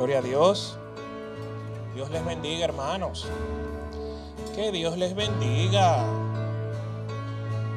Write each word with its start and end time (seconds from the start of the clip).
Gloria 0.00 0.20
a 0.20 0.22
Dios. 0.22 0.78
Dios 1.94 2.08
les 2.08 2.24
bendiga, 2.24 2.64
hermanos. 2.64 3.28
Que 4.54 4.72
Dios 4.72 4.96
les 4.96 5.14
bendiga. 5.14 6.02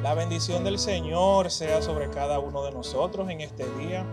La 0.02 0.14
bendición 0.14 0.64
del 0.64 0.78
Señor 0.78 1.50
sea 1.50 1.82
sobre 1.82 2.08
cada 2.08 2.38
uno 2.38 2.64
de 2.64 2.72
nosotros 2.72 3.28
en 3.28 3.42
este 3.42 3.66
día. 3.78 4.06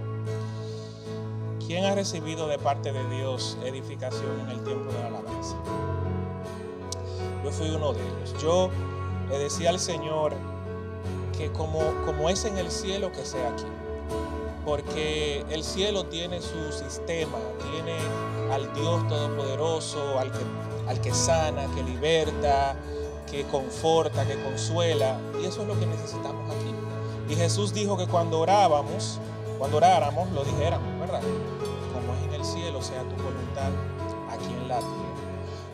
¿Quién 1.65 1.85
ha 1.85 1.95
recibido 1.95 2.49
de 2.49 2.59
parte 2.59 2.91
de 2.91 3.07
Dios 3.15 3.57
edificación 3.63 4.41
en 4.41 4.49
el 4.49 4.63
tiempo 4.65 4.91
de 4.91 4.99
la 4.99 5.07
alabanza? 5.07 5.55
Yo 7.45 7.51
fui 7.51 7.69
uno 7.69 7.93
de 7.93 8.01
ellos. 8.01 8.35
Yo 8.43 8.69
le 9.29 9.39
decía 9.39 9.69
al 9.69 9.79
Señor 9.79 10.33
que 11.37 11.49
como, 11.53 11.79
como 12.05 12.27
es 12.27 12.43
en 12.43 12.57
el 12.57 12.71
cielo, 12.71 13.09
que 13.13 13.23
sea 13.23 13.51
aquí 13.51 13.63
porque 14.65 15.43
el 15.49 15.63
cielo 15.63 16.05
tiene 16.05 16.41
su 16.41 16.71
sistema, 16.71 17.37
tiene 17.71 17.97
al 18.51 18.73
Dios 18.73 19.07
Todopoderoso, 19.07 20.19
al 20.19 21.01
que, 21.01 21.13
sana, 21.13 21.67
que 21.75 21.83
liberta, 21.83 22.75
que 23.29 23.43
conforta, 23.45 24.25
que 24.27 24.41
consuela, 24.43 25.17
y 25.41 25.45
eso 25.45 25.61
es 25.61 25.67
lo 25.67 25.79
que 25.79 25.85
necesitamos 25.85 26.49
aquí. 26.51 26.73
Y 27.29 27.35
Jesús 27.35 27.73
dijo 27.73 27.97
que 27.97 28.07
cuando 28.07 28.39
orábamos, 28.39 29.19
cuando 29.57 29.77
oráramos, 29.77 30.29
lo 30.31 30.43
dijéramos, 30.43 30.99
¿verdad? 30.99 31.21
Como 31.93 32.13
es 32.15 32.23
en 32.27 32.33
el 32.33 32.45
cielo, 32.45 32.81
sea 32.81 33.01
tu 33.03 33.15
voluntad 33.21 33.71
aquí 34.29 34.53
en 34.53 34.67
la 34.67 34.79
tierra. 34.79 35.01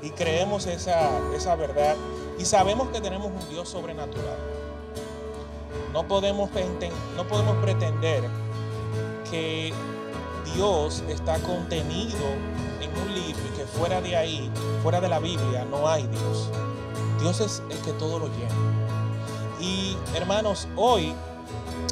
Y 0.01 0.11
creemos 0.11 0.67
esa, 0.67 1.09
esa 1.35 1.55
verdad 1.55 1.95
y 2.37 2.45
sabemos 2.45 2.89
que 2.89 3.01
tenemos 3.01 3.27
un 3.27 3.49
Dios 3.49 3.67
sobrenatural. 3.69 4.37
No 5.93 6.07
podemos, 6.07 6.49
no 7.15 7.27
podemos 7.27 7.55
pretender 7.57 8.23
que 9.29 9.73
Dios 10.53 11.03
está 11.07 11.37
contenido 11.39 12.25
en 12.81 12.89
un 13.01 13.13
libro 13.13 13.41
y 13.53 13.57
que 13.57 13.65
fuera 13.65 14.01
de 14.01 14.15
ahí, 14.15 14.51
fuera 14.83 15.01
de 15.01 15.09
la 15.09 15.19
Biblia, 15.19 15.65
no 15.65 15.87
hay 15.87 16.07
Dios. 16.07 16.49
Dios 17.19 17.39
es 17.41 17.63
el 17.69 17.77
que 17.79 17.93
todo 17.93 18.19
lo 18.19 18.27
llena. 18.27 18.55
Y 19.59 19.97
hermanos, 20.15 20.67
hoy 20.75 21.13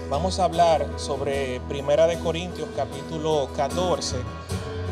vamos 0.09 0.39
a 0.39 0.45
hablar 0.45 0.87
sobre 0.97 1.59
Primera 1.67 2.07
de 2.07 2.19
Corintios 2.19 2.69
capítulo 2.75 3.49
14 3.55 4.17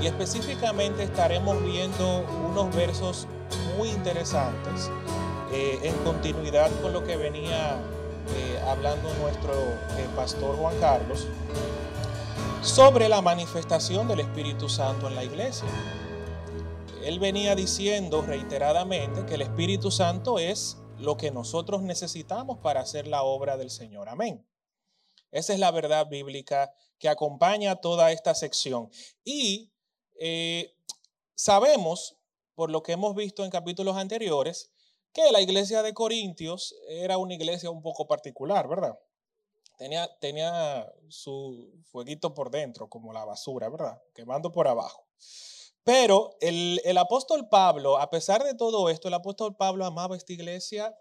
y 0.02 0.08
específicamente 0.08 1.04
estaremos 1.04 1.64
viendo 1.64 2.26
unos 2.50 2.76
versos 2.76 3.28
muy 3.78 3.90
interesantes 3.90 4.90
eh, 5.52 5.80
en 5.84 5.94
continuidad 6.04 6.72
con 6.82 6.94
lo 6.94 7.04
que 7.04 7.16
venía 7.16 7.78
eh, 8.36 8.60
hablando 8.68 9.14
nuestro 9.22 9.54
eh, 9.54 10.08
pastor 10.16 10.56
Juan 10.58 10.76
Carlos 10.80 11.28
sobre 12.64 13.10
la 13.10 13.22
manifestación 13.22 14.08
del 14.08 14.22
Espíritu 14.22 14.70
Santo 14.70 15.10
en 15.10 15.16
la 15.16 15.26
iglesia. 15.26 15.68
Él 17.04 17.20
venía 17.20 17.56
diciendo 17.56 18.22
reiteradamente 18.22 19.26
que 19.26 19.34
el 19.34 19.42
Espíritu 19.42 19.92
Santo 19.92 20.40
es 20.40 20.78
lo 20.98 21.18
que 21.18 21.30
nosotros 21.30 21.82
necesitamos 21.82 22.60
para 22.60 22.80
hacer 22.80 23.06
la 23.08 23.24
obra 23.24 23.58
del 23.58 23.70
Señor. 23.70 24.08
Amén. 24.08 24.48
Esa 25.32 25.52
es 25.52 25.60
la 25.60 25.72
verdad 25.72 26.08
bíblica 26.08 26.74
que 27.00 27.10
acompaña 27.10 27.76
toda 27.76 28.14
esta 28.14 28.34
sección. 28.34 28.90
Y 29.26 29.74
eh, 30.18 30.74
sabemos, 31.36 32.16
por 32.56 32.72
lo 32.72 32.82
que 32.82 32.94
hemos 32.94 33.14
visto 33.14 33.44
en 33.44 33.52
capítulos 33.52 33.98
anteriores, 33.98 34.72
que 35.12 35.34
la 35.34 35.42
iglesia 35.42 35.84
de 35.84 35.94
Corintios 35.94 36.74
era 36.88 37.18
una 37.18 37.34
iglesia 37.34 37.70
un 37.70 37.82
poco 37.82 38.08
particular, 38.08 38.70
¿verdad? 38.70 38.98
Tenía, 39.78 40.10
tenía 40.20 40.92
su 41.10 41.74
fueguito 41.92 42.34
por 42.34 42.50
dentro, 42.52 42.90
como 42.90 43.14
la 43.14 43.26
basura, 43.26 43.70
¿verdad? 43.70 44.02
Quemando 44.14 44.52
por 44.52 44.68
abajo. 44.68 45.08
Pero 45.84 46.36
el, 46.40 46.82
el, 46.86 46.98
apóstol 46.98 47.50
Pablo, 47.50 47.98
a 47.98 48.10
pesar 48.10 48.44
de 48.44 48.56
todo 48.56 48.90
esto, 48.90 49.10
el 49.10 49.14
apóstol 49.14 49.56
Pablo 49.56 49.86
amaba 49.86 50.16
esta 50.16 50.32
iglesia 50.32 50.98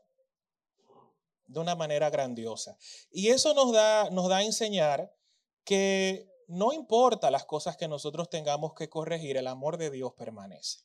de 1.46 1.60
una 1.60 1.76
manera 1.76 2.10
grandiosa. 2.10 2.76
Y 3.10 3.28
eso 3.28 3.54
nos 3.54 3.72
da, 3.72 4.10
nos 4.10 4.28
da 4.28 4.38
a 4.38 4.42
enseñar 4.42 5.14
que 5.64 6.28
no 6.48 6.72
importa 6.72 7.30
las 7.30 7.44
cosas 7.44 7.76
que 7.76 7.88
nosotros 7.88 8.28
tengamos 8.28 8.74
que 8.74 8.88
corregir, 8.88 9.36
el 9.36 9.46
amor 9.46 9.76
de 9.76 9.90
Dios 9.90 10.12
permanece. 10.14 10.80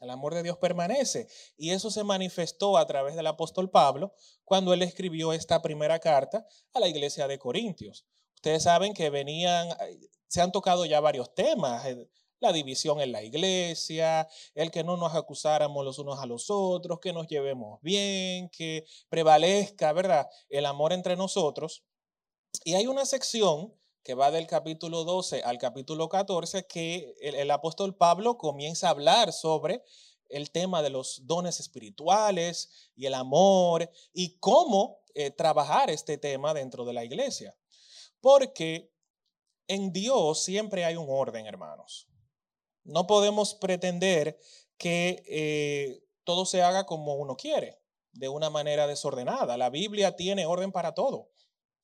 El 0.00 0.10
amor 0.10 0.34
de 0.34 0.42
Dios 0.42 0.58
permanece. 0.58 1.28
Y 1.56 1.70
eso 1.70 1.90
se 1.90 2.04
manifestó 2.04 2.78
a 2.78 2.86
través 2.86 3.16
del 3.16 3.26
apóstol 3.26 3.70
Pablo 3.70 4.14
cuando 4.44 4.72
él 4.72 4.82
escribió 4.82 5.32
esta 5.32 5.60
primera 5.62 5.98
carta 5.98 6.46
a 6.72 6.80
la 6.80 6.88
iglesia 6.88 7.26
de 7.26 7.38
Corintios. 7.38 8.06
Ustedes 8.36 8.62
saben 8.62 8.94
que 8.94 9.10
venían, 9.10 9.68
se 10.28 10.40
han 10.40 10.52
tocado 10.52 10.84
ya 10.84 11.00
varios 11.00 11.34
temas, 11.34 11.84
eh, 11.86 12.08
la 12.40 12.52
división 12.52 13.00
en 13.00 13.10
la 13.10 13.22
iglesia, 13.22 14.28
el 14.54 14.70
que 14.70 14.84
no 14.84 14.96
nos 14.96 15.14
acusáramos 15.14 15.84
los 15.84 15.98
unos 15.98 16.20
a 16.20 16.26
los 16.26 16.46
otros, 16.50 17.00
que 17.00 17.12
nos 17.12 17.26
llevemos 17.26 17.80
bien, 17.82 18.48
que 18.50 18.84
prevalezca, 19.08 19.92
¿verdad? 19.92 20.28
El 20.48 20.66
amor 20.66 20.92
entre 20.92 21.16
nosotros. 21.16 21.84
Y 22.64 22.74
hay 22.74 22.86
una 22.86 23.04
sección 23.06 23.74
que 24.08 24.14
va 24.14 24.30
del 24.30 24.46
capítulo 24.46 25.04
12 25.04 25.42
al 25.42 25.58
capítulo 25.58 26.08
14, 26.08 26.66
que 26.66 27.14
el, 27.20 27.50
apóstol 27.50 27.94
Pablo 27.94 28.38
comienza 28.38 28.86
a 28.86 28.92
hablar 28.92 29.34
sobre 29.34 29.84
el 30.30 30.50
tema 30.50 30.80
de 30.80 30.88
los 30.88 31.26
dones 31.26 31.60
espirituales 31.60 32.90
y 32.96 33.04
el 33.04 33.12
amor 33.12 33.90
y 34.14 34.38
cómo 34.38 35.02
eh, 35.12 35.30
trabajar 35.30 35.90
este 35.90 36.16
tema 36.16 36.54
dentro 36.54 36.86
de 36.86 36.94
la 36.94 37.04
iglesia. 37.04 37.54
Porque 38.22 38.90
en 39.66 39.92
Dios 39.92 40.42
siempre 40.42 40.86
hay 40.86 40.96
un 40.96 41.08
orden, 41.10 41.44
hermanos. 41.44 42.08
No 42.84 43.06
podemos 43.06 43.56
pretender 43.56 44.40
que 44.78 45.22
eh, 45.26 46.02
todo 46.24 46.46
se 46.46 46.62
haga 46.62 46.86
como 46.86 47.16
uno 47.16 47.36
quiere, 47.36 47.78
de 48.12 48.30
una 48.30 48.48
manera 48.48 48.86
desordenada. 48.86 49.58
La 49.58 49.68
Biblia 49.68 50.16
tiene 50.16 50.46
orden 50.46 50.72
para 50.72 50.94
todo 50.94 51.28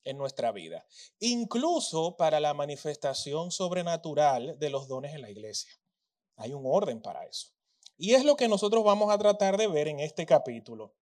en 0.05 0.17
nuestra 0.17 0.51
vida, 0.51 0.85
incluso 1.19 2.15
para 2.15 2.39
la 2.39 2.53
manifestación 2.53 3.51
sobrenatural 3.51 4.57
de 4.59 4.69
los 4.69 4.87
dones 4.87 5.13
en 5.13 5.21
la 5.21 5.29
iglesia. 5.29 5.71
Hay 6.37 6.53
un 6.53 6.63
orden 6.65 7.01
para 7.01 7.25
eso. 7.25 7.49
Y 7.97 8.13
es 8.13 8.23
lo 8.23 8.35
que 8.35 8.47
nosotros 8.47 8.83
vamos 8.83 9.11
a 9.11 9.17
tratar 9.17 9.57
de 9.57 9.67
ver 9.67 9.87
en 9.87 9.99
este 9.99 10.25
capítulo. 10.25 10.95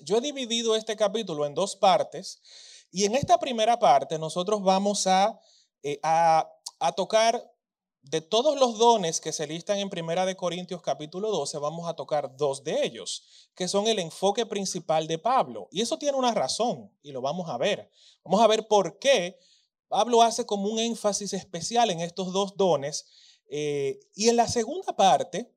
Yo 0.00 0.18
he 0.18 0.20
dividido 0.20 0.76
este 0.76 0.96
capítulo 0.96 1.46
en 1.46 1.54
dos 1.54 1.76
partes 1.76 2.42
y 2.90 3.04
en 3.04 3.14
esta 3.14 3.38
primera 3.38 3.78
parte 3.78 4.18
nosotros 4.18 4.62
vamos 4.62 5.06
a, 5.06 5.40
eh, 5.82 5.98
a, 6.02 6.50
a 6.80 6.92
tocar 6.92 7.53
de 8.04 8.20
todos 8.20 8.58
los 8.60 8.78
dones 8.78 9.20
que 9.20 9.32
se 9.32 9.46
listan 9.46 9.78
en 9.78 9.88
Primera 9.88 10.26
de 10.26 10.36
Corintios 10.36 10.82
capítulo 10.82 11.30
12, 11.30 11.58
vamos 11.58 11.88
a 11.88 11.94
tocar 11.94 12.36
dos 12.36 12.62
de 12.62 12.84
ellos, 12.84 13.24
que 13.54 13.66
son 13.66 13.86
el 13.86 13.98
enfoque 13.98 14.44
principal 14.44 15.06
de 15.06 15.18
Pablo. 15.18 15.68
Y 15.70 15.80
eso 15.80 15.98
tiene 15.98 16.18
una 16.18 16.34
razón, 16.34 16.92
y 17.02 17.12
lo 17.12 17.22
vamos 17.22 17.48
a 17.48 17.56
ver. 17.56 17.90
Vamos 18.22 18.42
a 18.42 18.46
ver 18.46 18.68
por 18.68 18.98
qué 18.98 19.38
Pablo 19.88 20.22
hace 20.22 20.44
como 20.44 20.68
un 20.68 20.78
énfasis 20.78 21.32
especial 21.32 21.90
en 21.90 22.00
estos 22.00 22.32
dos 22.32 22.56
dones. 22.56 23.06
Eh, 23.48 24.00
y 24.14 24.28
en 24.28 24.36
la 24.36 24.48
segunda 24.48 24.94
parte, 24.94 25.50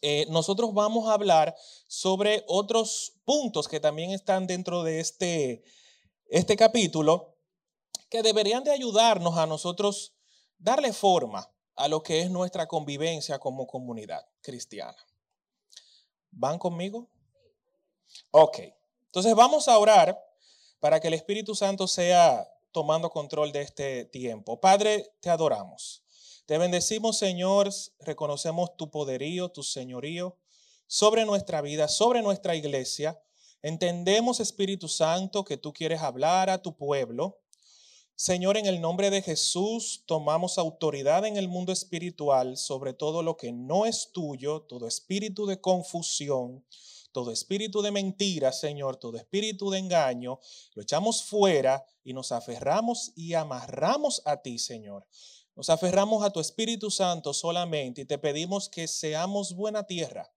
eh, 0.00 0.26
nosotros 0.30 0.72
vamos 0.72 1.08
a 1.08 1.12
hablar 1.12 1.54
sobre 1.86 2.44
otros 2.48 3.12
puntos 3.24 3.68
que 3.68 3.78
también 3.78 4.10
están 4.12 4.46
dentro 4.46 4.82
de 4.84 5.00
este, 5.00 5.62
este 6.30 6.56
capítulo, 6.56 7.36
que 8.08 8.22
deberían 8.22 8.64
de 8.64 8.70
ayudarnos 8.70 9.36
a 9.36 9.46
nosotros 9.46 10.14
darle 10.58 10.94
forma 10.94 11.52
a 11.78 11.86
lo 11.88 12.02
que 12.02 12.20
es 12.20 12.30
nuestra 12.30 12.66
convivencia 12.66 13.38
como 13.38 13.66
comunidad 13.66 14.26
cristiana. 14.42 14.96
¿Van 16.30 16.58
conmigo? 16.58 17.08
Ok, 18.32 18.58
entonces 19.06 19.34
vamos 19.34 19.68
a 19.68 19.78
orar 19.78 20.18
para 20.80 20.98
que 21.00 21.08
el 21.08 21.14
Espíritu 21.14 21.54
Santo 21.54 21.86
sea 21.86 22.46
tomando 22.72 23.10
control 23.10 23.52
de 23.52 23.62
este 23.62 24.04
tiempo. 24.06 24.60
Padre, 24.60 25.12
te 25.20 25.30
adoramos. 25.30 26.02
Te 26.46 26.58
bendecimos, 26.58 27.18
Señor, 27.18 27.70
reconocemos 28.00 28.76
tu 28.76 28.90
poderío, 28.90 29.50
tu 29.50 29.62
señorío 29.62 30.36
sobre 30.86 31.24
nuestra 31.24 31.60
vida, 31.60 31.86
sobre 31.86 32.22
nuestra 32.22 32.56
iglesia. 32.56 33.20
Entendemos, 33.62 34.40
Espíritu 34.40 34.88
Santo, 34.88 35.44
que 35.44 35.56
tú 35.56 35.72
quieres 35.72 36.02
hablar 36.02 36.50
a 36.50 36.60
tu 36.60 36.76
pueblo 36.76 37.38
Señor, 38.20 38.56
en 38.56 38.66
el 38.66 38.80
nombre 38.80 39.10
de 39.10 39.22
Jesús, 39.22 40.02
tomamos 40.04 40.58
autoridad 40.58 41.24
en 41.24 41.36
el 41.36 41.46
mundo 41.46 41.70
espiritual 41.70 42.56
sobre 42.56 42.92
todo 42.92 43.22
lo 43.22 43.36
que 43.36 43.52
no 43.52 43.86
es 43.86 44.10
tuyo, 44.10 44.62
todo 44.62 44.88
espíritu 44.88 45.46
de 45.46 45.60
confusión, 45.60 46.66
todo 47.12 47.30
espíritu 47.30 47.80
de 47.80 47.92
mentira, 47.92 48.50
Señor, 48.50 48.96
todo 48.96 49.18
espíritu 49.18 49.70
de 49.70 49.78
engaño, 49.78 50.40
lo 50.74 50.82
echamos 50.82 51.22
fuera 51.22 51.86
y 52.02 52.12
nos 52.12 52.32
aferramos 52.32 53.12
y 53.14 53.34
amarramos 53.34 54.20
a 54.24 54.42
ti, 54.42 54.58
Señor. 54.58 55.06
Nos 55.54 55.70
aferramos 55.70 56.24
a 56.24 56.30
tu 56.30 56.40
Espíritu 56.40 56.90
Santo 56.90 57.32
solamente 57.32 58.00
y 58.00 58.04
te 58.04 58.18
pedimos 58.18 58.68
que 58.68 58.88
seamos 58.88 59.54
buena 59.54 59.86
tierra, 59.86 60.28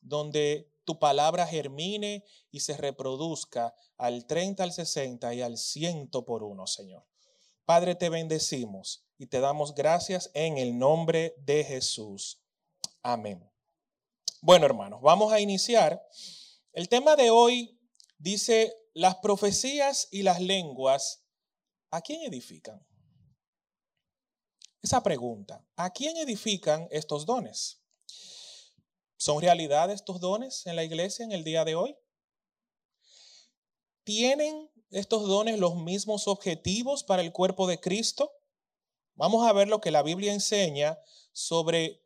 donde 0.00 0.70
tu 0.84 1.00
palabra 1.00 1.44
germine 1.44 2.24
y 2.52 2.60
se 2.60 2.76
reproduzca 2.76 3.74
al 3.96 4.26
30, 4.26 4.62
al 4.62 4.72
60 4.72 5.34
y 5.34 5.42
al 5.42 5.58
100 5.58 6.10
por 6.24 6.44
uno, 6.44 6.68
Señor. 6.68 7.04
Padre, 7.66 7.96
te 7.96 8.08
bendecimos 8.10 9.04
y 9.18 9.26
te 9.26 9.40
damos 9.40 9.74
gracias 9.74 10.30
en 10.34 10.56
el 10.56 10.78
nombre 10.78 11.34
de 11.38 11.64
Jesús. 11.64 12.40
Amén. 13.02 13.50
Bueno, 14.40 14.66
hermanos, 14.66 15.02
vamos 15.02 15.32
a 15.32 15.40
iniciar. 15.40 16.00
El 16.72 16.88
tema 16.88 17.16
de 17.16 17.30
hoy 17.30 17.76
dice, 18.18 18.72
las 18.94 19.16
profecías 19.16 20.06
y 20.12 20.22
las 20.22 20.40
lenguas, 20.40 21.24
¿a 21.90 22.00
quién 22.02 22.22
edifican? 22.22 22.86
Esa 24.80 25.02
pregunta, 25.02 25.66
¿a 25.74 25.90
quién 25.90 26.16
edifican 26.18 26.86
estos 26.92 27.26
dones? 27.26 27.82
¿Son 29.16 29.42
realidad 29.42 29.90
estos 29.90 30.20
dones 30.20 30.64
en 30.66 30.76
la 30.76 30.84
iglesia 30.84 31.24
en 31.24 31.32
el 31.32 31.42
día 31.42 31.64
de 31.64 31.74
hoy? 31.74 31.96
¿Tienen 34.04 34.70
estos 34.90 35.26
dones 35.26 35.58
los 35.58 35.76
mismos 35.76 36.28
objetivos 36.28 37.04
para 37.04 37.22
el 37.22 37.32
cuerpo 37.32 37.66
de 37.66 37.80
Cristo? 37.80 38.32
Vamos 39.14 39.46
a 39.46 39.52
ver 39.52 39.68
lo 39.68 39.80
que 39.80 39.90
la 39.90 40.02
Biblia 40.02 40.32
enseña 40.32 40.98
sobre 41.32 42.02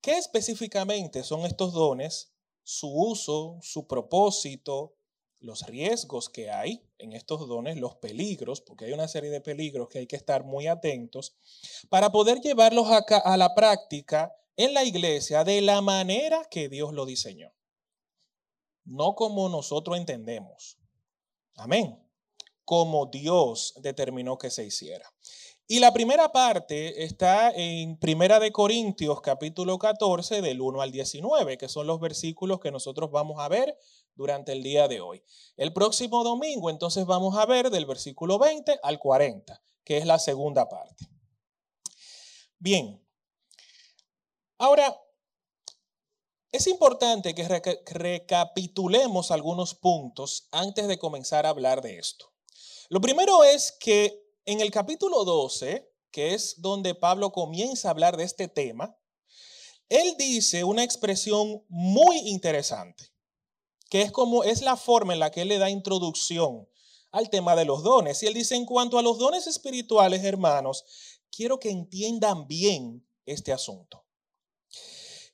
qué 0.00 0.18
específicamente 0.18 1.24
son 1.24 1.40
estos 1.40 1.72
dones, 1.72 2.32
su 2.62 2.88
uso, 2.88 3.58
su 3.62 3.86
propósito, 3.86 4.96
los 5.40 5.66
riesgos 5.66 6.28
que 6.28 6.50
hay 6.50 6.88
en 6.98 7.12
estos 7.12 7.48
dones, 7.48 7.76
los 7.76 7.96
peligros, 7.96 8.60
porque 8.60 8.84
hay 8.84 8.92
una 8.92 9.08
serie 9.08 9.30
de 9.30 9.40
peligros 9.40 9.88
que 9.88 9.98
hay 9.98 10.06
que 10.06 10.16
estar 10.16 10.44
muy 10.44 10.68
atentos, 10.68 11.34
para 11.88 12.10
poder 12.12 12.40
llevarlos 12.40 12.86
a, 12.88 12.98
a 12.98 13.36
la 13.36 13.54
práctica 13.54 14.32
en 14.56 14.72
la 14.74 14.84
iglesia 14.84 15.44
de 15.44 15.60
la 15.60 15.80
manera 15.80 16.44
que 16.50 16.68
Dios 16.68 16.92
lo 16.92 17.06
diseñó, 17.06 17.52
no 18.84 19.14
como 19.14 19.48
nosotros 19.48 19.98
entendemos. 19.98 20.78
Amén. 21.56 22.01
Como 22.64 23.06
Dios 23.06 23.74
determinó 23.82 24.38
que 24.38 24.50
se 24.50 24.64
hiciera. 24.64 25.12
Y 25.68 25.78
la 25.78 25.92
primera 25.92 26.32
parte 26.32 27.04
está 27.04 27.50
en 27.50 27.96
Primera 27.96 28.38
de 28.40 28.52
Corintios 28.52 29.20
capítulo 29.22 29.78
14 29.78 30.42
del 30.42 30.60
1 30.60 30.82
al 30.82 30.92
19, 30.92 31.56
que 31.56 31.68
son 31.68 31.86
los 31.86 31.98
versículos 31.98 32.60
que 32.60 32.70
nosotros 32.70 33.10
vamos 33.10 33.40
a 33.40 33.48
ver 33.48 33.78
durante 34.14 34.52
el 34.52 34.62
día 34.62 34.88
de 34.88 35.00
hoy. 35.00 35.22
El 35.56 35.72
próximo 35.72 36.24
domingo 36.24 36.68
entonces 36.68 37.06
vamos 37.06 37.38
a 37.38 37.46
ver 37.46 37.70
del 37.70 37.86
versículo 37.86 38.38
20 38.38 38.80
al 38.82 38.98
40, 38.98 39.62
que 39.84 39.98
es 39.98 40.04
la 40.04 40.18
segunda 40.18 40.68
parte. 40.68 41.08
Bien, 42.58 43.02
ahora 44.58 45.00
es 46.50 46.66
importante 46.66 47.34
que 47.34 47.48
recapitulemos 47.86 49.30
algunos 49.30 49.74
puntos 49.74 50.48
antes 50.52 50.86
de 50.86 50.98
comenzar 50.98 51.46
a 51.46 51.50
hablar 51.50 51.80
de 51.80 51.98
esto. 51.98 52.31
Lo 52.92 53.00
primero 53.00 53.42
es 53.42 53.72
que 53.80 54.22
en 54.44 54.60
el 54.60 54.70
capítulo 54.70 55.24
12, 55.24 55.90
que 56.10 56.34
es 56.34 56.60
donde 56.60 56.94
Pablo 56.94 57.32
comienza 57.32 57.88
a 57.88 57.90
hablar 57.92 58.18
de 58.18 58.24
este 58.24 58.48
tema, 58.48 58.98
él 59.88 60.14
dice 60.18 60.62
una 60.62 60.84
expresión 60.84 61.64
muy 61.70 62.18
interesante, 62.28 63.10
que 63.88 64.02
es 64.02 64.12
como 64.12 64.44
es 64.44 64.60
la 64.60 64.76
forma 64.76 65.14
en 65.14 65.20
la 65.20 65.30
que 65.30 65.40
él 65.40 65.48
le 65.48 65.56
da 65.56 65.70
introducción 65.70 66.68
al 67.12 67.30
tema 67.30 67.56
de 67.56 67.64
los 67.64 67.82
dones. 67.82 68.22
Y 68.22 68.26
él 68.26 68.34
dice, 68.34 68.56
en 68.56 68.66
cuanto 68.66 68.98
a 68.98 69.02
los 69.02 69.16
dones 69.16 69.46
espirituales, 69.46 70.22
hermanos, 70.22 70.84
quiero 71.34 71.58
que 71.58 71.70
entiendan 71.70 72.46
bien 72.46 73.08
este 73.24 73.54
asunto. 73.54 74.04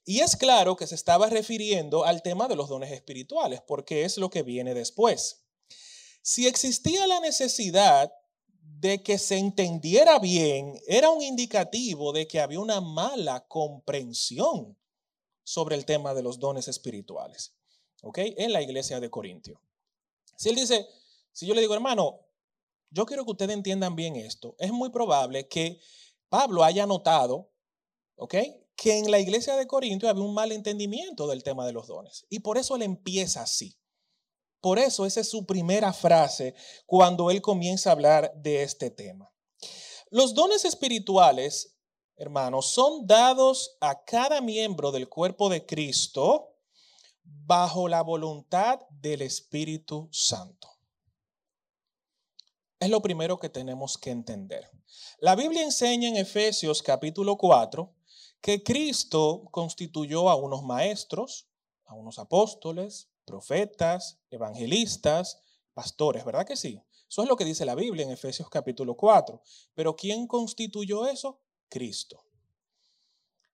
Y 0.04 0.20
es 0.20 0.36
claro 0.36 0.76
que 0.76 0.86
se 0.86 0.94
estaba 0.94 1.28
refiriendo 1.28 2.04
al 2.04 2.22
tema 2.22 2.46
de 2.46 2.54
los 2.54 2.68
dones 2.68 2.92
espirituales, 2.92 3.62
porque 3.66 4.04
es 4.04 4.16
lo 4.16 4.30
que 4.30 4.44
viene 4.44 4.74
después. 4.74 5.47
Si 6.22 6.46
existía 6.46 7.06
la 7.06 7.20
necesidad 7.20 8.12
de 8.60 9.02
que 9.02 9.18
se 9.18 9.38
entendiera 9.38 10.18
bien 10.18 10.78
era 10.86 11.10
un 11.10 11.22
indicativo 11.22 12.12
de 12.12 12.28
que 12.28 12.40
había 12.40 12.60
una 12.60 12.80
mala 12.80 13.46
comprensión 13.48 14.78
sobre 15.42 15.76
el 15.76 15.84
tema 15.84 16.14
de 16.14 16.22
los 16.22 16.38
dones 16.38 16.68
espirituales, 16.68 17.54
¿ok? 18.02 18.18
En 18.36 18.52
la 18.52 18.62
iglesia 18.62 19.00
de 19.00 19.10
Corintio. 19.10 19.60
Si 20.36 20.50
él 20.50 20.54
dice, 20.54 20.86
si 21.32 21.46
yo 21.46 21.54
le 21.54 21.60
digo, 21.60 21.74
hermano, 21.74 22.20
yo 22.90 23.06
quiero 23.06 23.24
que 23.24 23.32
ustedes 23.32 23.56
entiendan 23.56 23.96
bien 23.96 24.16
esto, 24.16 24.54
es 24.58 24.72
muy 24.72 24.90
probable 24.90 25.48
que 25.48 25.80
Pablo 26.28 26.64
haya 26.64 26.86
notado, 26.86 27.50
¿ok? 28.16 28.34
Que 28.76 28.98
en 28.98 29.10
la 29.10 29.18
iglesia 29.18 29.56
de 29.56 29.66
Corintio 29.66 30.08
había 30.08 30.22
un 30.22 30.34
mal 30.34 30.52
entendimiento 30.52 31.26
del 31.26 31.42
tema 31.42 31.66
de 31.66 31.72
los 31.72 31.86
dones. 31.88 32.26
Y 32.28 32.40
por 32.40 32.58
eso 32.58 32.76
él 32.76 32.82
empieza 32.82 33.42
así. 33.42 33.76
Por 34.60 34.78
eso 34.78 35.06
esa 35.06 35.20
es 35.20 35.28
su 35.28 35.46
primera 35.46 35.92
frase 35.92 36.54
cuando 36.86 37.30
él 37.30 37.40
comienza 37.40 37.90
a 37.90 37.92
hablar 37.92 38.32
de 38.36 38.62
este 38.62 38.90
tema. 38.90 39.32
Los 40.10 40.34
dones 40.34 40.64
espirituales, 40.64 41.76
hermanos, 42.16 42.66
son 42.70 43.06
dados 43.06 43.76
a 43.80 44.04
cada 44.04 44.40
miembro 44.40 44.90
del 44.90 45.08
cuerpo 45.08 45.48
de 45.48 45.66
Cristo 45.66 46.54
bajo 47.22 47.88
la 47.88 48.02
voluntad 48.02 48.80
del 48.90 49.22
Espíritu 49.22 50.08
Santo. 50.10 50.68
Es 52.80 52.90
lo 52.90 53.02
primero 53.02 53.38
que 53.38 53.48
tenemos 53.48 53.98
que 53.98 54.10
entender. 54.10 54.70
La 55.20 55.34
Biblia 55.34 55.62
enseña 55.62 56.08
en 56.08 56.16
Efesios 56.16 56.82
capítulo 56.82 57.36
4 57.36 57.92
que 58.40 58.62
Cristo 58.62 59.48
constituyó 59.50 60.30
a 60.30 60.36
unos 60.36 60.62
maestros, 60.62 61.48
a 61.86 61.94
unos 61.94 62.18
apóstoles, 62.18 63.10
profetas, 63.28 64.18
evangelistas, 64.30 65.42
pastores, 65.74 66.24
¿verdad 66.24 66.46
que 66.46 66.56
sí? 66.56 66.82
Eso 67.08 67.22
es 67.22 67.28
lo 67.28 67.36
que 67.36 67.44
dice 67.44 67.66
la 67.66 67.74
Biblia 67.74 68.04
en 68.04 68.10
Efesios 68.10 68.48
capítulo 68.48 68.96
4. 68.96 69.42
Pero 69.74 69.94
¿quién 69.94 70.26
constituyó 70.26 71.06
eso? 71.06 71.42
Cristo. 71.68 72.24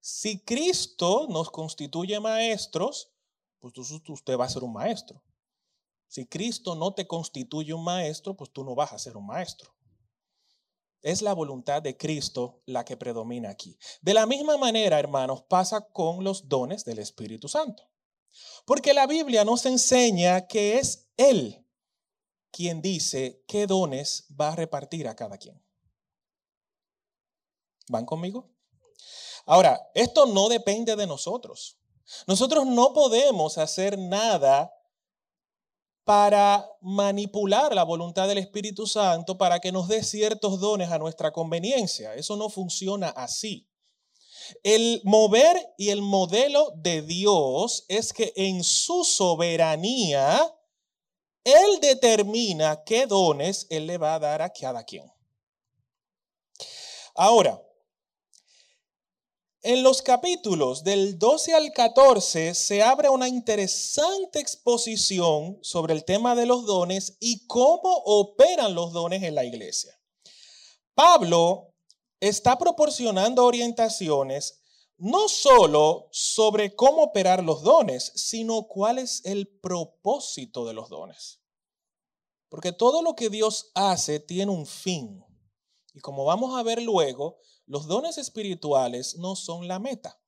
Si 0.00 0.44
Cristo 0.44 1.26
nos 1.29 1.50
constituye 1.50 2.21
maestros, 2.21 3.11
pues 3.59 3.75
usted 3.76 4.38
va 4.38 4.44
a 4.44 4.49
ser 4.49 4.62
un 4.62 4.73
maestro. 4.73 5.23
Si 6.06 6.26
Cristo 6.26 6.76
no 6.76 6.94
te 6.94 7.09
constituye 7.09 7.75
un 7.75 7.82
maestro, 7.82 8.37
pues 8.37 8.53
tú 8.53 8.62
no 8.62 8.76
vas 8.76 8.93
a 8.93 8.99
ser 8.99 9.17
un 9.17 9.26
maestro. 9.26 9.75
Es 11.03 11.21
la 11.21 11.32
voluntad 11.32 11.82
de 11.82 11.97
Cristo 11.97 12.62
la 12.67 12.85
que 12.85 12.97
predomina 12.97 13.50
aquí. 13.50 13.76
De 14.00 14.15
la 14.15 14.25
misma 14.25 14.56
manera, 14.56 14.99
hermanos, 14.99 15.43
pasa 15.43 15.88
con 15.88 16.23
los 16.23 16.49
dones 16.49 16.85
del 16.85 17.00
Espíritu 17.00 17.49
Santo. 17.49 17.91
Porque 18.65 18.95
la 18.95 19.07
Biblia 19.07 19.45
nos 19.45 19.67
enseña 19.67 20.47
que 20.47 20.79
es 20.79 21.09
Él 21.17 21.65
quien 22.51 22.81
dice 22.81 23.43
qué 23.49 23.67
dones 23.67 24.27
va 24.41 24.49
a 24.49 24.57
repartir 24.57 25.09
a 25.09 25.17
cada 25.17 25.39
quien. 25.39 25.61
¿Van 27.89 28.07
conmigo? 28.07 28.49
Ahora, 29.45 29.91
esto 29.95 30.27
no 30.27 30.49
depende 30.49 30.95
de 30.97 31.07
nosotros. 31.07 31.79
Nosotros 32.26 32.67
no 32.67 32.93
podemos 32.93 33.59
hacer 33.59 33.99
nada 33.99 34.73
para 36.05 36.71
manipular 36.81 37.75
la 37.75 37.83
voluntad 37.83 38.29
del 38.29 38.38
Espíritu 38.38 38.87
Santo 38.87 39.37
para 39.38 39.59
que 39.59 39.73
nos 39.73 39.88
dé 39.88 40.03
ciertos 40.03 40.61
dones 40.61 40.91
a 40.91 40.99
nuestra 40.99 41.33
conveniencia. 41.33 42.14
Eso 42.14 42.37
no 42.37 42.50
funciona 42.50 43.09
así. 43.09 43.69
El 44.63 45.01
mover 45.05 45.57
y 45.79 45.91
el 45.91 46.03
modelo 46.03 46.73
de 46.77 47.03
Dios 47.03 47.85
es 47.89 48.13
que 48.13 48.33
en 48.37 48.65
su 48.65 49.05
soberanía, 49.05 50.55
Él 51.45 51.81
determina 51.81 52.83
qué 52.85 53.07
dones 53.07 53.67
Él 53.71 53.87
le 53.87 53.99
va 53.99 54.15
a 54.15 54.19
dar 54.19 54.43
a 54.43 54.53
cada 54.53 54.85
quien. 54.85 55.11
Ahora, 57.15 57.63
en 59.63 59.83
los 59.83 60.03
capítulos 60.03 60.85
del 60.85 61.19
12 61.19 61.55
al 61.55 61.73
14 61.73 62.55
se 62.55 62.83
abre 62.83 63.09
una 63.09 63.29
interesante 63.29 64.39
exposición 64.39 65.59
sobre 65.63 65.95
el 65.95 66.05
tema 66.05 66.35
de 66.35 66.45
los 66.45 66.67
dones 66.67 67.17
y 67.19 67.47
cómo 67.47 68.03
operan 68.05 68.75
los 68.75 68.93
dones 68.93 69.23
en 69.23 69.35
la 69.35 69.45
iglesia. 69.45 69.99
Pablo 70.95 71.74
está 72.28 72.57
proporcionando 72.57 73.45
orientaciones 73.45 74.61
no 74.97 75.28
solo 75.28 76.09
sobre 76.12 76.75
cómo 76.75 77.02
operar 77.02 77.43
los 77.43 77.62
dones, 77.62 78.12
sino 78.14 78.66
cuál 78.66 78.99
es 78.99 79.25
el 79.25 79.49
propósito 79.49 80.64
de 80.64 80.73
los 80.73 80.88
dones. 80.88 81.40
Porque 82.49 82.73
todo 82.73 83.02
lo 83.02 83.14
que 83.14 83.28
Dios 83.28 83.73
hace 83.75 84.21
tiene 84.21 84.52
un 84.52 84.66
fin. 84.66 85.25
Y 85.93 86.00
como 86.00 86.25
vamos 86.25 86.59
a 86.59 86.62
ver 86.62 86.81
luego, 86.81 87.38
los 87.66 87.87
dones 87.87 88.16
espirituales 88.16 89.16
no 89.16 89.37
son 89.37 89.69
la 89.69 89.78
meta. 89.78 90.19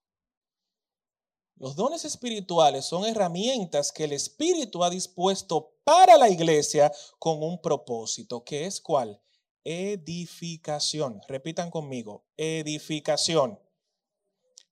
Los 1.55 1.77
dones 1.77 2.05
espirituales 2.05 2.85
son 2.85 3.07
herramientas 3.07 3.91
que 3.91 4.05
el 4.05 4.13
Espíritu 4.13 4.85
ha 4.85 4.91
dispuesto 4.91 5.73
para 5.85 6.19
la 6.19 6.29
iglesia 6.29 6.93
con 7.19 7.43
un 7.43 7.63
propósito, 7.63 8.45
que 8.45 8.67
es 8.67 8.81
cuál? 8.81 9.23
Edificación. 9.67 11.21
Repitan 11.27 11.71
conmigo, 11.71 12.25
edificación. 12.37 13.59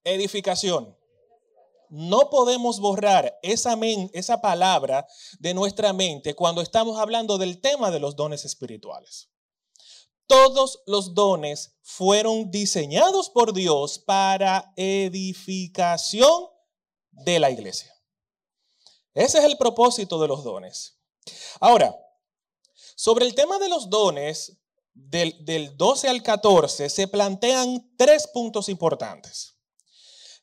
Edificación. 0.05 0.97
No 1.89 2.29
podemos 2.29 2.79
borrar 2.79 3.37
esa, 3.43 3.77
esa 4.13 4.41
palabra 4.41 5.05
de 5.39 5.53
nuestra 5.53 5.91
mente 5.91 6.33
cuando 6.33 6.61
estamos 6.61 6.97
hablando 6.97 7.37
del 7.37 7.59
tema 7.59 7.91
de 7.91 7.99
los 7.99 8.15
dones 8.15 8.45
espirituales. 8.45 9.29
todos 10.27 10.81
los 10.87 11.13
dones 11.13 11.77
fueron 11.83 12.49
diseñados 12.49 13.29
por 13.29 13.53
Dios 13.53 13.99
para 13.99 14.73
edificación 14.75 16.47
de 17.11 17.39
la 17.39 17.51
iglesia. 17.51 17.93
Ese 19.13 19.37
es 19.37 19.43
el 19.43 19.57
propósito 19.57 20.19
de 20.19 20.27
los 20.27 20.43
dones. 20.43 20.99
Ahora, 21.59 21.95
sobre 22.95 23.25
el 23.25 23.35
tema 23.35 23.59
de 23.59 23.69
los 23.69 23.89
dones, 23.89 24.57
del, 24.95 25.77
12 25.77 26.07
al 26.07 26.23
14, 26.23 26.89
se 26.89 27.07
plantean 27.07 27.91
tres 27.97 28.27
puntos 28.27 28.69
importantes. 28.69 29.57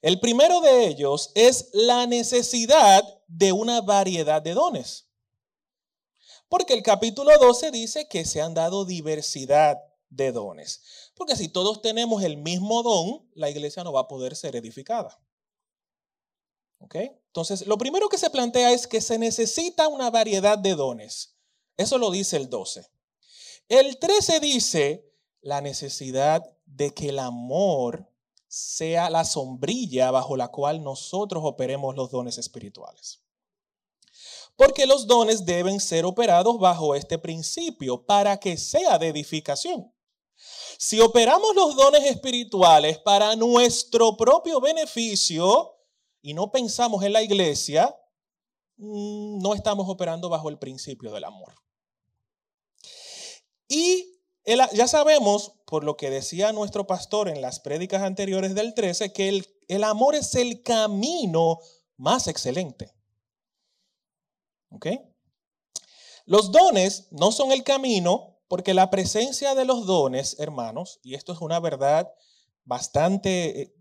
El 0.03 0.21
primero 0.21 0.61
de 0.61 0.87
ellos 0.87 1.31
es 1.35 1.71
la 1.73 2.07
necesidad 2.07 3.03
de 3.27 3.53
una 3.53 3.81
variedad 3.81 4.43
de 4.43 4.53
dones. 4.53 5.09
Porque 6.49 6.75
el 6.75 6.83
capítulo 6.83 7.31
12 7.39 7.71
dice 7.71 8.09
que 8.09 8.25
se 8.25 8.43
han 8.43 8.53
dado 8.53 8.85
diversidad 8.85 9.79
de 10.11 10.33
dones. 10.33 10.83
Porque 11.15 11.37
si 11.37 11.49
todos 11.49 11.81
tenemos 11.81 12.23
el 12.23 12.37
mismo 12.37 12.83
don, 12.83 13.27
la 13.35 13.49
iglesia 13.49 13.85
no 13.85 13.93
va 13.93 14.01
a 14.01 14.09
poder 14.09 14.37
ser 14.37 14.55
edificada. 14.57 15.19
¿Ok? 16.79 16.97
Entonces, 17.29 17.67
lo 17.67 17.79
primero 17.79 18.09
que 18.09 18.19
se 18.19 18.29
plantea 18.29 18.73
es 18.73 18.87
que 18.87 19.01
se 19.01 19.19
necesita 19.19 19.89
una 19.89 20.11
variedad 20.11 20.59
de 20.59 20.75
dones. 20.75 21.39
Eso 21.77 21.97
lo 21.97 22.11
dice 22.11 22.37
el 22.37 22.51
12. 22.51 22.92
El 23.69 23.99
13 23.99 24.41
dice 24.41 25.13
la 25.41 25.61
necesidad 25.61 26.43
de 26.67 26.93
que 26.93 27.09
el 27.11 27.19
amor 27.19 28.09
sea 28.49 29.09
la 29.09 29.25
sombrilla 29.25 30.11
bajo 30.11 30.37
la 30.37 30.49
cual 30.49 30.83
nosotros 30.83 31.43
operemos 31.45 31.97
los 31.97 32.11
dones 32.11 32.39
espirituales. 32.39 33.23
Porque 34.57 34.87
los 34.87 35.07
dones 35.07 35.47
deben 35.47 35.81
ser 35.81 36.05
operados 36.05 36.59
bajo 36.59 36.95
este 36.95 37.19
principio 37.19 38.05
para 38.05 38.39
que 38.39 38.59
sea 38.59 38.99
de 38.99 39.09
edificación. 39.09 39.93
Si 40.79 41.01
operamos 41.01 41.55
los 41.55 41.75
dones 41.77 42.05
espirituales 42.05 42.99
para 42.99 43.35
nuestro 43.37 44.17
propio 44.17 44.61
beneficio 44.61 45.77
y 46.21 46.35
no 46.35 46.51
pensamos 46.51 47.03
en 47.05 47.13
la 47.15 47.23
iglesia, 47.23 47.97
mm, 48.77 49.39
no 49.39 49.55
estamos 49.55 49.89
operando 49.89 50.29
bajo 50.29 50.51
el 50.51 50.59
principio 50.59 51.11
del 51.13 51.25
amor. 51.25 51.55
Y 53.73 54.19
ya 54.75 54.87
sabemos, 54.87 55.55
por 55.67 55.83
lo 55.83 55.97
que 55.97 56.11
decía 56.11 56.53
nuestro 56.53 56.87
pastor 56.87 57.31
en 57.31 57.41
las 57.41 57.59
prédicas 57.59 58.03
anteriores 58.03 58.55
del 58.55 58.75
13, 58.75 59.15
que 59.15 59.31
el, 59.31 59.47
el 59.69 59.83
amor 59.83 60.15
es 60.15 60.35
el 60.35 60.63
camino 60.63 61.59
más 61.97 62.29
excelente. 62.29 62.95
¿Ok? 64.69 64.89
Los 66.27 66.53
dones 66.53 67.09
no 67.13 67.33
son 67.33 67.51
el 67.51 67.65
camino 67.65 68.41
porque 68.47 68.75
la 68.75 68.91
presencia 68.91 69.55
de 69.55 69.65
los 69.65 69.87
dones, 69.87 70.37
hermanos, 70.39 71.01
y 71.03 71.15
esto 71.15 71.33
es 71.33 71.41
una 71.41 71.59
verdad 71.59 72.13
bastante 72.65 73.63
eh, 73.63 73.75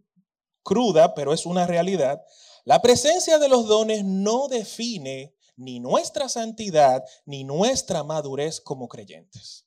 cruda, 0.63 1.15
pero 1.15 1.33
es 1.33 1.45
una 1.45 1.67
realidad, 1.67 2.23
la 2.63 2.81
presencia 2.81 3.39
de 3.39 3.49
los 3.49 3.67
dones 3.67 4.05
no 4.05 4.47
define 4.47 5.35
ni 5.57 5.81
nuestra 5.81 6.29
santidad 6.29 7.03
ni 7.25 7.43
nuestra 7.43 8.03
madurez 8.05 8.61
como 8.61 8.87
creyentes. 8.87 9.65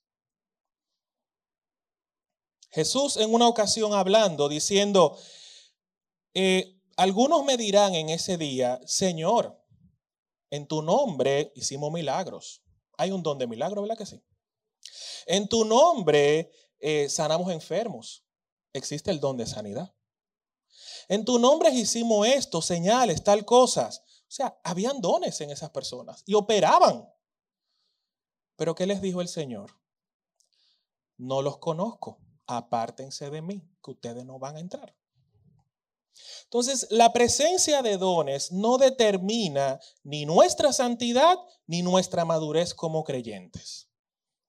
Jesús 2.75 3.15
en 3.15 3.33
una 3.33 3.47
ocasión 3.47 3.93
hablando, 3.93 4.49
diciendo, 4.49 5.17
eh, 6.33 6.77
algunos 6.97 7.45
me 7.45 7.55
dirán 7.55 7.95
en 7.95 8.09
ese 8.09 8.37
día, 8.37 8.81
Señor, 8.85 9.57
en 10.49 10.67
tu 10.67 10.81
nombre 10.81 11.53
hicimos 11.55 11.89
milagros. 11.93 12.61
Hay 12.97 13.11
un 13.11 13.23
don 13.23 13.37
de 13.37 13.47
milagro, 13.47 13.81
¿verdad 13.81 13.97
que 13.97 14.05
sí? 14.05 14.21
En 15.25 15.47
tu 15.47 15.63
nombre 15.63 16.51
eh, 16.79 17.07
sanamos 17.07 17.49
enfermos. 17.49 18.25
Existe 18.73 19.09
el 19.09 19.21
don 19.21 19.37
de 19.37 19.47
sanidad. 19.47 19.95
En 21.07 21.23
tu 21.23 21.39
nombre 21.39 21.69
hicimos 21.69 22.27
esto, 22.27 22.61
señales, 22.61 23.23
tal 23.23 23.45
cosas. 23.45 24.03
O 24.27 24.31
sea, 24.31 24.59
habían 24.65 24.99
dones 24.99 25.39
en 25.39 25.49
esas 25.49 25.69
personas 25.69 26.23
y 26.25 26.33
operaban. 26.33 27.09
Pero 28.57 28.75
¿qué 28.75 28.85
les 28.85 29.01
dijo 29.01 29.21
el 29.21 29.29
Señor? 29.29 29.71
No 31.15 31.41
los 31.41 31.57
conozco 31.59 32.24
apártense 32.47 33.29
de 33.29 33.41
mí, 33.41 33.61
que 33.83 33.91
ustedes 33.91 34.25
no 34.25 34.39
van 34.39 34.57
a 34.57 34.59
entrar. 34.59 34.95
Entonces, 36.43 36.87
la 36.89 37.11
presencia 37.11 37.81
de 37.81 37.97
dones 37.97 38.51
no 38.51 38.77
determina 38.77 39.79
ni 40.03 40.25
nuestra 40.25 40.71
santidad 40.71 41.37
ni 41.67 41.81
nuestra 41.81 42.23
madurez 42.25 42.73
como 42.73 43.03
creyentes. 43.03 43.89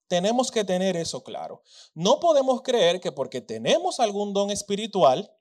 Tenemos 0.08 0.52
que 0.52 0.64
tener 0.64 0.96
eso 0.96 1.24
claro. 1.24 1.62
No 1.94 2.20
podemos 2.20 2.62
creer 2.62 3.00
que 3.00 3.10
porque 3.10 3.40
tenemos 3.40 3.98
algún 3.98 4.32
don 4.32 4.50
espiritual, 4.50 5.32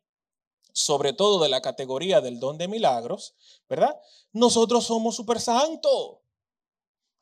sobre 0.73 1.13
todo 1.13 1.41
de 1.43 1.49
la 1.49 1.61
categoría 1.61 2.19
del 2.19 2.39
don 2.39 2.57
de 2.57 2.67
milagros, 2.67 3.35
¿verdad? 3.69 3.95
Nosotros 4.31 4.85
somos 4.85 5.15
súper 5.15 5.39
santos 5.39 6.17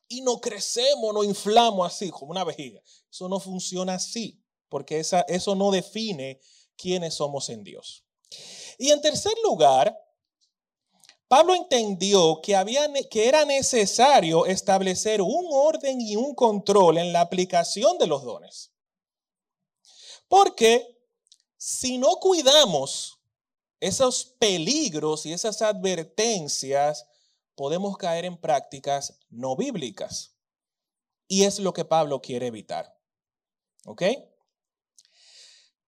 y 0.08 0.22
no 0.22 0.40
crecemos, 0.40 1.14
no 1.14 1.24
inflamos 1.24 1.86
así 1.86 2.10
como 2.10 2.32
una 2.32 2.46
vejiga. 2.46 2.82
Eso 3.12 3.28
no 3.28 3.40
funciona 3.40 3.96
así 3.96 4.43
porque 4.74 5.00
eso 5.28 5.54
no 5.54 5.70
define 5.70 6.40
quiénes 6.76 7.14
somos 7.14 7.48
en 7.50 7.64
Dios. 7.64 8.04
Y 8.80 8.90
en 8.90 9.00
tercer 9.02 9.34
lugar, 9.44 9.96
Pablo 11.28 11.54
entendió 11.54 12.42
que, 12.42 12.56
había, 12.56 12.92
que 13.12 13.28
era 13.28 13.46
necesario 13.46 14.48
establecer 14.48 15.22
un 15.22 15.46
orden 15.52 16.02
y 16.02 16.16
un 16.16 16.34
control 16.34 16.98
en 16.98 17.14
la 17.14 17.22
aplicación 17.22 18.00
de 18.00 18.08
los 18.08 18.24
dones. 18.24 18.72
Porque 20.28 21.00
si 21.56 22.00
no 22.00 22.16
cuidamos 22.16 23.20
esos 23.80 24.26
peligros 24.40 25.28
y 25.28 25.34
esas 25.34 25.62
advertencias, 25.62 27.06
podemos 27.54 27.96
caer 27.96 28.26
en 28.26 28.42
prácticas 28.42 29.20
no 29.30 29.56
bíblicas. 29.56 30.36
Y 31.28 31.44
es 31.44 31.60
lo 31.60 31.74
que 31.74 31.86
Pablo 31.86 32.24
quiere 32.24 32.48
evitar. 32.48 32.98
¿Ok? 33.86 34.02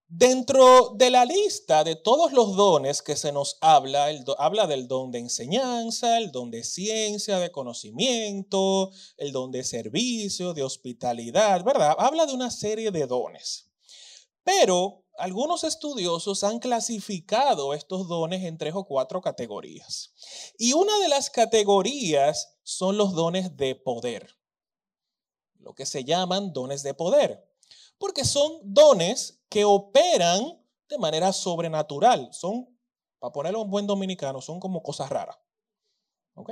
Dentro 0.08 0.90
de 0.94 1.10
la 1.10 1.24
lista 1.24 1.82
de 1.82 1.96
todos 1.96 2.32
los 2.32 2.54
dones 2.54 3.02
que 3.02 3.16
se 3.16 3.32
nos 3.32 3.58
habla, 3.60 4.08
habla 4.38 4.68
del 4.68 4.86
don 4.86 5.10
de 5.10 5.18
enseñanza, 5.18 6.18
el 6.18 6.30
don 6.30 6.52
de 6.52 6.62
ciencia, 6.62 7.40
de 7.40 7.50
conocimiento, 7.50 8.92
el 9.16 9.32
don 9.32 9.50
de 9.50 9.64
servicio, 9.64 10.54
de 10.54 10.62
hospitalidad, 10.62 11.64
¿verdad? 11.64 11.96
Habla 11.98 12.26
de 12.26 12.34
una 12.34 12.52
serie 12.52 12.92
de 12.92 13.04
dones. 13.08 13.68
Pero 14.44 15.02
algunos 15.18 15.64
estudiosos 15.64 16.44
han 16.44 16.60
clasificado 16.60 17.74
estos 17.74 18.06
dones 18.06 18.44
en 18.44 18.58
tres 18.58 18.74
o 18.76 18.84
cuatro 18.84 19.20
categorías. 19.20 20.12
Y 20.56 20.74
una 20.74 20.96
de 21.00 21.08
las 21.08 21.30
categorías 21.30 22.56
son 22.62 22.96
los 22.96 23.12
dones 23.12 23.56
de 23.56 23.74
poder, 23.74 24.36
lo 25.58 25.74
que 25.74 25.84
se 25.84 26.04
llaman 26.04 26.52
dones 26.52 26.84
de 26.84 26.94
poder 26.94 27.55
porque 27.98 28.24
son 28.24 28.60
dones 28.62 29.40
que 29.48 29.64
operan 29.64 30.62
de 30.88 30.98
manera 30.98 31.32
sobrenatural. 31.32 32.28
Son, 32.32 32.68
para 33.18 33.32
ponerlo 33.32 33.62
en 33.62 33.70
buen 33.70 33.86
dominicano, 33.86 34.40
son 34.40 34.60
como 34.60 34.82
cosas 34.82 35.08
raras. 35.10 35.36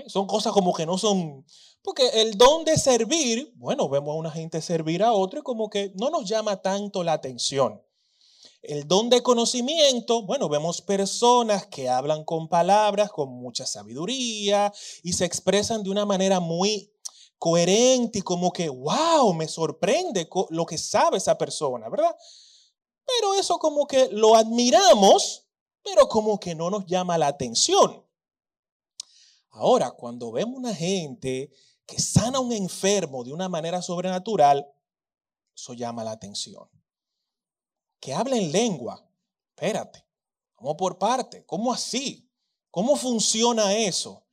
Son 0.06 0.26
cosas 0.26 0.52
como 0.52 0.72
que 0.72 0.86
no 0.86 0.96
son... 0.96 1.44
Porque 1.82 2.08
el 2.22 2.38
don 2.38 2.64
de 2.64 2.78
servir, 2.78 3.52
bueno, 3.56 3.88
vemos 3.88 4.14
a 4.14 4.18
una 4.18 4.30
gente 4.30 4.62
servir 4.62 5.02
a 5.02 5.12
otro 5.12 5.40
y 5.40 5.42
como 5.42 5.68
que 5.68 5.92
no 5.96 6.08
nos 6.08 6.26
llama 6.26 6.62
tanto 6.62 7.04
la 7.04 7.12
atención. 7.12 7.82
El 8.62 8.88
don 8.88 9.10
de 9.10 9.22
conocimiento, 9.22 10.22
bueno, 10.22 10.48
vemos 10.48 10.80
personas 10.80 11.66
que 11.66 11.90
hablan 11.90 12.24
con 12.24 12.48
palabras, 12.48 13.10
con 13.10 13.28
mucha 13.28 13.66
sabiduría 13.66 14.72
y 15.02 15.12
se 15.12 15.26
expresan 15.26 15.82
de 15.82 15.90
una 15.90 16.06
manera 16.06 16.40
muy 16.40 16.93
coherente 17.44 18.20
y 18.20 18.22
como 18.22 18.50
que, 18.50 18.70
wow, 18.70 19.34
me 19.34 19.46
sorprende 19.46 20.26
lo 20.48 20.64
que 20.64 20.78
sabe 20.78 21.18
esa 21.18 21.36
persona, 21.36 21.90
¿verdad? 21.90 22.16
Pero 23.04 23.34
eso 23.34 23.58
como 23.58 23.86
que 23.86 24.08
lo 24.12 24.34
admiramos, 24.34 25.46
pero 25.82 26.08
como 26.08 26.40
que 26.40 26.54
no 26.54 26.70
nos 26.70 26.86
llama 26.86 27.18
la 27.18 27.26
atención. 27.26 28.02
Ahora, 29.50 29.90
cuando 29.90 30.32
vemos 30.32 30.56
una 30.56 30.74
gente 30.74 31.52
que 31.84 32.00
sana 32.00 32.38
a 32.38 32.40
un 32.40 32.50
enfermo 32.50 33.22
de 33.24 33.34
una 33.34 33.50
manera 33.50 33.82
sobrenatural, 33.82 34.66
eso 35.54 35.74
llama 35.74 36.02
la 36.02 36.12
atención. 36.12 36.66
Que 38.00 38.14
habla 38.14 38.38
en 38.38 38.52
lengua, 38.52 39.06
espérate, 39.50 40.02
¿cómo 40.54 40.78
por 40.78 40.96
parte? 40.96 41.44
¿Cómo 41.44 41.74
así? 41.74 42.26
¿Cómo 42.70 42.96
funciona 42.96 43.76
eso? 43.76 44.23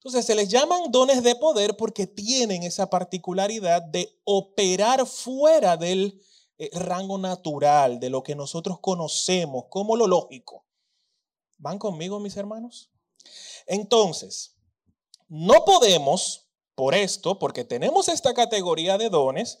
Entonces 0.00 0.24
se 0.24 0.34
les 0.34 0.48
llaman 0.48 0.90
dones 0.90 1.22
de 1.22 1.34
poder 1.34 1.76
porque 1.76 2.06
tienen 2.06 2.62
esa 2.62 2.88
particularidad 2.88 3.82
de 3.82 4.18
operar 4.24 5.06
fuera 5.06 5.76
del 5.76 6.18
eh, 6.56 6.70
rango 6.72 7.18
natural, 7.18 8.00
de 8.00 8.08
lo 8.08 8.22
que 8.22 8.34
nosotros 8.34 8.78
conocemos 8.80 9.66
como 9.68 9.96
lo 9.96 10.06
lógico. 10.06 10.64
¿Van 11.58 11.78
conmigo, 11.78 12.18
mis 12.18 12.34
hermanos? 12.38 12.90
Entonces, 13.66 14.56
no 15.28 15.66
podemos, 15.66 16.48
por 16.74 16.94
esto, 16.94 17.38
porque 17.38 17.64
tenemos 17.64 18.08
esta 18.08 18.32
categoría 18.32 18.96
de 18.96 19.10
dones, 19.10 19.58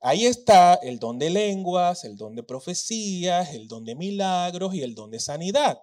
ahí 0.00 0.24
está 0.24 0.76
el 0.76 0.98
don 0.98 1.18
de 1.18 1.28
lenguas, 1.28 2.04
el 2.04 2.16
don 2.16 2.34
de 2.34 2.42
profecías, 2.42 3.52
el 3.52 3.68
don 3.68 3.84
de 3.84 3.96
milagros 3.96 4.74
y 4.74 4.82
el 4.82 4.94
don 4.94 5.10
de 5.10 5.20
sanidad. 5.20 5.82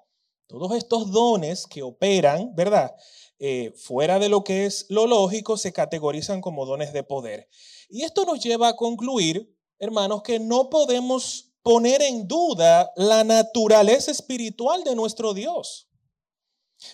Todos 0.52 0.74
estos 0.76 1.12
dones 1.12 1.66
que 1.66 1.82
operan, 1.82 2.54
¿verdad? 2.54 2.94
Eh, 3.40 3.72
fuera 3.78 4.20
de 4.20 4.28
lo 4.28 4.44
que 4.44 4.66
es 4.66 4.86
lo 4.90 5.08
lógico, 5.08 5.56
se 5.56 5.72
categorizan 5.72 6.42
como 6.42 6.66
dones 6.66 6.92
de 6.92 7.04
poder. 7.04 7.48
Y 7.88 8.04
esto 8.04 8.26
nos 8.26 8.44
lleva 8.44 8.68
a 8.68 8.76
concluir, 8.76 9.58
hermanos, 9.80 10.24
que 10.24 10.40
no 10.40 10.70
podemos 10.70 11.54
poner 11.64 12.02
en 12.02 12.28
duda 12.28 12.92
la 12.98 13.24
naturaleza 13.24 14.12
espiritual 14.12 14.84
de 14.84 14.94
nuestro 14.94 15.34
Dios. 15.34 15.88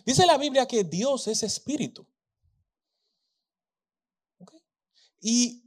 Dice 0.06 0.28
la 0.28 0.38
Biblia 0.38 0.68
que 0.68 0.84
Dios 0.84 1.28
es 1.28 1.42
espíritu. 1.42 2.08
Y 5.20 5.64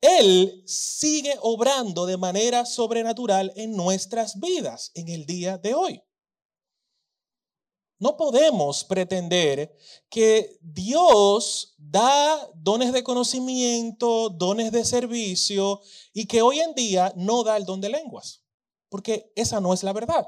Él 0.00 0.64
sigue 0.66 1.36
obrando 1.40 2.04
de 2.04 2.16
manera 2.16 2.66
sobrenatural 2.66 3.52
en 3.54 3.76
nuestras 3.76 4.40
vidas 4.40 4.90
en 4.94 5.08
el 5.08 5.24
día 5.24 5.56
de 5.56 5.74
hoy. 5.74 6.02
No 7.98 8.16
podemos 8.16 8.84
pretender 8.84 9.74
que 10.10 10.58
Dios 10.60 11.74
da 11.78 12.50
dones 12.54 12.92
de 12.92 13.02
conocimiento, 13.02 14.28
dones 14.28 14.70
de 14.70 14.84
servicio 14.84 15.80
y 16.12 16.26
que 16.26 16.42
hoy 16.42 16.60
en 16.60 16.74
día 16.74 17.12
no 17.16 17.42
da 17.42 17.56
el 17.56 17.64
don 17.64 17.80
de 17.80 17.88
lenguas, 17.88 18.42
porque 18.90 19.32
esa 19.34 19.60
no 19.60 19.72
es 19.72 19.82
la 19.82 19.94
verdad. 19.94 20.26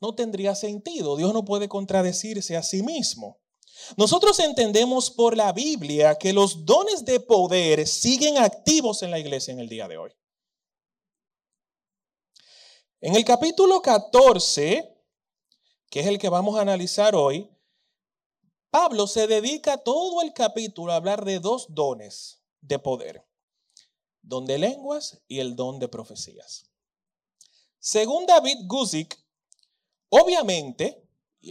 No 0.00 0.14
tendría 0.14 0.54
sentido. 0.56 1.16
Dios 1.16 1.32
no 1.32 1.44
puede 1.44 1.68
contradecirse 1.68 2.56
a 2.56 2.62
sí 2.62 2.82
mismo. 2.82 3.38
Nosotros 3.96 4.38
entendemos 4.40 5.10
por 5.10 5.36
la 5.36 5.52
Biblia 5.52 6.16
que 6.16 6.32
los 6.32 6.64
dones 6.64 7.04
de 7.04 7.20
poder 7.20 7.86
siguen 7.86 8.38
activos 8.38 9.02
en 9.02 9.12
la 9.12 9.18
iglesia 9.18 9.52
en 9.52 9.60
el 9.60 9.68
día 9.68 9.86
de 9.86 9.96
hoy. 9.96 10.10
En 13.00 13.14
el 13.14 13.24
capítulo 13.24 13.80
14 13.80 14.95
que 15.90 16.00
es 16.00 16.06
el 16.06 16.18
que 16.18 16.28
vamos 16.28 16.56
a 16.56 16.62
analizar 16.62 17.14
hoy, 17.14 17.50
Pablo 18.70 19.06
se 19.06 19.26
dedica 19.26 19.78
todo 19.78 20.22
el 20.22 20.32
capítulo 20.32 20.92
a 20.92 20.96
hablar 20.96 21.24
de 21.24 21.38
dos 21.38 21.66
dones 21.70 22.42
de 22.60 22.78
poder, 22.78 23.24
don 24.22 24.44
de 24.44 24.58
lenguas 24.58 25.22
y 25.28 25.40
el 25.40 25.56
don 25.56 25.78
de 25.78 25.88
profecías. 25.88 26.70
Según 27.78 28.26
David 28.26 28.58
Guzik, 28.66 29.16
obviamente, 30.08 31.02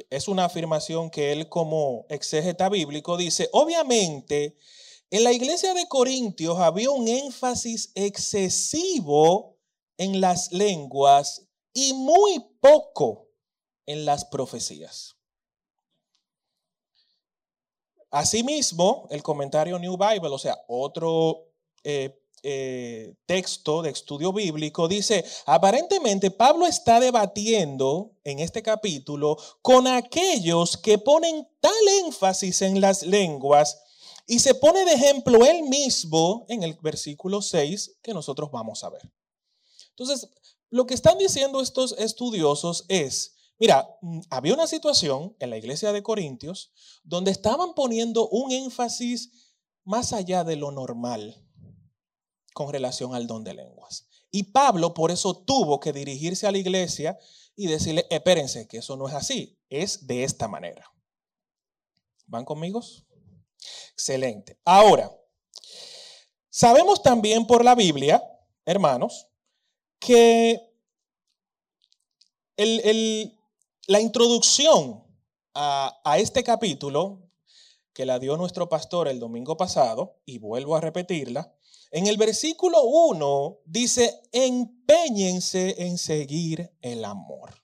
es 0.09 0.27
una 0.27 0.45
afirmación 0.45 1.09
que 1.09 1.31
él 1.31 1.47
como 1.47 2.05
exégeta 2.09 2.69
bíblico 2.69 3.17
dice, 3.17 3.49
obviamente, 3.53 4.57
en 5.09 5.23
la 5.23 5.31
iglesia 5.31 5.73
de 5.73 5.87
Corintios 5.87 6.59
había 6.59 6.89
un 6.89 7.07
énfasis 7.07 7.91
excesivo 7.95 9.57
en 9.97 10.19
las 10.19 10.51
lenguas 10.51 11.47
y 11.73 11.93
muy 11.93 12.45
poco 12.59 13.24
en 13.85 14.05
las 14.05 14.25
profecías. 14.25 15.15
Asimismo, 18.11 19.07
el 19.11 19.21
comentario 19.21 19.77
New 19.77 19.97
Bible, 19.97 20.29
o 20.29 20.39
sea, 20.39 20.57
otro 20.67 21.49
eh, 21.83 22.17
eh, 22.43 23.15
texto 23.25 23.81
de 23.81 23.89
estudio 23.89 24.31
bíblico, 24.31 24.87
dice, 24.87 25.25
aparentemente 25.45 26.31
Pablo 26.31 26.65
está 26.67 26.99
debatiendo 26.99 28.13
en 28.23 28.39
este 28.39 28.61
capítulo 28.61 29.37
con 29.61 29.87
aquellos 29.87 30.77
que 30.77 30.97
ponen 30.97 31.47
tal 31.59 31.73
énfasis 32.05 32.61
en 32.61 32.79
las 32.79 33.03
lenguas 33.03 33.81
y 34.27 34.39
se 34.39 34.55
pone 34.55 34.85
de 34.85 34.93
ejemplo 34.93 35.45
él 35.45 35.63
mismo 35.63 36.45
en 36.47 36.63
el 36.63 36.75
versículo 36.75 37.41
6 37.41 37.97
que 38.01 38.13
nosotros 38.13 38.49
vamos 38.51 38.83
a 38.83 38.89
ver. 38.89 39.11
Entonces, 39.89 40.29
lo 40.69 40.85
que 40.85 40.93
están 40.93 41.17
diciendo 41.17 41.61
estos 41.61 41.95
estudiosos 41.97 42.85
es, 42.87 43.34
Mira, 43.59 43.87
mm, 44.01 44.21
había 44.29 44.53
una 44.53 44.67
situación 44.67 45.35
en 45.39 45.49
la 45.49 45.57
iglesia 45.57 45.91
de 45.91 46.03
Corintios 46.03 46.73
donde 47.03 47.31
estaban 47.31 47.73
poniendo 47.73 48.27
un 48.29 48.51
énfasis 48.51 49.53
más 49.83 50.13
allá 50.13 50.43
de 50.43 50.55
lo 50.55 50.71
normal 50.71 51.41
con 52.53 52.71
relación 52.71 53.15
al 53.15 53.27
don 53.27 53.43
de 53.43 53.53
lenguas. 53.53 54.07
Y 54.31 54.43
Pablo 54.43 54.93
por 54.93 55.11
eso 55.11 55.35
tuvo 55.35 55.79
que 55.79 55.93
dirigirse 55.93 56.47
a 56.47 56.51
la 56.51 56.57
iglesia 56.57 57.17
y 57.55 57.67
decirle, 57.67 58.05
espérense, 58.09 58.67
que 58.67 58.79
eso 58.79 58.97
no 58.97 59.07
es 59.07 59.13
así, 59.13 59.57
es 59.69 60.07
de 60.07 60.23
esta 60.23 60.47
manera. 60.47 60.91
¿Van 62.27 62.43
conmigo? 62.43 62.83
Excelente. 63.93 64.59
Ahora, 64.65 65.11
sabemos 66.49 67.01
también 67.01 67.47
por 67.47 67.63
la 67.63 67.75
Biblia, 67.75 68.21
hermanos, 68.65 69.27
que 69.99 70.59
el, 72.57 72.79
el, 72.81 73.39
la 73.87 73.99
introducción 73.99 75.03
a, 75.53 76.17
este 76.17 76.43
capítulo, 76.43 77.21
que 77.93 78.05
la 78.05 78.19
dio 78.19 78.35
nuestro 78.35 78.67
pastor 78.67 79.07
el 79.07 79.19
domingo 79.19 79.55
pasado, 79.55 80.19
y 80.25 80.37
vuelvo 80.37 80.75
a 80.75 80.81
repetirla, 80.81 81.55
en 81.91 82.07
el 82.07 82.17
versículo 82.17 82.83
1 82.83 83.59
dice, 83.65 84.21
empeñense 84.31 85.83
en 85.83 85.97
seguir 85.97 86.73
el 86.81 87.05
amor. 87.05 87.63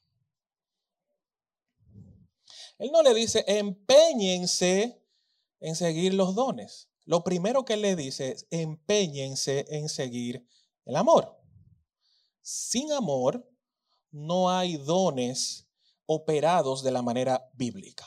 Él 2.78 2.92
no 2.92 3.04
le 3.04 3.14
dice, 3.14 3.44
empeñense 3.48 5.04
en 5.60 5.76
seguir 5.76 6.14
los 6.14 6.34
dones. 6.34 6.90
Lo 7.06 7.24
primero 7.24 7.66
que 7.66 7.74
él 7.74 7.82
le 7.82 7.96
dice 7.96 8.32
es, 8.32 8.48
empeñense 8.52 9.66
en 9.70 9.90
seguir 9.90 10.48
el 10.86 10.96
amor. 10.96 11.38
Sin 12.42 12.92
amor 12.94 13.46
no 14.12 14.50
hay 14.50 14.78
dones 14.78 15.71
operados 16.14 16.84
de 16.84 16.92
la 16.92 17.02
manera 17.02 17.50
bíblica. 17.54 18.06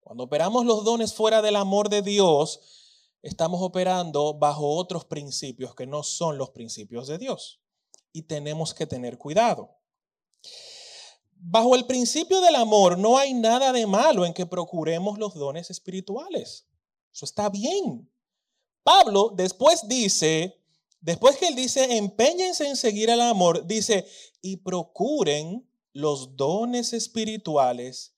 Cuando 0.00 0.24
operamos 0.24 0.64
los 0.64 0.84
dones 0.84 1.14
fuera 1.14 1.40
del 1.42 1.56
amor 1.56 1.88
de 1.88 2.02
Dios, 2.02 2.60
estamos 3.22 3.62
operando 3.62 4.34
bajo 4.34 4.74
otros 4.76 5.04
principios 5.04 5.74
que 5.74 5.86
no 5.86 6.02
son 6.02 6.38
los 6.38 6.50
principios 6.50 7.06
de 7.06 7.18
Dios. 7.18 7.60
Y 8.12 8.22
tenemos 8.22 8.74
que 8.74 8.86
tener 8.86 9.18
cuidado. 9.18 9.76
Bajo 11.32 11.76
el 11.76 11.86
principio 11.86 12.40
del 12.40 12.56
amor 12.56 12.98
no 12.98 13.18
hay 13.18 13.34
nada 13.34 13.72
de 13.72 13.86
malo 13.86 14.26
en 14.26 14.34
que 14.34 14.46
procuremos 14.46 15.18
los 15.18 15.34
dones 15.34 15.70
espirituales. 15.70 16.66
Eso 17.12 17.24
está 17.24 17.48
bien. 17.48 18.10
Pablo 18.82 19.32
después 19.36 19.86
dice, 19.86 20.60
después 21.00 21.36
que 21.36 21.48
él 21.48 21.54
dice, 21.54 21.96
empeñense 21.96 22.66
en 22.66 22.76
seguir 22.76 23.10
el 23.10 23.20
amor, 23.20 23.66
dice, 23.66 24.06
y 24.42 24.56
procuren 24.56 25.69
los 25.92 26.36
dones 26.36 26.92
espirituales. 26.92 28.14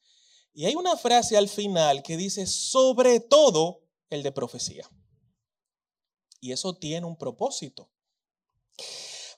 Y 0.54 0.66
hay 0.66 0.74
una 0.74 0.96
frase 0.96 1.36
al 1.36 1.48
final 1.48 2.02
que 2.02 2.16
dice, 2.16 2.46
sobre 2.46 3.20
todo 3.20 3.82
el 4.10 4.22
de 4.22 4.32
profecía. 4.32 4.88
Y 6.40 6.52
eso 6.52 6.74
tiene 6.74 7.06
un 7.06 7.16
propósito. 7.16 7.90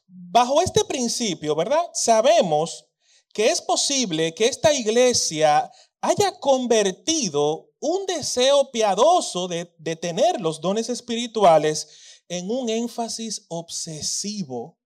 Bajo 0.06 0.60
este 0.62 0.84
principio, 0.84 1.54
¿verdad? 1.54 1.84
Sabemos 1.92 2.86
que 3.32 3.48
es 3.50 3.60
posible 3.60 4.34
que 4.34 4.46
esta 4.46 4.72
iglesia 4.72 5.70
haya 6.00 6.38
convertido 6.38 7.70
un 7.80 8.06
deseo 8.06 8.70
piadoso 8.70 9.48
de, 9.48 9.74
de 9.78 9.96
tener 9.96 10.40
los 10.40 10.60
dones 10.60 10.88
espirituales 10.88 11.88
en 12.28 12.50
un 12.50 12.68
énfasis 12.68 13.44
obsesivo. 13.48 14.78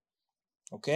¿Ok? 0.71 0.89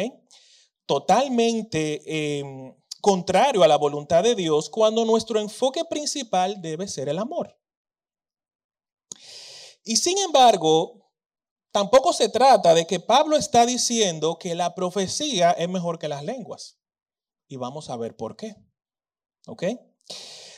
Totalmente 0.86 2.38
em, 2.38 2.74
contrario 3.00 3.62
a 3.62 3.68
la 3.68 3.76
voluntad 3.76 4.22
de 4.22 4.34
Dios 4.34 4.70
cuando 4.70 5.04
nuestro 5.04 5.40
enfoque 5.40 5.84
principal 5.84 6.62
debe 6.62 6.88
ser 6.88 7.08
el 7.08 7.18
amor. 7.18 7.58
Y 9.84 9.96
sin 9.96 10.18
embargo, 10.18 11.10
tampoco 11.72 12.12
se 12.12 12.28
trata 12.28 12.74
de 12.74 12.86
que 12.86 13.00
Pablo 13.00 13.36
está 13.36 13.66
diciendo 13.66 14.38
que 14.38 14.54
la 14.54 14.74
profecía 14.74 15.50
es 15.50 15.68
mejor 15.68 15.98
que 15.98 16.08
las 16.08 16.22
lenguas. 16.22 16.78
Y 17.48 17.56
vamos 17.56 17.90
a 17.90 17.96
ver 17.96 18.16
por 18.16 18.36
qué. 18.36 18.54
¿Ok? 19.46 19.64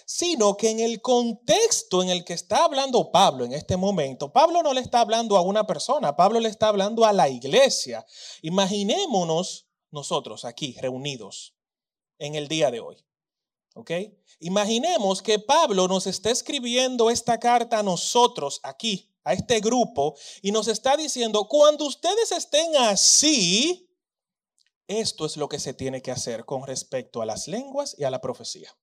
Sino 0.06 0.56
que 0.56 0.70
en 0.70 0.80
el 0.80 1.00
contexto 1.00 2.02
en 2.02 2.10
el 2.10 2.24
que 2.24 2.34
está 2.34 2.64
hablando 2.64 3.10
Pablo 3.10 3.46
en 3.46 3.52
este 3.52 3.78
momento, 3.78 4.32
Pablo 4.32 4.62
no 4.62 4.74
le 4.74 4.82
está 4.82 5.00
hablando 5.00 5.38
a 5.38 5.40
una 5.40 5.66
persona, 5.66 6.14
Pablo 6.14 6.40
le 6.40 6.50
está 6.50 6.68
hablando 6.68 7.06
a 7.06 7.12
la 7.14 7.30
iglesia. 7.30 8.04
Imaginémonos 8.42 9.63
nosotros 9.94 10.44
aquí 10.44 10.76
reunidos 10.80 11.54
en 12.18 12.34
el 12.34 12.48
día 12.48 12.70
de 12.70 12.80
hoy. 12.80 13.04
¿Ok? 13.74 13.90
Imaginemos 14.40 15.22
que 15.22 15.38
Pablo 15.38 15.88
nos 15.88 16.06
está 16.06 16.30
escribiendo 16.30 17.10
esta 17.10 17.40
carta 17.40 17.78
a 17.78 17.82
nosotros 17.82 18.60
aquí, 18.62 19.10
a 19.24 19.32
este 19.32 19.60
grupo, 19.60 20.16
y 20.42 20.52
nos 20.52 20.68
está 20.68 20.96
diciendo, 20.96 21.48
cuando 21.48 21.86
ustedes 21.86 22.30
estén 22.30 22.76
así, 22.76 23.90
esto 24.86 25.26
es 25.26 25.36
lo 25.36 25.48
que 25.48 25.58
se 25.58 25.74
tiene 25.74 26.02
que 26.02 26.10
hacer 26.10 26.44
con 26.44 26.66
respecto 26.66 27.22
a 27.22 27.26
las 27.26 27.48
lenguas 27.48 27.96
y 27.98 28.04
a 28.04 28.10
la 28.10 28.20
profecía. 28.20 28.76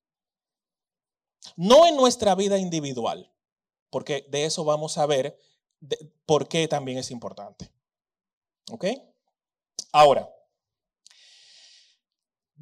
No 1.56 1.88
en 1.88 1.95
nuestra 1.95 2.36
vida 2.36 2.58
individual, 2.58 3.32
porque 3.89 4.26
de 4.30 4.45
eso 4.45 4.63
vamos 4.63 4.97
a 4.97 5.06
ver 5.06 5.38
por 6.26 6.47
qué 6.47 6.67
también 6.67 6.97
es 6.97 7.12
importante. 7.12 7.71
¿Ok? 8.71 8.86
Ahora, 9.91 10.30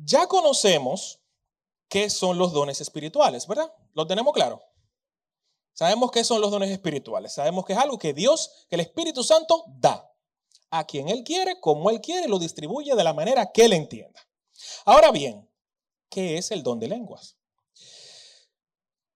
ya 0.03 0.27
conocemos 0.27 1.19
qué 1.88 2.09
son 2.09 2.38
los 2.38 2.53
dones 2.53 2.81
espirituales, 2.81 3.47
¿verdad? 3.47 3.73
¿Lo 3.93 4.05
tenemos 4.07 4.33
claro? 4.33 4.62
Sabemos 5.73 6.12
qué 6.12 6.23
son 6.23 6.41
los 6.41 6.51
dones 6.51 6.69
espirituales. 6.71 7.33
Sabemos 7.33 7.65
que 7.65 7.73
es 7.73 7.79
algo 7.79 7.97
que 7.97 8.13
Dios, 8.13 8.65
que 8.69 8.75
el 8.75 8.81
Espíritu 8.81 9.23
Santo 9.23 9.63
da 9.67 10.13
a 10.69 10.85
quien 10.85 11.09
Él 11.09 11.23
quiere, 11.23 11.59
como 11.59 11.89
Él 11.89 12.01
quiere, 12.01 12.27
lo 12.27 12.38
distribuye 12.38 12.95
de 12.95 13.03
la 13.03 13.13
manera 13.13 13.51
que 13.51 13.65
Él 13.65 13.73
entienda. 13.73 14.19
Ahora 14.85 15.12
bien, 15.12 15.49
¿qué 16.09 16.38
es 16.38 16.51
el 16.51 16.63
don 16.63 16.79
de 16.79 16.89
lenguas? 16.89 17.38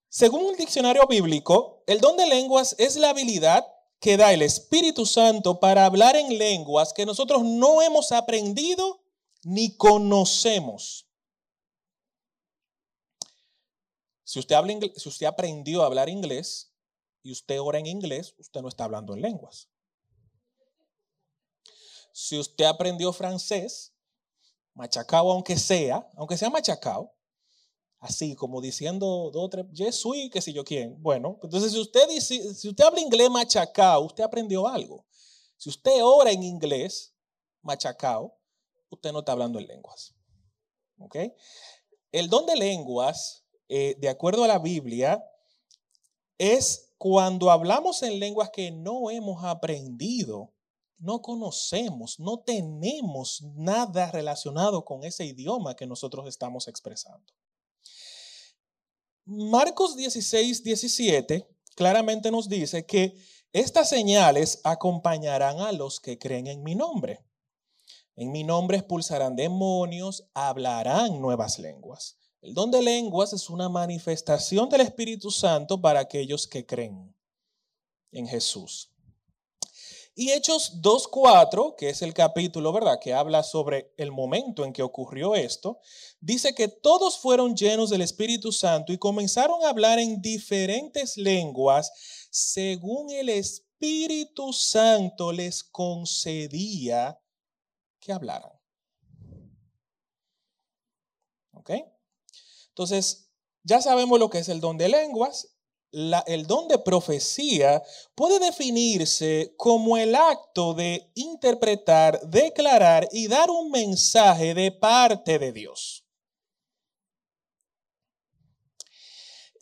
Según 0.09 0.45
un 0.45 0.55
diccionario 0.55 1.05
bíblico, 1.07 1.83
el 1.85 1.99
don 1.99 2.15
de 2.17 2.27
lenguas 2.27 2.75
es 2.77 2.95
la 2.95 3.09
habilidad 3.09 3.67
que 3.99 4.15
da 4.15 4.31
el 4.31 4.41
Espíritu 4.41 5.05
Santo 5.05 5.59
para 5.59 5.85
hablar 5.85 6.15
en 6.15 6.37
lenguas 6.37 6.93
que 6.93 7.05
nosotros 7.05 7.43
no 7.43 7.81
hemos 7.81 8.11
aprendido 8.11 9.02
ni 9.43 9.75
conocemos. 9.75 11.07
Si 14.23 14.39
usted, 14.39 14.55
si 14.95 15.09
usted 15.09 15.25
aprendió 15.27 15.83
a 15.83 15.85
hablar 15.85 16.09
inglés 16.09 16.73
y 17.21 17.31
usted 17.31 17.59
ora 17.61 17.79
en 17.79 17.85
inglés, 17.85 18.33
usted 18.37 18.61
no 18.61 18.67
está 18.67 18.85
hablando 18.85 19.13
en 19.13 19.21
lenguas. 19.21 19.69
Si 22.13 22.37
usted 22.37 22.65
aprendió 22.65 23.11
francés, 23.11 23.93
machacao 24.73 25.31
aunque 25.31 25.57
sea, 25.57 26.09
aunque 26.15 26.37
sea 26.37 26.49
machacao, 26.49 27.13
así 27.99 28.35
como 28.35 28.61
diciendo 28.61 29.29
dos 29.31 29.49
tres, 29.49 29.65
je 29.73 29.91
suis, 29.91 30.29
qué 30.31 30.41
sé 30.41 30.53
yo 30.53 30.63
quién. 30.63 31.01
Bueno, 31.01 31.39
entonces 31.41 31.71
si 31.71 31.79
usted 31.79 32.07
dice, 32.09 32.53
si 32.53 32.69
usted 32.69 32.83
habla 32.83 33.01
inglés 33.01 33.29
machacao, 33.29 34.01
usted 34.05 34.23
aprendió 34.23 34.67
algo. 34.67 35.05
Si 35.57 35.69
usted 35.69 36.03
ora 36.03 36.31
en 36.31 36.43
inglés 36.43 37.13
machacao, 37.61 38.37
usted 38.93 39.11
no 39.11 39.19
está 39.19 39.33
hablando 39.33 39.59
en 39.59 39.67
lenguas. 39.67 40.15
¿Ok? 40.99 41.17
El 42.11 42.29
don 42.29 42.45
de 42.45 42.55
lenguas, 42.55 43.45
eh, 43.69 43.95
de 43.99 44.09
acuerdo 44.09 44.43
a 44.43 44.47
la 44.47 44.59
Biblia, 44.59 45.23
es 46.37 46.93
cuando 46.97 47.51
hablamos 47.51 48.03
en 48.03 48.19
lenguas 48.19 48.49
que 48.51 48.71
no 48.71 49.09
hemos 49.09 49.43
aprendido, 49.43 50.53
no 50.97 51.21
conocemos, 51.21 52.19
no 52.19 52.39
tenemos 52.39 53.41
nada 53.55 54.11
relacionado 54.11 54.85
con 54.85 55.03
ese 55.03 55.25
idioma 55.25 55.75
que 55.75 55.85
nosotros 55.85 56.27
estamos 56.27 56.67
expresando. 56.67 57.33
Marcos 59.25 59.95
16, 59.95 60.63
17 60.63 61.47
claramente 61.75 62.31
nos 62.31 62.47
dice 62.47 62.85
que 62.85 63.17
estas 63.51 63.89
señales 63.89 64.61
acompañarán 64.63 65.59
a 65.59 65.71
los 65.71 65.99
que 65.99 66.17
creen 66.17 66.47
en 66.47 66.63
mi 66.63 66.75
nombre. 66.75 67.23
En 68.15 68.31
mi 68.31 68.43
nombre 68.43 68.77
expulsarán 68.77 69.35
demonios, 69.35 70.29
hablarán 70.33 71.19
nuevas 71.19 71.57
lenguas. 71.57 72.17
El 72.41 72.53
don 72.53 72.71
de 72.71 72.81
lenguas 72.81 73.33
es 73.33 73.49
una 73.49 73.69
manifestación 73.69 74.69
del 74.69 74.81
Espíritu 74.81 75.31
Santo 75.31 75.81
para 75.81 76.01
aquellos 76.01 76.45
que 76.45 76.65
creen 76.65 77.15
en 78.11 78.27
Jesús. 78.27 78.89
Y 80.15 80.29
Hechos 80.29 80.79
2.4, 80.81 81.75
que 81.75 81.89
es 81.89 82.03
el 82.03 82.13
capítulo, 82.13 82.71
¿verdad?, 82.71 82.99
que 83.01 83.13
habla 83.13 83.41
sobre 83.41 83.91
el 83.97 84.11
momento 84.11 84.63
en 84.63 84.71
que 84.71 84.83
ocurrió 84.83 85.33
esto, 85.33 85.79
dice 86.19 86.53
que 86.53 86.67
todos 86.67 87.17
fueron 87.17 87.55
llenos 87.55 87.89
del 87.89 88.01
Espíritu 88.01 88.51
Santo 88.51 88.93
y 88.93 88.99
comenzaron 88.99 89.63
a 89.63 89.69
hablar 89.69 89.97
en 89.97 90.21
diferentes 90.21 91.17
lenguas 91.17 91.91
según 92.29 93.09
el 93.09 93.29
Espíritu 93.29 94.53
Santo 94.53 95.31
les 95.31 95.63
concedía 95.63 97.19
que 98.03 98.13
hablaran. 98.13 98.51
¿Ok? 101.53 101.71
Entonces, 102.69 103.29
ya 103.63 103.81
sabemos 103.81 104.19
lo 104.19 104.29
que 104.29 104.39
es 104.39 104.49
el 104.49 104.59
don 104.59 104.77
de 104.77 104.89
lenguas. 104.89 105.49
el 106.25 106.47
don 106.47 106.67
de 106.67 106.79
profecía 106.79 107.83
puede 108.15 108.39
definirse 108.39 109.53
como 109.57 109.95
el 109.95 110.15
acto 110.15 110.73
de 110.73 111.11
interpretar, 111.13 112.19
declarar 112.27 113.07
y 113.11 113.27
dar 113.27 113.49
un 113.51 113.69
mensaje 113.69 114.55
de 114.55 114.71
parte 114.71 115.37
de 115.37 115.51
Dios. 115.51 116.03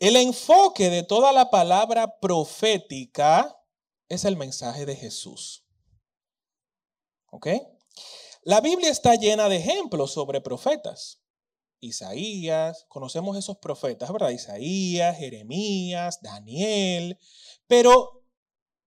El 0.00 0.16
enfoque 0.16 0.88
de 0.90 1.02
toda 1.04 1.32
la 1.32 1.50
palabra 1.50 2.18
profética 2.18 3.56
es 4.08 4.24
el 4.24 4.36
mensaje 4.36 4.84
de 4.86 4.96
Jesús. 4.96 5.64
¿Ok? 7.30 7.48
La 8.42 8.60
Biblia 8.60 8.90
está 8.90 9.14
llena 9.14 9.48
de 9.48 9.56
ejemplos 9.56 10.12
sobre 10.12 10.40
profetas. 10.40 11.22
Isaías, 11.80 12.86
conocemos 12.88 13.36
esos 13.36 13.58
profetas, 13.58 14.12
¿verdad? 14.12 14.30
Isaías, 14.30 15.16
Jeremías, 15.16 16.20
Daniel, 16.22 17.18
pero 17.66 18.24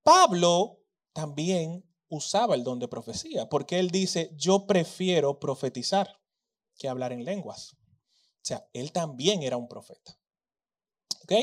Pablo 0.03 0.81
también 1.13 1.83
usaba 2.07 2.55
el 2.55 2.63
don 2.63 2.79
de 2.79 2.87
profecía, 2.87 3.49
porque 3.49 3.79
él 3.79 3.91
dice, 3.91 4.31
yo 4.35 4.67
prefiero 4.67 5.39
profetizar 5.39 6.21
que 6.77 6.87
hablar 6.87 7.11
en 7.13 7.25
lenguas. 7.25 7.73
O 7.73 8.47
sea, 8.47 8.67
él 8.73 8.91
también 8.91 9.41
era 9.41 9.57
un 9.57 9.67
profeta. 9.67 10.17
¿Ok? 11.23 11.33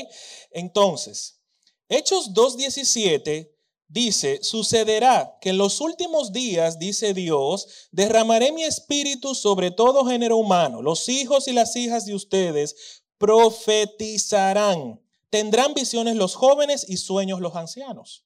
Entonces, 0.51 1.43
Hechos 1.89 2.33
2.17 2.33 3.52
dice, 3.93 4.39
sucederá 4.41 5.37
que 5.39 5.51
en 5.51 5.59
los 5.59 5.79
últimos 5.79 6.33
días, 6.33 6.79
dice 6.79 7.13
Dios, 7.13 7.89
derramaré 7.91 8.51
mi 8.51 8.63
espíritu 8.63 9.35
sobre 9.35 9.69
todo 9.69 10.03
género 10.05 10.37
humano. 10.37 10.81
Los 10.81 11.07
hijos 11.09 11.47
y 11.47 11.53
las 11.53 11.75
hijas 11.75 12.05
de 12.05 12.15
ustedes 12.15 13.03
profetizarán. 13.19 14.99
Tendrán 15.29 15.75
visiones 15.75 16.15
los 16.15 16.33
jóvenes 16.33 16.85
y 16.89 16.97
sueños 16.97 17.39
los 17.39 17.55
ancianos. 17.55 18.25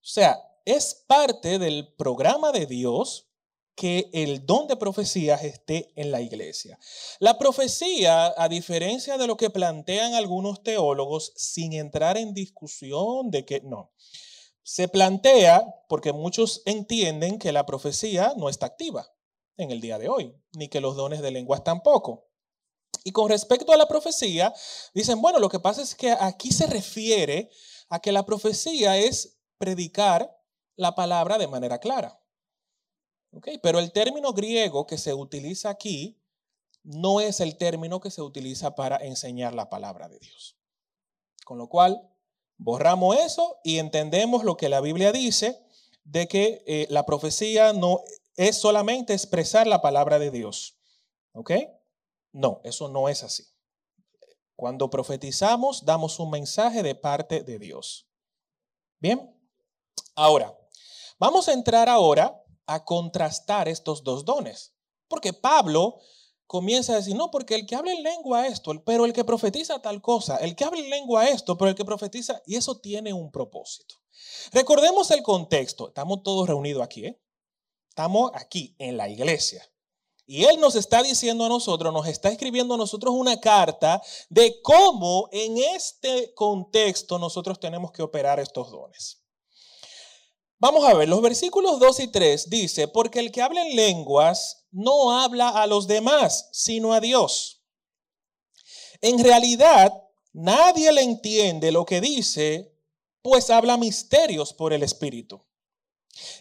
O 0.00 0.06
sea, 0.06 0.40
es 0.64 0.94
parte 1.06 1.58
del 1.58 1.92
programa 1.92 2.52
de 2.52 2.66
Dios 2.66 3.26
que 3.74 4.08
el 4.12 4.46
don 4.46 4.68
de 4.68 4.76
profecías 4.76 5.42
esté 5.42 5.92
en 5.96 6.12
la 6.12 6.20
iglesia. 6.20 6.78
La 7.18 7.38
profecía, 7.38 8.32
a 8.36 8.48
diferencia 8.48 9.18
de 9.18 9.26
lo 9.26 9.36
que 9.36 9.50
plantean 9.50 10.14
algunos 10.14 10.62
teólogos, 10.62 11.32
sin 11.34 11.72
entrar 11.72 12.16
en 12.16 12.34
discusión 12.34 13.32
de 13.32 13.44
que 13.44 13.60
no, 13.62 13.90
se 14.64 14.88
plantea 14.88 15.62
porque 15.88 16.12
muchos 16.12 16.62
entienden 16.64 17.38
que 17.38 17.52
la 17.52 17.66
profecía 17.66 18.32
no 18.36 18.48
está 18.48 18.66
activa 18.66 19.06
en 19.56 19.70
el 19.70 19.80
día 19.80 19.98
de 19.98 20.08
hoy, 20.08 20.34
ni 20.54 20.68
que 20.68 20.80
los 20.80 20.96
dones 20.96 21.20
de 21.20 21.30
lenguas 21.30 21.62
tampoco. 21.62 22.26
Y 23.04 23.12
con 23.12 23.28
respecto 23.28 23.72
a 23.72 23.76
la 23.76 23.86
profecía, 23.86 24.52
dicen, 24.94 25.20
bueno, 25.20 25.38
lo 25.38 25.50
que 25.50 25.60
pasa 25.60 25.82
es 25.82 25.94
que 25.94 26.10
aquí 26.12 26.50
se 26.50 26.66
refiere 26.66 27.50
a 27.90 28.00
que 28.00 28.10
la 28.10 28.24
profecía 28.24 28.96
es 28.96 29.38
predicar 29.58 30.34
la 30.76 30.94
palabra 30.94 31.36
de 31.36 31.46
manera 31.46 31.78
clara. 31.78 32.18
¿Okay? 33.32 33.58
Pero 33.58 33.78
el 33.78 33.92
término 33.92 34.32
griego 34.32 34.86
que 34.86 34.96
se 34.96 35.12
utiliza 35.12 35.68
aquí 35.68 36.22
no 36.82 37.20
es 37.20 37.40
el 37.40 37.58
término 37.58 38.00
que 38.00 38.10
se 38.10 38.22
utiliza 38.22 38.74
para 38.74 38.96
enseñar 38.96 39.54
la 39.54 39.68
palabra 39.68 40.08
de 40.08 40.18
Dios. 40.18 40.56
Con 41.44 41.58
lo 41.58 41.68
cual, 41.68 42.13
Borramos 42.56 43.16
eso 43.16 43.58
y 43.64 43.78
entendemos 43.78 44.44
lo 44.44 44.56
que 44.56 44.68
la 44.68 44.80
Biblia 44.80 45.12
dice 45.12 45.60
de 46.04 46.28
que 46.28 46.62
eh, 46.66 46.86
la 46.90 47.06
profecía 47.06 47.72
no 47.72 48.02
es 48.36 48.56
solamente 48.58 49.12
expresar 49.12 49.66
la 49.66 49.80
palabra 49.80 50.18
de 50.18 50.30
Dios. 50.30 50.78
¿Ok? 51.32 51.52
No, 52.32 52.60
eso 52.64 52.88
no 52.88 53.08
es 53.08 53.22
así. 53.22 53.44
Cuando 54.56 54.90
profetizamos, 54.90 55.84
damos 55.84 56.18
un 56.20 56.30
mensaje 56.30 56.82
de 56.82 56.94
parte 56.94 57.42
de 57.42 57.58
Dios. 57.58 58.08
Bien, 59.00 59.36
ahora, 60.14 60.56
vamos 61.18 61.48
a 61.48 61.52
entrar 61.52 61.88
ahora 61.88 62.40
a 62.66 62.84
contrastar 62.84 63.68
estos 63.68 64.04
dos 64.04 64.24
dones. 64.24 64.74
Porque 65.08 65.32
Pablo 65.32 66.00
comienza 66.46 66.92
a 66.92 66.96
decir, 66.96 67.16
no, 67.16 67.30
porque 67.30 67.54
el 67.54 67.66
que 67.66 67.74
habla 67.74 67.92
en 67.92 68.02
lengua 68.02 68.46
esto, 68.46 68.72
pero 68.84 69.04
el 69.04 69.12
que 69.12 69.24
profetiza 69.24 69.80
tal 69.80 70.00
cosa, 70.00 70.36
el 70.36 70.54
que 70.56 70.64
habla 70.64 70.80
en 70.80 70.90
lengua 70.90 71.28
esto, 71.28 71.56
pero 71.56 71.70
el 71.70 71.74
que 71.74 71.84
profetiza, 71.84 72.42
y 72.46 72.56
eso 72.56 72.78
tiene 72.78 73.12
un 73.12 73.30
propósito. 73.30 73.96
Recordemos 74.52 75.10
el 75.10 75.22
contexto, 75.22 75.88
estamos 75.88 76.22
todos 76.22 76.48
reunidos 76.48 76.82
aquí, 76.82 77.06
¿eh? 77.06 77.20
estamos 77.88 78.30
aquí 78.34 78.74
en 78.78 78.96
la 78.96 79.08
iglesia. 79.08 79.64
Y 80.26 80.44
Él 80.44 80.58
nos 80.58 80.74
está 80.74 81.02
diciendo 81.02 81.44
a 81.44 81.48
nosotros, 81.48 81.92
nos 81.92 82.06
está 82.06 82.30
escribiendo 82.30 82.74
a 82.74 82.78
nosotros 82.78 83.14
una 83.14 83.40
carta 83.40 84.00
de 84.30 84.62
cómo 84.62 85.28
en 85.32 85.58
este 85.58 86.32
contexto 86.34 87.18
nosotros 87.18 87.60
tenemos 87.60 87.92
que 87.92 88.02
operar 88.02 88.40
estos 88.40 88.70
dones. 88.70 89.23
Vamos 90.58 90.84
a 90.84 90.94
ver, 90.94 91.08
los 91.08 91.20
versículos 91.20 91.78
2 91.78 92.00
y 92.00 92.08
3 92.08 92.50
dice, 92.50 92.88
porque 92.88 93.20
el 93.20 93.32
que 93.32 93.42
habla 93.42 93.62
en 93.62 93.76
lenguas 93.76 94.66
no 94.70 95.18
habla 95.18 95.48
a 95.48 95.66
los 95.66 95.86
demás, 95.86 96.48
sino 96.52 96.94
a 96.94 97.00
Dios. 97.00 97.62
En 99.00 99.22
realidad, 99.22 99.92
nadie 100.32 100.90
le 100.92 101.02
entiende 101.02 101.72
lo 101.72 101.84
que 101.84 102.00
dice 102.00 102.74
pues 103.24 103.48
habla 103.48 103.78
misterios 103.78 104.52
por 104.52 104.74
el 104.74 104.82
Espíritu. 104.82 105.42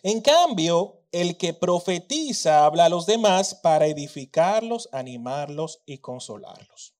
En 0.03 0.19
cambio, 0.19 1.05
el 1.13 1.37
que 1.37 1.53
profetiza 1.53 2.65
habla 2.65 2.85
a 2.85 2.89
los 2.89 3.05
demás 3.05 3.55
para 3.55 3.87
edificarlos, 3.87 4.89
animarlos 4.91 5.81
y 5.85 5.99
consolarlos. 5.99 6.93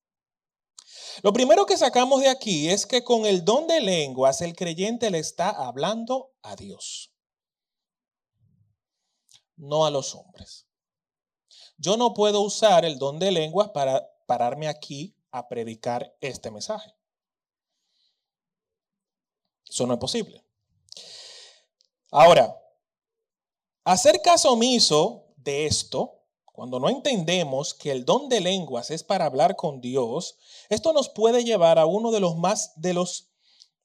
Lo 1.22 1.32
primero 1.32 1.66
que 1.66 1.78
sacamos 1.78 2.22
de 2.22 2.30
aquí 2.30 2.70
es 2.70 2.86
que 2.86 3.04
con 3.04 3.26
el 3.26 3.46
don 3.46 3.68
de 3.68 3.82
lenguas 3.82 4.42
el 4.42 4.56
creyente 4.56 5.12
le 5.12 5.20
está 5.20 5.50
hablando 5.50 6.34
a 6.42 6.56
Dios, 6.56 7.14
no 9.56 9.86
a 9.86 9.92
los 9.92 10.16
hombres. 10.16 10.68
Yo 11.78 11.98
no 11.98 12.14
puedo 12.14 12.42
usar 12.42 12.86
el 12.86 12.98
don 12.98 13.20
de 13.20 13.32
lenguas 13.32 13.70
para 13.70 14.10
pararme 14.26 14.68
aquí 14.68 15.16
a 15.32 15.48
predicar 15.48 16.16
este 16.22 16.50
mensaje. 16.50 16.94
Eso 19.70 19.88
no 19.88 19.94
es 19.94 20.00
posible. 20.00 20.44
Ahora, 22.12 22.56
hacer 23.84 24.22
caso 24.22 24.54
omiso 24.54 25.34
de 25.36 25.66
esto, 25.66 26.23
cuando 26.54 26.80
no 26.80 26.88
entendemos 26.88 27.74
que 27.74 27.92
el 27.92 28.06
don 28.06 28.30
de 28.30 28.40
lenguas 28.40 28.92
es 28.92 29.04
para 29.04 29.26
hablar 29.26 29.56
con 29.56 29.82
Dios, 29.82 30.38
esto 30.70 30.94
nos 30.94 31.10
puede 31.10 31.44
llevar 31.44 31.80
a 31.80 31.88
uno 31.88 32.12
de 32.12 32.20
los 32.20 32.38
más 32.38 32.74
de 32.76 32.94
los 32.94 33.32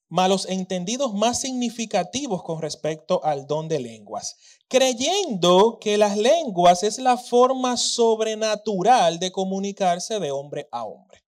malos 0.08 0.46
entendidos 0.48 1.14
más 1.14 1.40
significativos 1.40 2.42
con 2.42 2.60
respecto 2.60 3.24
al 3.24 3.46
don 3.46 3.68
de 3.68 3.80
lenguas, 3.80 4.36
creyendo 4.68 5.78
que 5.80 5.96
las 5.96 6.18
lenguas 6.18 6.82
es 6.82 6.98
la 6.98 7.16
forma 7.16 7.78
sobrenatural 7.78 9.18
de 9.18 9.32
comunicarse 9.32 10.20
de 10.20 10.30
hombre 10.30 10.68
a 10.70 10.84
hombre. 10.84 11.24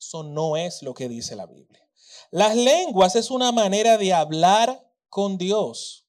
Eso 0.00 0.24
no 0.24 0.56
es 0.56 0.82
lo 0.82 0.94
que 0.94 1.08
dice 1.08 1.36
la 1.36 1.46
Biblia. 1.46 1.88
Las 2.32 2.56
lenguas 2.56 3.14
es 3.14 3.30
una 3.30 3.52
manera 3.52 3.98
de 3.98 4.12
hablar 4.12 4.90
con 5.08 5.38
Dios. 5.38 6.08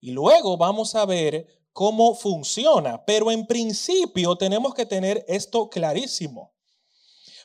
Y 0.00 0.10
luego 0.10 0.58
vamos 0.58 0.94
a 0.94 1.06
ver 1.06 1.61
cómo 1.72 2.14
funciona, 2.14 3.04
pero 3.04 3.30
en 3.30 3.46
principio 3.46 4.36
tenemos 4.36 4.74
que 4.74 4.86
tener 4.86 5.24
esto 5.28 5.68
clarísimo. 5.68 6.52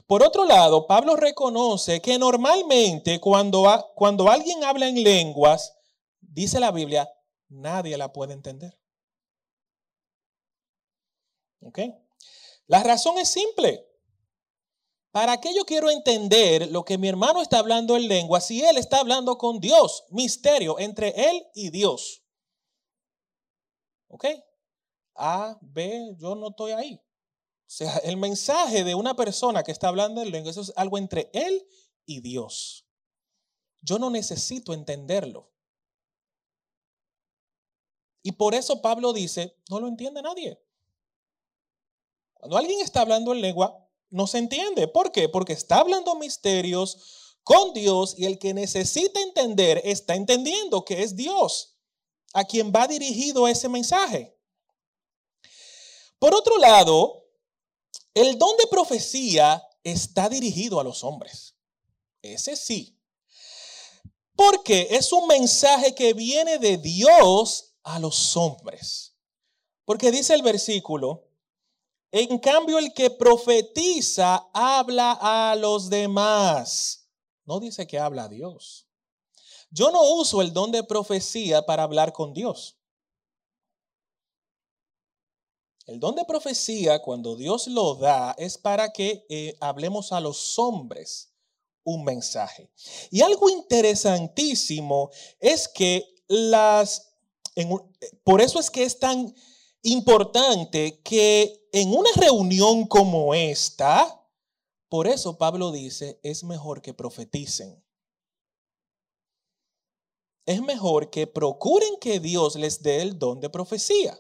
Por 0.06 0.24
otro 0.24 0.46
lado, 0.46 0.88
Pablo 0.88 1.16
reconoce 1.16 2.02
que 2.02 2.18
normalmente 2.18 3.20
cuando, 3.20 3.92
cuando 3.96 4.30
alguien 4.30 4.64
habla 4.64 4.88
en 4.88 5.04
lenguas, 5.04 5.74
dice 6.22 6.60
la 6.60 6.72
Biblia, 6.72 7.10
nadie 7.50 7.98
la 7.98 8.14
puede 8.14 8.34
entender. 8.34 8.80
¿Ok? 11.62 11.80
La 12.68 12.84
razón 12.84 13.18
es 13.18 13.30
simple. 13.30 13.86
¿Para 15.12 15.42
qué 15.42 15.54
yo 15.54 15.66
quiero 15.66 15.90
entender 15.90 16.70
lo 16.72 16.86
que 16.86 16.98
mi 16.98 17.08
hermano 17.08 17.42
está 17.42 17.60
hablando 17.60 17.98
en 17.98 18.08
lengua 18.08 18.40
si 18.40 18.64
él 18.64 18.78
está 18.78 19.00
hablando 19.00 19.38
con 19.38 19.60
Dios? 19.60 20.06
Misterio 20.12 20.80
entre 20.80 21.10
él 21.30 21.48
y 21.54 21.70
Dios. 21.70 22.22
¿Ok? 24.18 24.26
A, 25.14 25.60
B, 25.62 26.16
yo 26.18 26.34
no 26.34 26.50
estoy 26.50 26.72
ahí. 26.72 26.96
O 26.96 27.70
sea, 27.70 27.98
el 27.98 28.18
mensaje 28.18 28.84
de 28.84 28.96
una 28.96 29.16
persona 29.16 29.62
que 29.62 29.72
está 29.72 29.90
hablando 29.90 30.24
en 30.24 30.32
lengua, 30.32 30.50
es 30.50 30.74
algo 30.76 30.98
entre 30.98 31.30
él 31.34 31.68
y 32.08 32.22
Dios. 32.22 32.88
Yo 33.82 34.00
no 34.00 34.10
necesito 34.10 34.74
entenderlo. 34.74 35.52
Y 38.24 38.32
por 38.32 38.56
eso 38.56 38.82
Pablo 38.82 39.14
dice, 39.14 39.56
no 39.70 39.80
lo 39.80 39.88
entiende 39.88 40.24
nadie. 40.24 40.60
Cuando 42.34 42.58
alguien 42.58 42.82
está 42.82 43.02
hablando 43.02 43.34
en 43.34 43.42
lengua, 43.42 43.88
no 44.10 44.26
se 44.26 44.40
entiende. 44.40 44.88
¿Por 44.88 45.12
qué? 45.12 45.30
Porque 45.30 45.54
está 45.54 45.78
hablando 45.78 46.16
misterios 46.16 47.38
con 47.44 47.74
Dios 47.74 48.16
y 48.18 48.26
el 48.26 48.40
que 48.40 48.56
necesita 48.56 49.22
entender 49.22 49.80
está 49.84 50.16
entendiendo 50.16 50.84
que 50.86 51.04
es 51.04 51.16
Dios 51.16 51.77
a 52.34 52.44
quien 52.44 52.72
va 52.72 52.88
dirigido 52.88 53.48
ese 53.48 53.70
mensaje. 53.70 54.38
Por 56.20 56.34
otro 56.34 56.58
lado, 56.58 57.26
el 58.14 58.38
don 58.38 58.58
de 58.58 58.68
profecía 58.68 59.64
está 59.84 60.30
dirigido 60.30 60.80
a 60.80 60.84
los 60.84 61.04
hombres. 61.04 61.56
Ese 62.22 62.56
sí. 62.56 63.00
Porque 64.36 64.88
es 64.92 65.12
un 65.12 65.28
mensaje 65.28 65.94
que 65.96 66.14
viene 66.14 66.58
de 66.58 66.78
Dios 66.78 67.76
a 67.84 68.00
los 68.00 68.36
hombres. 68.36 69.16
Porque 69.86 70.12
dice 70.12 70.34
el 70.34 70.42
versículo, 70.42 71.28
en 72.12 72.40
cambio 72.40 72.78
el 72.78 72.94
que 72.94 73.10
profetiza 73.10 74.50
habla 74.54 75.18
a 75.22 75.56
los 75.56 75.90
demás. 75.90 77.10
No 77.46 77.60
dice 77.60 77.88
que 77.88 78.00
habla 78.00 78.24
a 78.24 78.30
Dios. 78.30 78.87
Yo 79.70 79.92
no 79.92 80.02
uso 80.16 80.42
el 80.42 80.54
don 80.54 80.72
de 80.72 80.84
profecía 80.84 81.66
para 81.66 81.84
hablar 81.84 82.14
con 82.14 82.34
Dios. 82.34 82.78
El 85.86 86.02
don 86.02 86.16
de 86.16 86.26
profecía, 86.26 87.02
cuando 87.02 87.36
Dios 87.38 87.68
lo 87.68 87.96
da, 87.96 88.36
es 88.38 88.58
para 88.58 88.92
que 88.92 89.26
eh, 89.30 89.56
hablemos 89.62 90.12
a 90.12 90.20
los 90.20 90.60
hombres 90.60 91.34
un 91.86 92.04
mensaje. 92.04 92.70
Y 93.10 93.22
algo 93.22 93.50
interesantísimo 93.50 95.10
es 95.40 95.70
que 95.70 96.06
las, 96.28 97.14
por 98.26 98.42
eso 98.42 98.60
es 98.60 98.70
que 98.70 98.84
es 98.84 99.00
tan 99.00 99.34
importante 99.84 101.00
que 101.02 101.70
en 101.72 101.94
una 101.94 102.10
reunión 102.18 102.86
como 102.86 103.34
esta, 103.34 104.22
por 104.90 105.08
eso 105.08 105.38
Pablo 105.38 105.72
dice, 105.72 106.20
es 106.24 106.44
mejor 106.44 106.82
que 106.82 106.94
profeticen. 106.94 107.82
Es 110.48 110.62
mejor 110.62 111.10
que 111.10 111.28
procuren 111.28 111.98
que 112.00 112.22
Dios 112.22 112.56
les 112.56 112.82
dé 112.82 113.02
el 113.02 113.20
don 113.20 113.42
de 113.42 113.50
profecía. 113.50 114.18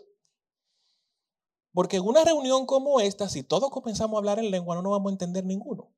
Porque 1.73 1.97
en 1.97 2.03
una 2.03 2.25
reunión 2.25 2.65
como 2.65 2.99
esta, 2.99 3.29
si 3.29 3.43
todos 3.43 3.69
comenzamos 3.69 4.15
a 4.15 4.19
hablar 4.19 4.37
en 4.37 4.51
lengua, 4.51 4.75
no 4.75 4.81
nos 4.81 4.91
vamos 4.91 5.09
a 5.09 5.13
entender 5.13 5.45
ninguno. 5.45 5.89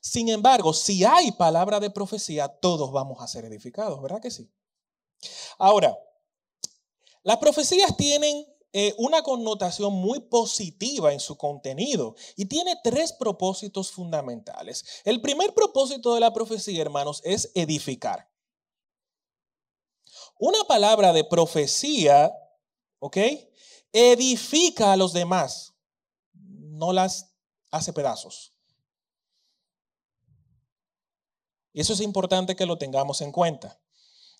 Sin 0.00 0.28
embargo, 0.28 0.72
si 0.72 1.04
hay 1.04 1.32
palabra 1.32 1.80
de 1.80 1.90
profecía, 1.90 2.46
todos 2.46 2.92
vamos 2.92 3.20
a 3.20 3.26
ser 3.26 3.44
edificados, 3.44 4.00
¿verdad 4.00 4.22
que 4.22 4.30
sí? 4.30 4.48
Ahora, 5.58 5.98
las 7.24 7.38
profecías 7.38 7.96
tienen 7.96 8.46
eh, 8.72 8.94
una 8.98 9.22
connotación 9.24 9.92
muy 9.92 10.20
positiva 10.20 11.12
en 11.12 11.18
su 11.18 11.36
contenido 11.36 12.14
y 12.36 12.44
tiene 12.44 12.76
tres 12.84 13.12
propósitos 13.12 13.90
fundamentales. 13.90 14.84
El 15.04 15.20
primer 15.20 15.52
propósito 15.52 16.14
de 16.14 16.20
la 16.20 16.32
profecía, 16.32 16.80
hermanos, 16.80 17.20
es 17.24 17.50
edificar. 17.56 18.29
Una 20.40 20.64
palabra 20.64 21.12
de 21.12 21.22
profecía, 21.22 22.32
¿ok? 22.98 23.18
edifica 23.92 24.92
a 24.92 24.96
los 24.96 25.12
demás, 25.12 25.74
no 26.32 26.94
las 26.94 27.34
hace 27.70 27.92
pedazos. 27.92 28.54
Y 31.72 31.80
eso 31.80 31.92
es 31.92 32.00
importante 32.00 32.56
que 32.56 32.66
lo 32.66 32.78
tengamos 32.78 33.20
en 33.20 33.32
cuenta. 33.32 33.78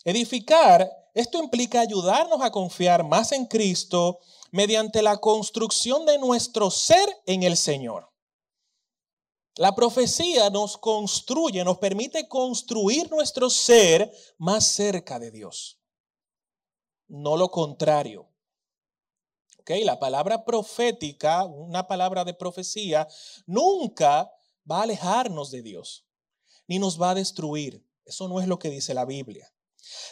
Edificar, 0.05 0.91
esto 1.13 1.39
implica 1.39 1.81
ayudarnos 1.81 2.41
a 2.41 2.51
confiar 2.51 3.05
más 3.05 3.33
en 3.33 3.45
Cristo 3.45 4.21
mediante 4.51 5.03
la 5.03 5.19
construcción 5.19 6.07
de 6.07 6.19
nuestro 6.19 6.71
ser 6.71 7.09
en 7.27 7.43
el 7.43 7.57
Señor. 7.57 8.11
La 9.57 9.75
profecía 9.75 10.49
nos 10.49 10.79
construye, 10.79 11.63
nos 11.63 11.77
permite 11.79 12.27
construir 12.27 13.11
nuestro 13.11 13.51
ser 13.51 14.11
más 14.39 14.65
cerca 14.65 15.19
de 15.19 15.31
Dios. 15.31 15.80
No 17.11 17.37
lo 17.37 17.51
contrario. 17.51 18.31
La 19.85 20.01
palabra 20.01 20.45
profética, 20.45 21.45
una 21.45 21.87
palabra 21.87 22.25
de 22.25 22.35
profecía, 22.35 23.07
nunca 23.47 24.29
va 24.69 24.81
a 24.81 24.83
alejarnos 24.83 25.53
de 25.53 25.63
Dios, 25.63 26.05
ni 26.67 26.81
nos 26.81 27.01
va 27.01 27.11
a 27.11 27.15
destruir. 27.15 27.87
Eso 28.05 28.27
no 28.27 28.41
es 28.41 28.49
lo 28.49 28.59
que 28.59 28.69
dice 28.69 28.95
la 28.95 29.05
Biblia. 29.05 29.49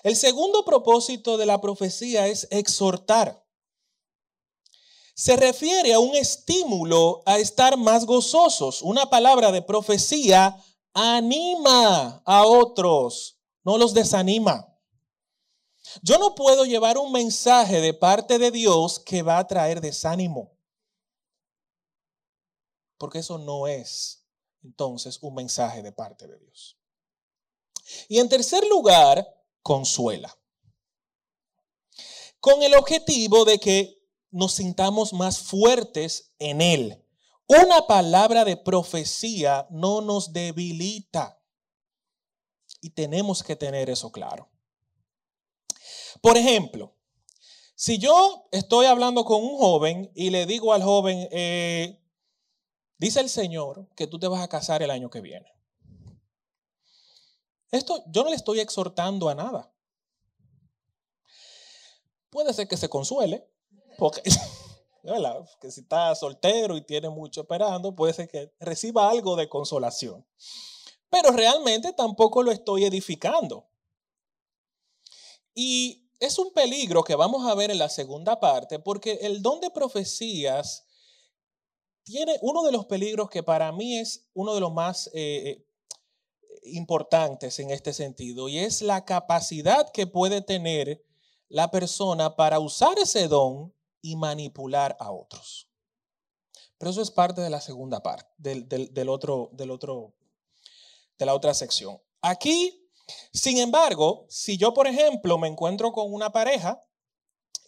El 0.05 0.15
segundo 0.15 0.65
propósito 0.65 1.37
de 1.37 1.47
la 1.47 1.61
profecía 1.61 2.29
es 2.29 2.47
exhortar. 2.53 3.45
Se 5.17 5.37
refiere 5.37 5.93
a 5.93 5.99
un 5.99 6.15
estímulo 6.15 7.23
a 7.27 7.39
estar 7.39 7.77
más 7.77 8.07
gozosos. 8.07 8.83
Una 8.83 9.11
palabra 9.11 9.51
de 9.51 9.63
profecía 9.63 10.57
anima 10.95 12.23
a 12.25 12.47
otros, 12.47 13.41
no 13.65 13.77
los 13.77 13.93
desanima. 13.93 14.78
Yo 16.03 16.19
no 16.19 16.35
puedo 16.35 16.65
llevar 16.65 16.99
un 16.99 17.13
mensaje 17.13 17.81
de 17.81 17.95
parte 17.95 18.39
de 18.39 18.51
Dios 18.51 18.99
que 18.99 19.23
va 19.23 19.39
a 19.39 19.47
traer 19.47 19.81
desánimo. 19.81 20.53
Porque 22.99 23.19
eso 23.19 23.39
no 23.39 23.67
es 23.67 24.27
entonces 24.63 25.19
un 25.23 25.35
mensaje 25.35 25.83
de 25.83 25.93
parte 25.93 26.27
de 26.27 26.39
Dios. 26.39 26.77
Y 28.09 28.19
en 28.19 28.29
tercer 28.29 28.67
lugar, 28.67 29.27
consuela. 29.63 30.37
Con 32.41 32.63
el 32.63 32.75
objetivo 32.75 33.45
de 33.45 33.59
que 33.59 33.99
nos 34.31 34.55
sintamos 34.55 35.13
más 35.13 35.39
fuertes 35.39 36.33
en 36.39 36.61
Él. 36.61 37.05
Una 37.47 37.87
palabra 37.87 38.45
de 38.45 38.57
profecía 38.57 39.67
no 39.71 40.01
nos 40.01 40.33
debilita. 40.33 41.41
Y 42.81 42.91
tenemos 42.91 43.43
que 43.43 43.57
tener 43.57 43.89
eso 43.89 44.13
claro. 44.13 44.51
Por 46.21 46.37
ejemplo, 46.37 46.95
si 47.75 47.99
yo 47.99 48.49
estoy 48.51 48.87
hablando 48.87 49.25
con 49.25 49.43
un 49.43 49.57
joven 49.57 50.11
y 50.15 50.31
le 50.31 50.47
digo 50.47 50.73
al 50.73 50.83
joven, 50.83 51.29
eh, 51.31 52.03
dice 52.99 53.21
el 53.21 53.29
Señor 53.29 53.89
que 53.95 54.07
tú 54.07 54.19
te 54.19 54.27
vas 54.27 54.43
a 54.43 54.49
casar 54.49 54.83
el 54.83 54.91
año 54.91 55.11
que 55.11 55.21
viene. 55.21 55.53
Esto 57.71 58.03
yo 58.09 58.25
no 58.25 58.31
le 58.31 58.37
estoy 58.37 58.61
exhortando 58.61 59.29
a 59.29 59.35
nada. 59.35 59.73
Puede 62.31 62.53
ser 62.53 62.67
que 62.67 62.77
se 62.77 62.89
consuele, 62.89 63.49
porque, 63.97 64.23
que 65.61 65.71
si 65.71 65.81
está 65.83 66.15
soltero 66.15 66.77
y 66.77 66.83
tiene 66.83 67.09
mucho 67.09 67.43
esperando, 67.43 67.95
puede 67.95 68.13
ser 68.13 68.29
que 68.29 68.53
reciba 68.59 69.09
algo 69.09 69.37
de 69.37 69.49
consolación. 69.49 70.27
Pero 71.11 71.31
realmente 71.31 71.93
tampoco 71.93 72.43
lo 72.43 72.51
estoy 72.51 72.85
edificando. 72.85 73.69
Y 75.55 76.08
es 76.21 76.39
un 76.39 76.53
peligro 76.53 77.05
que 77.05 77.15
vamos 77.15 77.47
a 77.47 77.55
ver 77.55 77.71
en 77.71 77.79
la 77.79 77.89
segunda 77.89 78.41
parte, 78.41 78.79
porque 78.79 79.19
el 79.23 79.43
don 79.43 79.61
de 79.61 79.71
profecías 79.71 80.85
tiene 82.03 82.39
uno 82.43 82.63
de 82.63 82.73
los 82.73 82.87
peligros 82.87 83.29
que 83.29 83.43
para 83.43 83.71
mí 83.73 83.99
es 83.99 84.29
uno 84.35 84.55
de 84.55 84.61
los 84.61 84.73
más 84.73 85.09
eh, 85.09 85.13
eh, 85.15 85.67
importantes 86.65 87.59
en 87.59 87.71
este 87.71 87.93
sentido, 87.93 88.49
y 88.49 88.59
es 88.59 88.83
la 88.83 89.05
capacidad 89.05 89.91
que 89.91 90.07
puede 90.07 90.41
tener 90.41 91.05
la 91.49 91.71
persona 91.71 92.37
para 92.37 92.61
usar 92.61 92.99
ese 92.99 93.29
don 93.29 93.75
y 94.03 94.17
manipular 94.17 94.97
a 95.01 95.13
otros. 95.13 95.69
Pero 96.79 96.91
eso 96.91 97.03
es 97.03 97.11
parte 97.11 97.41
de 97.41 97.51
la 97.51 97.61
segunda 97.61 98.03
parte, 98.03 98.29
del, 98.37 99.09
otro, 99.09 99.51
del 99.53 99.71
otro, 99.71 100.15
de 101.19 101.27
la 101.27 101.35
otra 101.35 101.53
sección. 101.53 102.01
Aquí, 102.21 102.88
sin 103.33 103.59
embargo, 103.59 104.27
si 104.29 104.57
yo, 104.57 104.75
por 104.75 104.87
ejemplo, 104.87 105.39
me 105.39 105.49
encuentro 105.49 105.93
con 105.93 106.13
una 106.13 106.31
pareja 106.31 106.83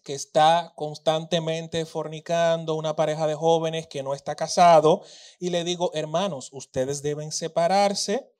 que 0.03 0.15
está 0.15 0.73
constantemente 0.77 1.85
fornicando, 1.85 2.75
una 2.75 2.97
pareja 2.97 3.27
de 3.27 3.35
jóvenes 3.35 3.87
que 3.87 4.03
no 4.03 4.15
está 4.15 4.35
casado, 4.35 5.03
y 5.39 5.51
le 5.51 5.65
digo, 5.65 5.91
hermanos, 5.95 6.49
ustedes 6.53 7.03
deben 7.03 7.33
separarse, 7.33 8.33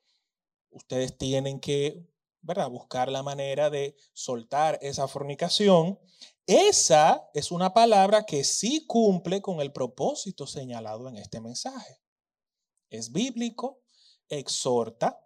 ustedes 0.71 1.17
tienen 1.17 1.59
que 1.59 2.11
¿verdad? 2.41 2.69
buscar 2.69 3.09
la 3.11 3.23
manera 3.23 3.69
de 3.69 3.95
soltar 4.13 4.79
esa 4.81 5.07
fornicación. 5.07 5.99
Esa 6.47 7.29
es 7.33 7.51
una 7.51 7.73
palabra 7.73 8.25
que 8.25 8.43
sí 8.43 8.85
cumple 8.87 9.41
con 9.41 9.61
el 9.61 9.71
propósito 9.71 10.47
señalado 10.47 11.07
en 11.07 11.17
este 11.17 11.39
mensaje. 11.39 12.01
Es 12.89 13.11
bíblico, 13.11 13.81
exhorta, 14.27 15.19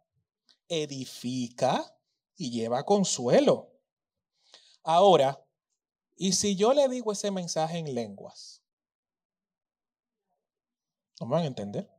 edifica 0.70 1.98
y 2.36 2.52
lleva 2.52 2.86
consuelo. 2.86 3.72
Ahora, 4.84 5.44
¿y 6.16 6.34
si 6.34 6.56
yo 6.56 6.74
le 6.74 6.88
digo 6.90 7.12
ese 7.12 7.32
mensaje 7.32 7.78
en 7.78 7.94
lenguas? 7.94 8.62
¿No 11.20 11.28
me 11.28 11.36
van 11.36 11.44
a 11.44 11.48
entender? 11.48 11.90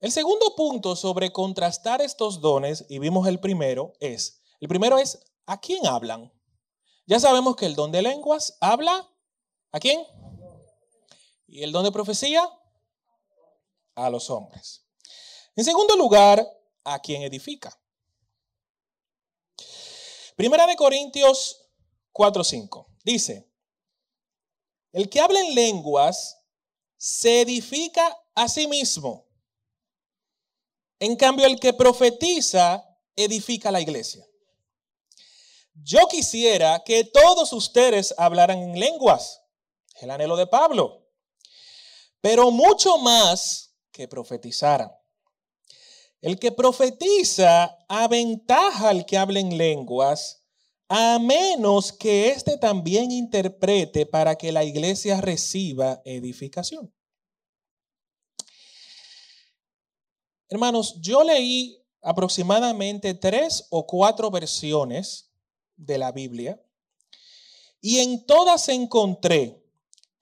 El 0.00 0.12
segundo 0.12 0.54
punto 0.54 0.96
sobre 0.96 1.32
contrastar 1.32 2.02
estos 2.02 2.40
dones, 2.40 2.84
y 2.90 2.98
vimos 2.98 3.26
el 3.26 3.40
primero, 3.40 3.94
es, 4.00 4.42
el 4.60 4.68
primero 4.68 4.98
es, 4.98 5.18
¿a 5.46 5.60
quién 5.60 5.86
hablan? 5.86 6.30
Ya 7.06 7.18
sabemos 7.20 7.56
que 7.56 7.66
el 7.66 7.74
don 7.74 7.90
de 7.90 8.02
lenguas 8.02 8.58
habla, 8.60 9.10
¿a 9.72 9.80
quién? 9.80 10.02
¿Y 11.46 11.62
el 11.62 11.72
don 11.72 11.84
de 11.84 11.92
profecía? 11.92 12.46
A 13.94 14.10
los 14.10 14.30
hombres. 14.30 14.84
En 15.56 15.64
segundo 15.64 15.96
lugar, 15.96 16.46
¿a 16.84 16.98
quién 17.00 17.22
edifica? 17.22 17.78
Primera 20.36 20.66
de 20.66 20.76
Corintios 20.76 21.68
4:5 22.12 22.86
dice, 23.04 23.48
el 24.92 25.08
que 25.08 25.20
habla 25.20 25.40
en 25.40 25.54
lenguas 25.54 26.40
se 26.96 27.42
edifica 27.42 28.16
a 28.34 28.48
sí 28.48 28.66
mismo 28.66 29.24
en 31.04 31.16
cambio, 31.16 31.46
el 31.46 31.60
que 31.60 31.74
profetiza 31.74 32.82
edifica 33.14 33.70
la 33.70 33.80
iglesia. 33.80 34.26
Yo 35.74 36.06
quisiera 36.08 36.82
que 36.82 37.04
todos 37.04 37.52
ustedes 37.52 38.14
hablaran 38.16 38.58
en 38.58 38.80
lenguas, 38.80 39.42
el 40.00 40.10
anhelo 40.10 40.34
de 40.36 40.46
Pablo, 40.46 41.06
pero 42.22 42.50
mucho 42.50 42.96
más 42.96 43.73
que 43.94 44.08
profetizaran. 44.08 44.90
El 46.20 46.38
que 46.38 46.52
profetiza 46.52 47.78
aventaja 47.88 48.90
al 48.90 49.06
que 49.06 49.16
habla 49.16 49.40
en 49.40 49.56
lenguas, 49.56 50.42
a 50.88 51.18
menos 51.18 51.92
que 51.92 52.28
éste 52.28 52.58
también 52.58 53.10
interprete 53.10 54.04
para 54.04 54.34
que 54.34 54.52
la 54.52 54.64
iglesia 54.64 55.20
reciba 55.20 56.02
edificación. 56.04 56.92
Hermanos, 60.48 61.00
yo 61.00 61.22
leí 61.22 61.82
aproximadamente 62.02 63.14
tres 63.14 63.66
o 63.70 63.86
cuatro 63.86 64.30
versiones 64.30 65.30
de 65.76 65.98
la 65.98 66.12
Biblia 66.12 66.60
y 67.80 67.98
en 68.00 68.26
todas 68.26 68.68
encontré 68.68 69.63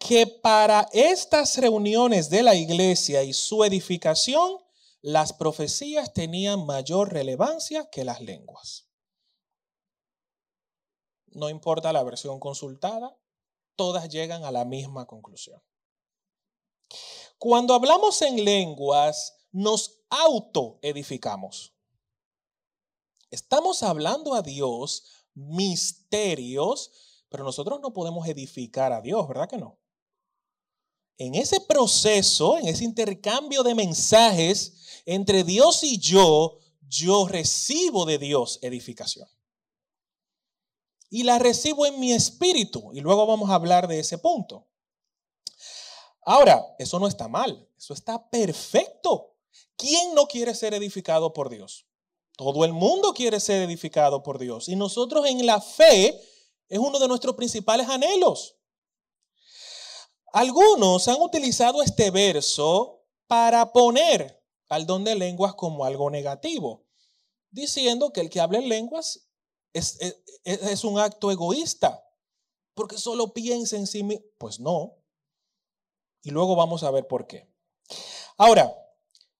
que 0.07 0.27
para 0.27 0.89
estas 0.93 1.57
reuniones 1.59 2.29
de 2.29 2.43
la 2.43 2.57
iglesia 2.57 3.23
y 3.23 3.33
su 3.33 3.63
edificación, 3.63 4.59
las 5.01 5.33
profecías 5.33 6.13
tenían 6.13 6.67
mayor 6.67 7.13
relevancia 7.13 7.89
que 7.89 8.05
las 8.05 8.21
lenguas. 8.21 8.89
No 11.29 11.49
importa 11.49 11.93
la 11.93 12.03
versión 12.03 12.41
consultada, 12.41 13.17
todas 13.77 14.09
llegan 14.09 14.45
a 14.45 14.51
la 14.51 14.65
misma 14.65 15.07
conclusión. 15.07 15.63
Cuando 17.39 17.75
hablamos 17.75 18.23
en 18.23 18.45
lenguas, 18.45 19.47
nos 19.53 20.03
autoedificamos. 20.11 21.75
Estamos 23.31 23.85
hablando 23.85 24.35
a 24.35 24.43
Dios 24.43 25.05
misterios, 25.35 26.91
pero 27.29 27.45
nosotros 27.45 27.81
no 27.81 27.93
podemos 27.93 28.27
edificar 28.27 28.93
a 28.93 29.01
Dios, 29.01 29.27
¿verdad 29.29 29.49
que 29.49 29.59
no? 29.59 29.82
En 31.23 31.37
ese 31.37 31.61
proceso, 31.61 32.59
en 32.59 32.67
ese 32.67 32.83
intercambio 32.83 33.63
de 33.63 33.77
mensajes 33.77 35.03
entre 35.07 35.45
Dios 35.45 35.85
y 35.85 35.99
yo, 35.99 36.59
yo 36.89 37.29
recibo 37.29 38.05
de 38.07 38.19
Dios 38.19 38.59
edificación. 38.61 39.29
Y 41.11 41.23
la 41.23 41.39
recibo 41.39 41.87
en 41.87 42.01
mi 42.01 42.13
espíritu. 42.13 42.91
Y 42.93 43.03
luego 43.03 43.25
vamos 43.25 43.51
a 43.51 43.55
hablar 43.55 43.87
de 43.87 44.01
ese 44.01 44.19
punto. 44.19 44.67
Ahora, 46.23 46.61
eso 46.81 46.99
no 46.99 47.07
está 47.07 47.29
mal, 47.29 47.69
eso 47.79 47.95
está 47.95 48.29
perfecto. 48.29 49.37
¿Quién 49.77 50.17
no 50.17 50.27
quiere 50.27 50.57
ser 50.57 50.75
edificado 50.75 51.33
por 51.33 51.51
Dios? 51.51 51.87
Todo 52.37 52.65
el 52.65 52.73
mundo 52.73 53.15
quiere 53.15 53.39
ser 53.39 53.63
edificado 53.63 54.25
por 54.25 54.41
Dios. 54.41 54.69
Y 54.69 54.75
nosotros 54.75 55.25
en 55.29 55.47
la 55.47 55.61
fe 55.61 56.21
es 56.69 56.81
uno 56.81 56.99
de 56.99 57.07
nuestros 57.07 57.37
principales 57.37 57.89
anhelos. 57.89 58.57
Algunos 60.33 61.09
han 61.09 61.21
utilizado 61.21 61.83
este 61.83 62.11
verso 62.11 63.05
para 63.27 63.73
poner 63.73 64.43
al 64.69 64.87
don 64.87 65.05
de 65.05 65.15
lenguas 65.15 65.55
como 65.55 65.85
algo 65.85 66.11
negativo, 66.11 66.87
diciendo 67.51 68.13
que 68.13 68.23
el 68.23 68.31
que 68.31 68.41
habla 68.41 68.59
en 68.59 68.69
lenguas 68.69 69.29
es, 69.75 70.85
un 70.85 70.99
acto 70.99 71.31
egoísta, 71.31 72.03
porque 72.75 72.97
solo 72.97 73.33
piensa 73.35 73.77
en 73.77 73.87
sí 73.87 74.03
mismo. 74.03 74.25
Pues 74.39 74.59
no. 74.59 74.97
Y 76.23 76.31
luego 76.31 76.57
vamos 76.57 76.83
a 76.83 76.91
ver 76.91 77.07
por 77.07 77.27
qué. 77.27 77.47
Ahora, 78.39 78.75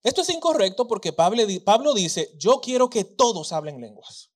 esto 0.03 0.21
es 0.21 0.29
incorrecto 0.29 0.87
porque 0.87 1.13
Pablo, 1.13 1.93
dice, 1.93 2.31
yo 2.37 2.61
quiero 2.61 2.89
que 2.89 3.03
todos 3.03 3.51
hablen 3.53 3.81
lenguas. 3.81 4.31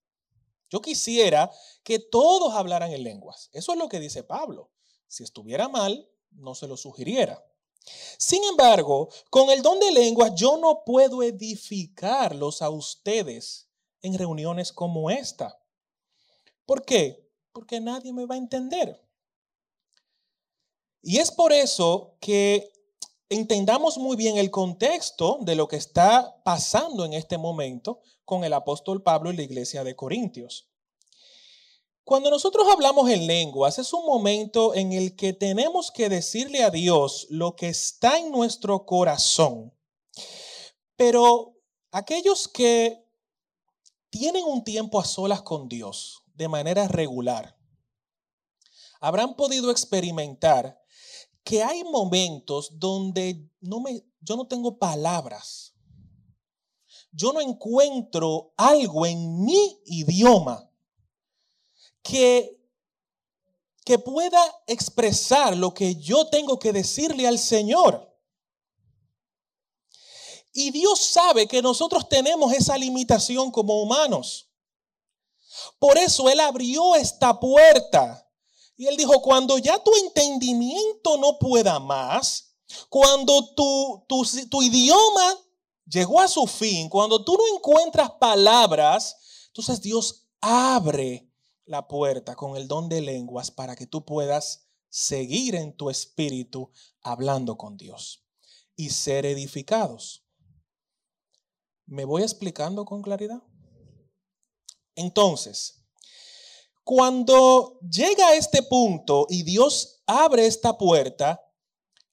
Yo 0.70 0.80
quisiera 0.80 1.50
que 1.84 1.98
todos 1.98 2.54
hablaran 2.54 2.92
en 2.92 3.04
lenguas. 3.04 3.48
Eso 3.52 3.72
es 3.72 3.78
lo 3.78 3.88
que 3.88 4.00
dice 4.00 4.24
Pablo. 4.24 4.72
Si 5.06 5.22
estuviera 5.22 5.68
mal, 5.68 6.10
no 6.32 6.54
se 6.54 6.66
lo 6.66 6.76
sugiriera. 6.76 7.44
Sin 8.18 8.42
embargo, 8.44 9.08
con 9.30 9.50
el 9.50 9.62
don 9.62 9.78
de 9.80 9.92
lenguas 9.92 10.32
yo 10.34 10.56
no 10.58 10.82
puedo 10.84 11.22
edificarlos 11.22 12.62
a 12.62 12.70
ustedes 12.70 13.68
en 14.02 14.16
reuniones 14.16 14.72
como 14.72 15.10
esta. 15.10 15.60
¿Por 16.66 16.84
qué? 16.84 17.28
Porque 17.52 17.80
nadie 17.80 18.12
me 18.12 18.26
va 18.26 18.34
a 18.34 18.38
entender. 18.38 19.02
Y 21.02 21.18
es 21.18 21.30
por 21.30 21.52
eso 21.52 22.16
que 22.20 22.70
entendamos 23.28 23.98
muy 23.98 24.16
bien 24.16 24.36
el 24.36 24.50
contexto 24.50 25.38
de 25.42 25.54
lo 25.54 25.68
que 25.68 25.76
está 25.76 26.42
pasando 26.44 27.04
en 27.04 27.12
este 27.12 27.38
momento 27.38 28.00
con 28.24 28.44
el 28.44 28.52
apóstol 28.52 29.02
Pablo 29.02 29.32
y 29.32 29.36
la 29.36 29.42
iglesia 29.42 29.84
de 29.84 29.96
Corintios. 29.96 30.67
Cuando 32.08 32.30
nosotros 32.30 32.66
hablamos 32.72 33.10
en 33.10 33.26
lenguas, 33.26 33.78
es 33.78 33.92
un 33.92 34.06
momento 34.06 34.74
en 34.74 34.94
el 34.94 35.14
que 35.14 35.34
tenemos 35.34 35.90
que 35.90 36.08
decirle 36.08 36.64
a 36.64 36.70
Dios 36.70 37.26
lo 37.28 37.54
que 37.54 37.68
está 37.68 38.18
en 38.18 38.32
nuestro 38.32 38.86
corazón. 38.86 39.74
Pero 40.96 41.54
aquellos 41.90 42.48
que 42.48 43.04
tienen 44.08 44.42
un 44.44 44.64
tiempo 44.64 44.98
a 44.98 45.04
solas 45.04 45.42
con 45.42 45.68
Dios 45.68 46.22
de 46.32 46.48
manera 46.48 46.88
regular, 46.88 47.58
habrán 49.02 49.36
podido 49.36 49.70
experimentar 49.70 50.80
que 51.44 51.62
hay 51.62 51.84
momentos 51.84 52.70
donde 52.78 53.50
no 53.60 53.80
me, 53.80 54.02
yo 54.22 54.34
no 54.34 54.46
tengo 54.46 54.78
palabras. 54.78 55.74
Yo 57.12 57.34
no 57.34 57.42
encuentro 57.42 58.54
algo 58.56 59.04
en 59.04 59.44
mi 59.44 59.78
idioma 59.84 60.67
que, 62.08 62.58
que 63.84 63.98
pueda 63.98 64.42
expresar 64.66 65.54
lo 65.56 65.74
que 65.74 65.96
yo 65.96 66.26
tengo 66.28 66.58
que 66.58 66.72
decirle 66.72 67.26
al 67.26 67.38
Señor. 67.38 68.08
Y 70.52 70.70
Dios 70.70 70.98
sabe 71.00 71.46
que 71.46 71.60
nosotros 71.60 72.08
tenemos 72.08 72.52
esa 72.54 72.78
limitación 72.78 73.50
como 73.50 73.82
humanos. 73.82 74.48
Por 75.78 75.98
eso 75.98 76.28
Él 76.30 76.40
abrió 76.40 76.94
esta 76.94 77.38
puerta 77.38 78.24
y 78.78 78.86
él 78.86 78.96
dijo, 78.96 79.20
cuando 79.20 79.58
ya 79.58 79.82
tu 79.82 79.92
entendimiento 79.96 81.18
no 81.18 81.36
pueda 81.36 81.80
más, 81.80 82.54
cuando 82.88 83.54
tu, 83.54 84.04
tu, 84.06 84.62
idioma 84.62 85.36
llegó 85.84 86.20
a 86.20 86.28
su 86.28 86.46
fin, 86.46 86.88
cuando 86.88 87.24
tú 87.24 87.36
no 87.36 87.56
encuentras 87.56 88.12
palabras, 88.20 89.16
entonces 89.48 89.82
Dios 89.82 90.28
abre 90.40 91.27
la 91.68 91.86
puerta 91.86 92.34
con 92.34 92.56
el 92.56 92.66
don 92.66 92.88
de 92.88 93.02
lenguas 93.02 93.50
para 93.50 93.76
que 93.76 93.86
tú 93.86 94.04
puedas 94.04 94.68
seguir 94.88 95.54
en 95.54 95.76
tu 95.76 95.90
espíritu 95.90 96.70
hablando 97.02 97.58
con 97.58 97.76
Dios 97.76 98.24
y 98.74 98.90
ser 98.90 99.26
edificados. 99.26 100.24
¿Me 101.84 102.06
voy 102.06 102.22
explicando 102.22 102.84
con 102.86 103.02
claridad? 103.02 103.42
Entonces, 104.94 105.84
cuando 106.84 107.78
llega 107.80 108.28
a 108.28 108.34
este 108.36 108.62
punto 108.62 109.26
y 109.28 109.42
Dios 109.42 110.02
abre 110.06 110.46
esta 110.46 110.78
puerta, 110.78 111.38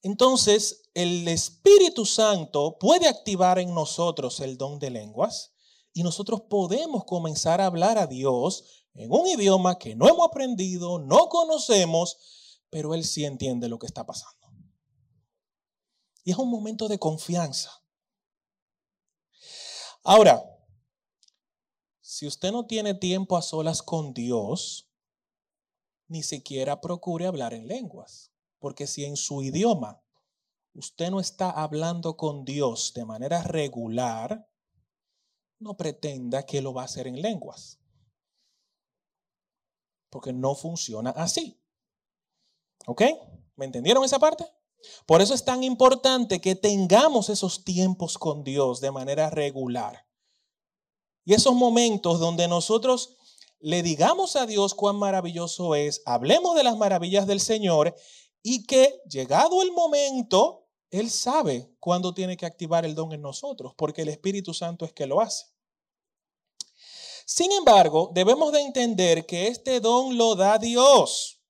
entonces 0.02 0.90
el 0.94 1.28
Espíritu 1.30 2.06
Santo 2.06 2.78
puede 2.78 3.08
activar 3.08 3.58
en 3.58 3.74
nosotros 3.74 4.42
el 4.42 4.58
don 4.58 4.80
de 4.80 4.90
lenguas 4.90 5.54
y 5.94 6.04
nosotros 6.04 6.42
podemos 6.42 7.06
comenzar 7.06 7.62
a 7.62 7.68
hablar 7.68 7.98
a 7.98 8.06
Dios 8.06 8.85
en 8.96 9.12
un 9.12 9.28
idioma 9.28 9.78
que 9.78 9.96
no 9.96 10.08
hemos 10.08 10.28
aprendido, 10.28 11.00
no 11.00 11.30
conocemos, 11.30 12.62
pero 12.70 12.94
Él 12.94 13.04
sí 13.04 13.26
entiende 13.26 13.70
lo 13.70 13.78
que 13.78 13.88
está 13.88 14.06
pasando. 14.06 14.36
Y 16.24 16.32
es 16.32 16.38
un 16.38 16.50
momento 16.50 16.88
de 16.88 16.98
confianza. 16.98 17.72
Ahora, 20.04 20.44
si 22.02 22.26
usted 22.26 22.52
no 22.52 22.66
tiene 22.66 22.94
tiempo 22.94 23.38
a 23.38 23.42
solas 23.42 23.84
con 23.84 24.14
Dios, 24.14 24.90
ni 26.08 26.24
siquiera 26.24 26.82
procure 26.82 27.26
hablar 27.26 27.54
en 27.54 27.68
lenguas. 27.68 28.32
Porque 28.60 28.88
si 28.88 29.06
en 29.06 29.18
su 29.18 29.44
idioma 29.44 30.02
usted 30.74 31.10
no 31.10 31.20
está 31.20 31.50
hablando 31.50 32.18
con 32.18 32.46
Dios 32.46 32.94
de 32.94 33.06
manera 33.06 33.44
regular, 33.44 34.50
no 35.60 35.78
pretenda 35.78 36.46
que 36.46 36.62
lo 36.62 36.74
va 36.74 36.84
a 36.84 36.86
hacer 36.86 37.08
en 37.08 37.22
lenguas. 37.22 37.80
Porque 40.16 40.32
no 40.32 40.56
funciona 40.56 41.10
así. 41.10 41.62
¿Ok? 42.88 43.02
¿Me 43.58 43.66
entendieron 43.66 44.02
esa 44.06 44.18
parte? 44.18 44.50
Por 45.06 45.22
eso 45.22 45.34
es 45.34 45.44
tan 45.44 45.62
importante 45.62 46.40
que 46.40 46.56
tengamos 46.56 47.28
esos 47.28 47.66
tiempos 47.66 48.18
con 48.18 48.46
Dios 48.46 48.80
de 48.80 48.92
manera 48.92 49.30
regular. 49.30 50.08
Y 51.26 51.34
esos 51.34 51.54
momentos 51.54 52.22
donde 52.22 52.48
nosotros 52.48 53.18
le 53.60 53.84
digamos 53.84 54.38
a 54.38 54.46
Dios 54.46 54.74
cuán 54.74 54.96
maravilloso 54.96 55.76
es, 55.76 56.02
hablemos 56.06 56.56
de 56.56 56.64
las 56.64 56.78
maravillas 56.78 57.28
del 57.28 57.42
Señor 57.42 57.94
y 58.42 58.66
que 58.66 59.02
llegado 59.10 59.62
el 59.64 59.74
momento, 59.74 60.70
Él 60.92 61.10
sabe 61.10 61.76
cuándo 61.82 62.14
tiene 62.14 62.38
que 62.38 62.46
activar 62.46 62.86
el 62.86 62.96
don 62.96 63.12
en 63.12 63.22
nosotros, 63.22 63.74
porque 63.76 64.04
el 64.04 64.08
Espíritu 64.08 64.54
Santo 64.54 64.86
es 64.86 64.94
que 64.94 65.08
lo 65.08 65.20
hace. 65.20 65.55
Sin 67.26 67.52
embargo, 67.52 68.12
debemos 68.14 68.54
de 68.54 68.62
entender 68.62 69.26
que 69.26 69.48
este 69.48 69.80
don 69.80 70.16
lo 70.16 70.36
da 70.36 70.60
Dios. 70.60 71.42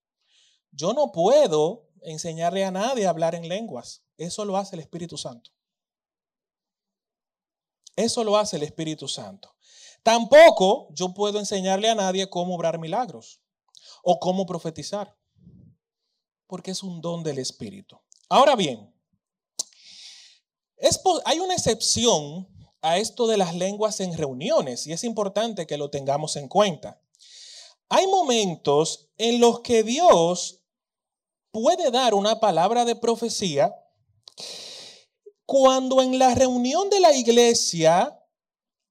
Yo 0.71 0.93
no 0.93 1.11
puedo 1.11 1.89
enseñarle 2.01 2.63
a 2.63 2.71
nadie 2.71 3.05
a 3.05 3.09
hablar 3.09 3.36
en 3.36 3.49
lenguas. 3.49 4.03
Eso 4.17 4.45
lo 4.45 4.55
hace 4.55 4.78
el 4.78 4.82
Espíritu 4.82 5.17
Santo. 5.17 5.51
Eso 7.95 8.23
lo 8.23 8.38
hace 8.38 8.55
el 8.55 8.63
Espíritu 8.63 9.07
Santo. 9.07 9.53
Tampoco 10.01 10.88
yo 10.91 11.13
puedo 11.13 11.39
enseñarle 11.39 11.89
a 11.89 11.95
nadie 11.95 12.30
cómo 12.30 12.55
obrar 12.55 12.80
milagros 12.80 13.41
o 14.03 14.19
cómo 14.19 14.45
profetizar, 14.45 15.17
porque 16.47 16.71
es 16.71 16.84
un 16.84 17.01
don 17.01 17.23
del 17.23 17.39
Espíritu. 17.39 17.99
Ahora 18.30 18.55
bien, 18.55 18.93
hay 21.26 21.39
una 21.39 21.53
excepción 21.53 22.47
a 22.86 22.99
esto 22.99 23.25
de 23.25 23.38
las 23.38 23.55
lenguas 23.55 23.99
en 23.99 24.15
reuniones 24.15 24.86
y 24.86 24.93
es 24.93 25.03
importante 25.03 25.65
que 25.65 25.75
lo 25.75 25.89
tengamos 25.89 26.36
en 26.36 26.47
cuenta. 26.47 27.01
Hay 27.89 28.05
momentos 28.05 29.09
en 29.17 29.39
los 29.39 29.61
que 29.61 29.81
Dios 29.81 30.61
puede 31.49 31.89
dar 31.89 32.13
una 32.13 32.39
palabra 32.39 32.86
de 32.86 32.95
profecía 32.95 33.75
cuando 35.47 36.03
en 36.03 36.19
la 36.19 36.36
reunión 36.36 36.91
de 36.91 36.99
la 36.99 37.11
iglesia 37.15 38.19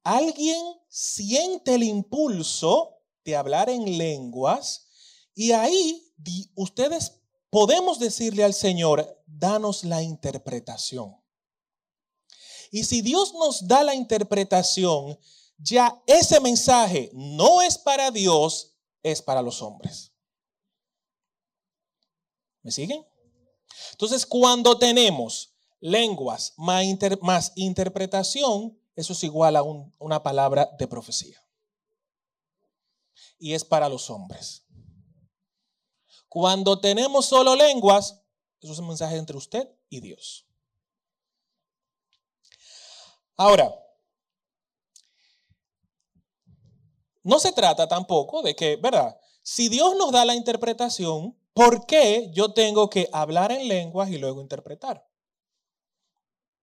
alguien 0.03 0.61
siente 0.89 1.75
el 1.75 1.85
impulso 1.85 2.99
de 3.25 3.37
hablar 3.37 3.71
en 3.71 3.97
lenguas 3.97 4.89
y 5.37 5.53
ahí 5.53 6.13
ustedes 6.57 7.21
podemos 7.49 8.01
decirle 8.01 8.43
al 8.43 8.55
Señor, 8.55 9.23
danos 9.25 9.85
la 9.85 10.03
interpretación. 10.03 11.24
Y 12.75 12.83
si 12.83 13.03
Dios 13.03 13.33
nos 13.35 13.69
da 13.69 13.85
la 13.85 13.95
interpretación, 13.95 15.17
ya 15.59 16.03
ese 16.09 16.41
mensaje 16.41 17.09
no 17.13 17.63
es 17.63 17.79
para 17.79 18.11
Dios, 18.11 18.75
es 19.01 19.23
para 19.23 19.43
los 19.43 19.63
hombres. 19.63 20.11
¿Me 22.63 22.73
siguen? 22.73 23.07
Entonces, 23.93 24.27
cuando 24.27 24.77
tenemos 24.77 25.55
lenguas 25.79 26.53
más, 26.57 27.53
interpretación, 27.55 28.77
eso 28.97 29.13
es 29.13 29.23
igual 29.23 29.55
a 29.55 29.63
una 29.63 30.25
palabra 30.25 30.69
de 30.77 30.89
profecía. 30.89 31.41
Y 33.39 33.55
es 33.55 33.65
para 33.65 33.89
los 33.89 34.11
hombres. 34.11 34.65
Cuando 36.29 36.81
tenemos 36.81 37.27
solo 37.27 37.55
lenguas, 37.55 38.21
eso 38.61 38.73
es 38.73 38.79
un 38.81 38.89
mensaje 38.89 39.17
entre 39.17 39.37
usted 39.37 39.69
y 39.89 40.01
Dios. 40.01 40.49
Ahora, 43.37 43.75
no 47.23 47.39
se 47.39 47.53
trata 47.53 47.89
tampoco 47.89 48.43
de 48.43 48.55
que, 48.55 48.77
¿verdad? 48.77 49.19
Si 49.43 49.69
Dios 49.69 49.97
nos 49.97 50.13
da 50.13 50.25
la 50.25 50.35
interpretación, 50.35 51.37
¿por 51.53 51.87
qué 51.87 52.31
yo 52.33 52.53
tengo 52.53 52.91
que 52.91 53.09
hablar 53.13 53.53
en 53.53 53.69
lenguas 53.69 54.11
y 54.11 54.19
luego 54.19 54.41
interpretar? 54.41 55.07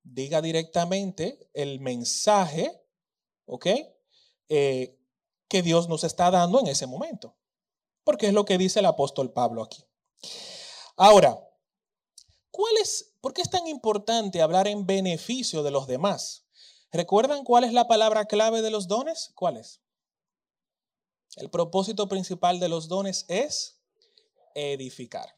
diga 0.03 0.41
directamente 0.41 1.49
el 1.53 1.79
mensaje, 1.79 2.81
¿ok? 3.45 3.67
Eh, 4.49 4.97
que 5.47 5.61
Dios 5.61 5.87
nos 5.89 6.03
está 6.03 6.31
dando 6.31 6.59
en 6.59 6.67
ese 6.67 6.87
momento. 6.87 7.35
Porque 8.03 8.27
es 8.27 8.33
lo 8.33 8.45
que 8.45 8.57
dice 8.57 8.79
el 8.79 8.85
apóstol 8.85 9.31
Pablo 9.31 9.63
aquí. 9.63 9.85
Ahora, 10.95 11.39
¿cuál 12.49 12.77
es, 12.77 13.15
¿por 13.21 13.33
qué 13.33 13.41
es 13.41 13.49
tan 13.49 13.67
importante 13.67 14.41
hablar 14.41 14.67
en 14.67 14.85
beneficio 14.85 15.63
de 15.63 15.71
los 15.71 15.87
demás? 15.87 16.40
¿Recuerdan 16.91 17.43
cuál 17.43 17.63
es 17.63 17.73
la 17.73 17.87
palabra 17.87 18.25
clave 18.25 18.61
de 18.61 18.69
los 18.69 18.87
dones? 18.87 19.31
¿Cuál 19.35 19.57
es? 19.57 19.81
El 21.37 21.49
propósito 21.49 22.09
principal 22.09 22.59
de 22.59 22.67
los 22.67 22.89
dones 22.89 23.25
es 23.29 23.79
edificar. 24.53 25.37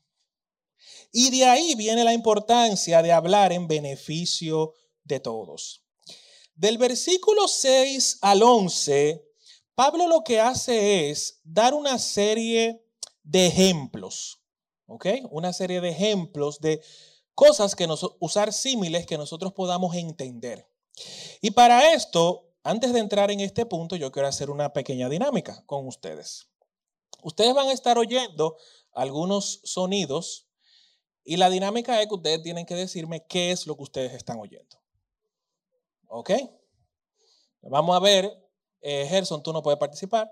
Y 1.11 1.29
de 1.29 1.45
ahí 1.45 1.75
viene 1.75 2.03
la 2.03 2.13
importancia 2.13 3.01
de 3.01 3.11
hablar 3.11 3.53
en 3.53 3.67
beneficio 3.67 4.73
de 5.03 5.19
todos. 5.19 5.83
Del 6.55 6.77
versículo 6.77 7.47
6 7.47 8.19
al 8.21 8.41
11, 8.41 9.23
Pablo 9.75 10.07
lo 10.07 10.23
que 10.23 10.39
hace 10.39 11.09
es 11.09 11.39
dar 11.43 11.73
una 11.73 11.99
serie 11.99 12.83
de 13.23 13.47
ejemplos, 13.47 14.41
¿ok? 14.87 15.07
Una 15.29 15.53
serie 15.53 15.81
de 15.81 15.89
ejemplos 15.89 16.59
de 16.59 16.81
cosas 17.33 17.75
que 17.75 17.87
nos, 17.87 18.05
usar 18.19 18.53
símiles 18.53 19.05
que 19.05 19.17
nosotros 19.17 19.53
podamos 19.53 19.95
entender. 19.95 20.72
Y 21.41 21.51
para 21.51 21.93
esto, 21.93 22.53
antes 22.63 22.93
de 22.93 22.99
entrar 22.99 23.31
en 23.31 23.39
este 23.39 23.65
punto, 23.65 23.95
yo 23.95 24.11
quiero 24.11 24.27
hacer 24.27 24.49
una 24.49 24.73
pequeña 24.73 25.09
dinámica 25.09 25.63
con 25.65 25.87
ustedes. 25.87 26.49
Ustedes 27.21 27.53
van 27.53 27.67
a 27.67 27.73
estar 27.73 27.97
oyendo 27.97 28.57
algunos 28.91 29.61
sonidos 29.63 30.47
y 31.23 31.37
la 31.37 31.49
dinámica 31.49 32.01
es 32.01 32.07
que 32.07 32.15
ustedes 32.15 32.43
tienen 32.43 32.65
que 32.65 32.75
decirme 32.75 33.25
qué 33.27 33.51
es 33.51 33.65
lo 33.65 33.75
que 33.75 33.83
ustedes 33.83 34.13
están 34.13 34.39
oyendo. 34.39 34.77
¿Ok? 36.07 36.31
Vamos 37.61 37.95
a 37.95 37.99
ver, 37.99 38.29
eh, 38.81 39.07
Gerson, 39.07 39.41
tú 39.41 39.53
no 39.53 39.63
puedes 39.63 39.79
participar, 39.79 40.31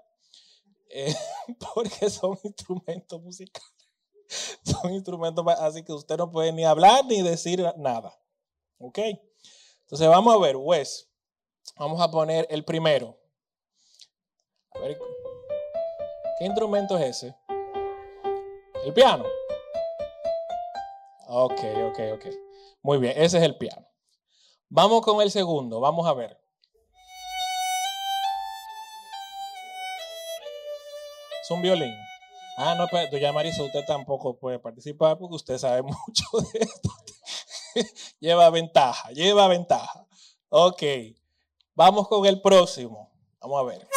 eh, 0.90 1.16
porque 1.76 2.10
son 2.10 2.38
instrumentos 2.44 3.22
musicales. 3.22 3.72
Son 4.64 4.94
instrumentos, 4.94 5.46
así 5.60 5.84
que 5.84 5.92
usted 5.92 6.18
no 6.18 6.32
puede 6.32 6.54
ni 6.54 6.64
hablar 6.64 7.06
ni 7.06 7.22
decir 7.22 7.66
nada. 7.78 8.18
¿Ok? 8.78 9.00
Entonces 9.92 10.08
vamos 10.08 10.34
a 10.34 10.40
ver, 10.40 10.56
Wes, 10.56 11.12
vamos 11.76 12.00
a 12.00 12.10
poner 12.10 12.48
el 12.50 12.64
primero. 12.64 13.20
A 14.74 14.80
ver, 14.80 14.98
¿qué 16.40 16.46
instrumento 16.46 16.98
es 16.98 17.18
ese? 17.18 17.36
El 18.86 18.94
piano. 18.94 19.26
Ok, 21.28 21.60
ok, 21.90 22.00
ok. 22.14 22.26
Muy 22.82 23.00
bien, 23.00 23.16
ese 23.18 23.40
es 23.40 23.44
el 23.44 23.58
piano. 23.58 23.86
Vamos 24.70 25.02
con 25.02 25.22
el 25.22 25.30
segundo, 25.30 25.82
vamos 25.82 26.08
a 26.08 26.14
ver. 26.14 26.42
Es 31.42 31.52
un 31.52 31.62
violín. 31.62 31.94
Ah, 32.56 32.76
no, 32.76 32.88
pues, 32.88 33.12
doña 33.12 33.34
Marisa, 33.34 33.62
usted 33.62 33.84
tampoco 33.86 34.40
puede 34.40 34.58
participar 34.58 35.18
porque 35.18 35.36
usted 35.36 35.58
sabe 35.58 35.82
mucho 35.84 36.24
de 36.54 36.60
esto. 36.60 37.01
lleva 38.20 38.50
ventaja, 38.50 39.10
lleva 39.12 39.48
ventaja. 39.48 40.06
Ok, 40.50 40.84
vamos 41.74 42.08
con 42.08 42.26
el 42.26 42.42
próximo. 42.42 43.12
Vamos 43.40 43.60
a 43.60 43.64
ver. 43.64 43.88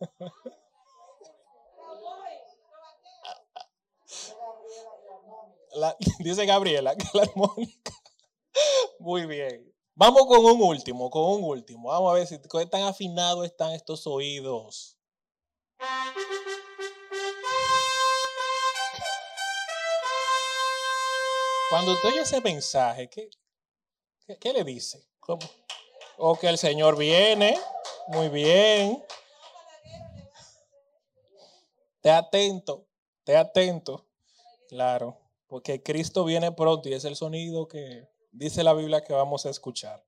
dice 6.18 6.46
Gabriela 6.46 6.96
que 6.96 7.06
la 7.14 7.22
armónica. 7.22 7.92
Muy 8.98 9.26
bien. 9.26 9.72
Vamos 9.94 10.26
con 10.26 10.44
un 10.44 10.62
último, 10.62 11.10
con 11.10 11.24
un 11.24 11.44
último. 11.44 11.88
Vamos 11.90 12.10
a 12.10 12.14
ver 12.14 12.26
si 12.26 12.38
tan 12.70 12.82
afinados 12.82 13.44
están 13.44 13.72
estos 13.72 14.06
oídos. 14.06 14.96
Cuando 21.72 21.94
usted 21.94 22.10
oye 22.10 22.20
ese 22.20 22.38
mensaje, 22.42 23.08
¿qué, 23.08 23.30
qué, 24.38 24.52
le 24.52 24.62
dice? 24.62 25.08
O 26.18 26.36
que 26.36 26.48
el 26.48 26.58
Señor 26.58 26.98
viene. 26.98 27.58
Muy 28.08 28.28
bien. 28.28 29.02
Te 32.02 32.10
atento, 32.10 32.86
te 33.24 33.38
atento. 33.38 34.06
Claro, 34.68 35.18
porque 35.46 35.82
Cristo 35.82 36.26
viene 36.26 36.52
pronto 36.52 36.90
y 36.90 36.92
es 36.92 37.06
el 37.06 37.16
sonido 37.16 37.66
que 37.66 38.06
dice 38.32 38.62
la 38.62 38.74
Biblia 38.74 39.02
que 39.02 39.14
vamos 39.14 39.46
a 39.46 39.48
escuchar. 39.48 40.04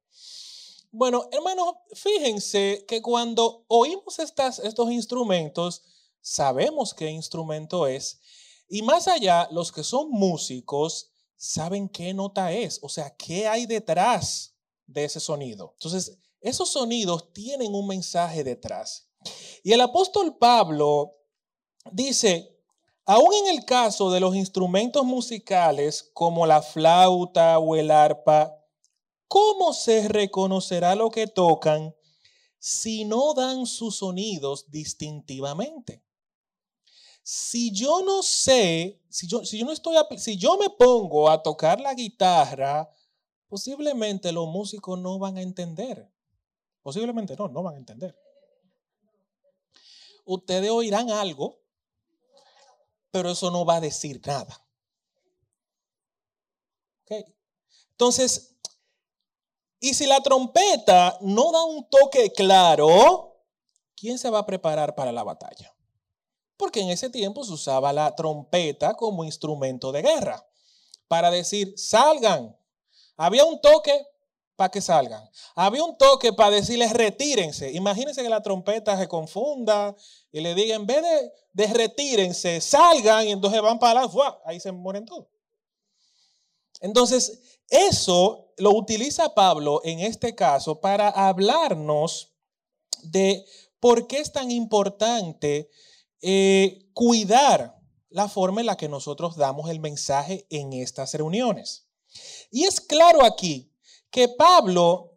Bueno, 0.91 1.31
hermanos, 1.33 1.77
fíjense 1.95 2.85
que 2.87 3.01
cuando 3.01 3.65
oímos 3.69 4.19
estas, 4.19 4.59
estos 4.59 4.91
instrumentos, 4.91 5.83
sabemos 6.21 6.93
qué 6.93 7.09
instrumento 7.09 7.87
es. 7.87 8.21
Y 8.69 8.83
más 8.83 9.09
allá, 9.09 9.49
los 9.51 9.73
que 9.73 9.83
son 9.83 10.11
músicos 10.11 11.14
saben 11.37 11.89
qué 11.89 12.14
nota 12.14 12.53
es, 12.53 12.78
o 12.82 12.89
sea, 12.89 13.14
qué 13.16 13.47
hay 13.47 13.66
detrás 13.66 14.55
de 14.87 15.05
ese 15.05 15.20
sonido. 15.20 15.72
Entonces, 15.74 16.18
esos 16.41 16.70
sonidos 16.70 17.32
tienen 17.32 17.74
un 17.74 17.87
mensaje 17.87 18.45
detrás. 18.45 19.09
Y 19.62 19.72
el 19.72 19.80
apóstol 19.80 20.37
Pablo 20.39 21.16
dice, 21.91 22.55
Aún 23.07 23.35
en 23.35 23.55
el 23.55 23.66
caso 23.66 24.11
de 24.11 24.18
los 24.18 24.35
instrumentos 24.35 25.05
musicales 25.05 26.11
como 26.14 26.47
la 26.47 26.62
flauta 26.62 27.59
o 27.59 27.76
el 27.76 27.91
arpa, 27.91 28.57
¿cómo 29.28 29.74
se 29.74 30.09
reconocerá 30.09 30.95
lo 30.95 31.11
que 31.11 31.26
tocan 31.26 31.95
si 32.59 33.05
no 33.05 33.35
dan 33.35 33.66
sus 33.66 33.97
sonidos 33.97 34.70
distintivamente? 34.70 36.03
Si 37.22 37.72
yo 37.72 38.03
no 38.03 38.22
sé, 38.22 39.03
si 39.15 39.29
yo, 39.29 39.41
no 39.65 39.73
estoy, 39.73 39.97
si 40.19 40.37
yo 40.37 40.57
me 40.57 40.71
pongo 40.71 41.31
a 41.31 41.43
tocar 41.43 41.81
la 41.81 41.95
guitarra, 41.95 42.91
posiblemente 43.49 44.33
los 44.33 44.49
músicos 44.49 44.99
no 44.99 45.19
van 45.19 45.37
a 45.37 45.43
entender. 45.43 46.11
Posiblemente 46.83 47.37
no, 47.37 47.49
no 47.49 47.62
van 47.62 47.75
a 47.75 47.79
entender. 47.79 48.19
Ustedes 50.25 50.71
oirán 50.71 51.11
algo 51.11 51.65
pero 53.15 53.31
eso 53.31 53.49
no 53.49 53.65
va 53.65 53.77
a 53.77 53.81
decir 53.81 54.21
nada. 54.27 54.61
Entonces, 57.93 58.57
y 59.79 59.95
si 59.95 60.05
la 60.05 60.21
trompeta 60.21 61.17
no 61.21 61.53
da 61.53 61.62
un 61.62 61.89
toque 61.89 62.33
claro, 62.33 63.41
¿quién 63.95 64.19
se 64.19 64.31
va 64.31 64.41
a 64.41 64.47
preparar 64.47 64.97
para 64.97 65.12
la 65.12 65.23
batalla? 65.23 65.74
Porque 66.57 66.81
en 66.81 66.91
ese 66.91 67.11
tiempo 67.11 67.45
se 67.45 67.53
usaba 67.53 67.93
la 67.93 68.15
trompeta 68.15 68.95
como 68.95 69.25
instrumento 69.25 69.93
de 69.93 70.03
guerra 70.03 70.47
para 71.09 71.31
decir, 71.31 71.75
salgan. 71.77 72.57
Había 73.17 73.45
un 73.45 73.61
toque 73.61 74.07
para 74.57 74.71
que 74.71 74.81
salgan. 74.81 75.29
Había 75.55 75.83
un 75.83 75.97
toque 75.99 76.33
para 76.33 76.51
decirles 76.51 76.93
retírense. 76.93 77.73
Imagínense 77.73 78.23
que 78.23 78.29
la 78.29 78.43
trompeta 78.43 78.97
se 78.99 79.09
confunda 79.09 79.95
y 80.33 80.41
le 80.41 80.55
diga, 80.55 80.77
en 80.77 80.87
vez 80.87 81.03
de, 81.53 81.67
retírense, 81.67 82.61
salgan 82.61 83.27
y 83.27 83.33
entonces 83.33 83.61
van 83.61 83.79
para 83.79 84.01
adelante, 84.01 84.39
ahí 84.45 84.61
se 84.61 84.73
mueren 84.73 85.05
todos. 85.07 85.27
Entonces, 86.81 87.59
eso 87.69 88.53
lo 88.59 88.71
utiliza 88.73 89.35
Pablo 89.35 89.81
en 89.85 90.01
este 90.01 90.35
caso 90.35 90.81
para 90.81 91.09
hablarnos 91.09 92.33
de 93.03 93.45
por 93.81 94.07
qué 94.07 94.19
es 94.19 94.33
tan 94.33 94.51
importante 94.51 95.71
eh, 96.27 96.89
cuidar 96.95 97.79
la 98.09 98.31
forma 98.31 98.62
en 98.62 98.66
la 98.66 98.79
que 98.79 98.89
nosotros 98.89 99.37
damos 99.37 99.68
el 99.68 99.79
mensaje 99.79 100.47
en 100.49 100.72
estas 100.72 101.12
reuniones. 101.12 101.87
Y 102.51 102.64
es 102.64 102.81
claro 102.81 103.22
aquí 103.27 103.70
que 104.11 104.29
Pablo 104.29 105.12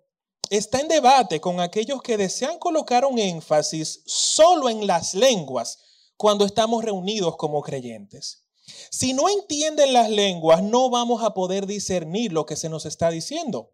está 0.49 0.81
en 0.81 0.89
debate 0.89 1.39
con 1.39 1.61
aquellos 1.61 2.01
que 2.01 2.17
desean 2.17 2.59
colocar 2.59 3.05
un 3.05 3.19
énfasis 3.19 4.01
solo 4.05 4.69
en 4.69 4.85
las 4.85 5.13
lenguas 5.13 5.79
cuando 6.17 6.43
estamos 6.43 6.83
reunidos 6.83 7.37
como 7.37 7.61
creyentes. 7.61 8.43
Si 8.89 9.13
no 9.13 9.29
entienden 9.29 9.93
las 9.93 10.09
lenguas, 10.09 10.61
no 10.61 10.89
vamos 10.89 11.23
a 11.23 11.33
poder 11.33 11.67
discernir 11.67 12.33
lo 12.33 12.45
que 12.45 12.57
se 12.57 12.67
nos 12.67 12.85
está 12.85 13.09
diciendo. 13.09 13.71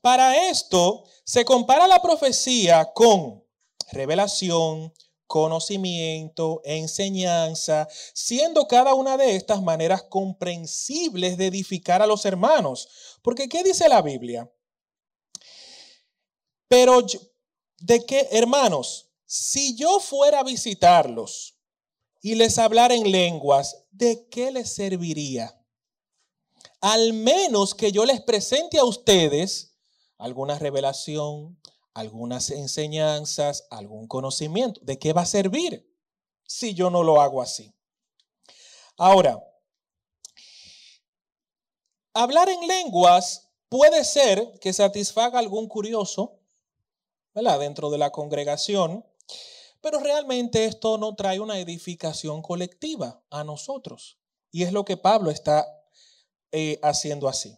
Para 0.00 0.48
esto 0.48 1.04
se 1.24 1.44
compara 1.44 1.86
la 1.86 2.00
profecía 2.00 2.90
con 2.94 3.44
revelación, 3.92 4.94
conocimiento, 5.30 6.60
enseñanza, 6.64 7.86
siendo 8.14 8.66
cada 8.66 8.94
una 8.94 9.16
de 9.16 9.36
estas 9.36 9.62
maneras 9.62 10.02
comprensibles 10.02 11.36
de 11.36 11.46
edificar 11.46 12.02
a 12.02 12.06
los 12.08 12.24
hermanos. 12.24 12.88
Porque 13.22 13.48
¿qué 13.48 13.62
dice 13.62 13.88
la 13.88 14.02
Biblia? 14.02 14.50
Pero 16.66 17.06
de 17.78 18.04
qué, 18.04 18.26
hermanos, 18.32 19.08
si 19.24 19.76
yo 19.76 20.00
fuera 20.00 20.40
a 20.40 20.44
visitarlos 20.44 21.54
y 22.20 22.34
les 22.34 22.58
hablara 22.58 22.96
en 22.96 23.12
lenguas, 23.12 23.84
¿de 23.92 24.26
qué 24.28 24.50
les 24.50 24.74
serviría? 24.74 25.56
Al 26.80 27.12
menos 27.12 27.76
que 27.76 27.92
yo 27.92 28.04
les 28.04 28.20
presente 28.20 28.78
a 28.78 28.84
ustedes 28.84 29.76
alguna 30.18 30.58
revelación, 30.58 31.56
algunas 31.94 32.50
enseñanzas, 32.50 33.66
algún 33.70 34.06
conocimiento. 34.06 34.80
¿De 34.82 34.98
qué 34.98 35.12
va 35.12 35.22
a 35.22 35.26
servir 35.26 35.86
si 36.44 36.74
yo 36.74 36.90
no 36.90 37.02
lo 37.02 37.20
hago 37.20 37.42
así? 37.42 37.74
Ahora, 38.96 39.42
hablar 42.14 42.48
en 42.48 42.66
lenguas 42.66 43.50
puede 43.68 44.04
ser 44.04 44.58
que 44.60 44.72
satisfaga 44.72 45.38
a 45.38 45.40
algún 45.40 45.68
curioso, 45.68 46.40
¿verdad? 47.34 47.60
Dentro 47.60 47.90
de 47.90 47.98
la 47.98 48.10
congregación, 48.10 49.06
pero 49.80 50.00
realmente 50.00 50.66
esto 50.66 50.98
no 50.98 51.14
trae 51.14 51.40
una 51.40 51.58
edificación 51.58 52.42
colectiva 52.42 53.22
a 53.30 53.44
nosotros. 53.44 54.18
Y 54.52 54.64
es 54.64 54.72
lo 54.72 54.84
que 54.84 54.96
Pablo 54.96 55.30
está 55.30 55.66
eh, 56.52 56.78
haciendo 56.82 57.28
así, 57.28 57.56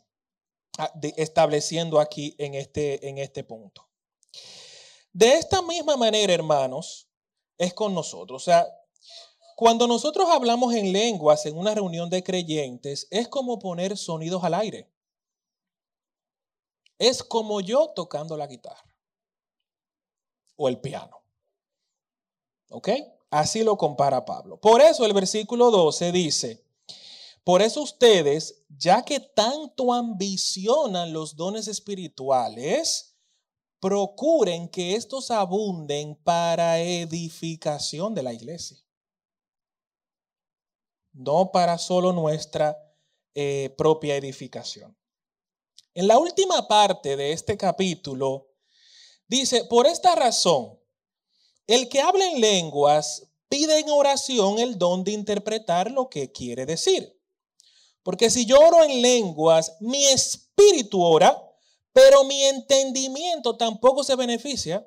estableciendo 1.16 1.98
aquí 1.98 2.36
en 2.38 2.54
este, 2.54 3.08
en 3.08 3.18
este 3.18 3.42
punto. 3.42 3.91
De 5.12 5.34
esta 5.34 5.62
misma 5.62 5.96
manera, 5.96 6.32
hermanos, 6.32 7.08
es 7.58 7.74
con 7.74 7.94
nosotros. 7.94 8.42
O 8.42 8.44
sea, 8.44 8.66
cuando 9.56 9.86
nosotros 9.86 10.28
hablamos 10.30 10.74
en 10.74 10.92
lenguas 10.92 11.46
en 11.46 11.56
una 11.56 11.74
reunión 11.74 12.08
de 12.10 12.22
creyentes, 12.22 13.06
es 13.10 13.28
como 13.28 13.58
poner 13.58 13.96
sonidos 13.96 14.42
al 14.44 14.54
aire. 14.54 14.90
Es 16.98 17.22
como 17.22 17.60
yo 17.60 17.88
tocando 17.94 18.36
la 18.36 18.46
guitarra 18.46 18.96
o 20.56 20.68
el 20.68 20.80
piano. 20.80 21.22
¿Ok? 22.70 22.88
Así 23.30 23.62
lo 23.62 23.76
compara 23.76 24.24
Pablo. 24.24 24.60
Por 24.60 24.80
eso 24.80 25.04
el 25.04 25.12
versículo 25.12 25.70
12 25.70 26.12
dice, 26.12 26.64
por 27.44 27.60
eso 27.60 27.82
ustedes, 27.82 28.62
ya 28.68 29.04
que 29.04 29.18
tanto 29.20 29.92
ambicionan 29.92 31.12
los 31.12 31.36
dones 31.36 31.66
espirituales, 31.66 33.11
procuren 33.82 34.68
que 34.68 34.94
estos 34.94 35.32
abunden 35.32 36.14
para 36.14 36.78
edificación 36.78 38.14
de 38.14 38.22
la 38.22 38.32
iglesia. 38.32 38.78
No 41.12 41.50
para 41.50 41.76
solo 41.78 42.12
nuestra 42.12 42.78
eh, 43.34 43.74
propia 43.76 44.14
edificación. 44.14 44.96
En 45.94 46.06
la 46.06 46.16
última 46.16 46.68
parte 46.68 47.16
de 47.16 47.32
este 47.32 47.56
capítulo, 47.56 48.52
dice, 49.26 49.64
por 49.64 49.88
esta 49.88 50.14
razón, 50.14 50.78
el 51.66 51.88
que 51.88 52.00
habla 52.00 52.24
en 52.24 52.40
lenguas 52.40 53.32
pide 53.48 53.80
en 53.80 53.90
oración 53.90 54.60
el 54.60 54.78
don 54.78 55.02
de 55.02 55.10
interpretar 55.10 55.90
lo 55.90 56.08
que 56.08 56.30
quiere 56.30 56.66
decir. 56.66 57.20
Porque 58.04 58.30
si 58.30 58.46
yo 58.46 58.60
oro 58.60 58.84
en 58.84 59.02
lenguas, 59.02 59.76
mi 59.80 60.06
espíritu 60.06 61.02
ora, 61.02 61.51
pero 61.92 62.24
mi 62.24 62.42
entendimiento 62.44 63.56
tampoco 63.56 64.02
se 64.04 64.16
beneficia. 64.16 64.86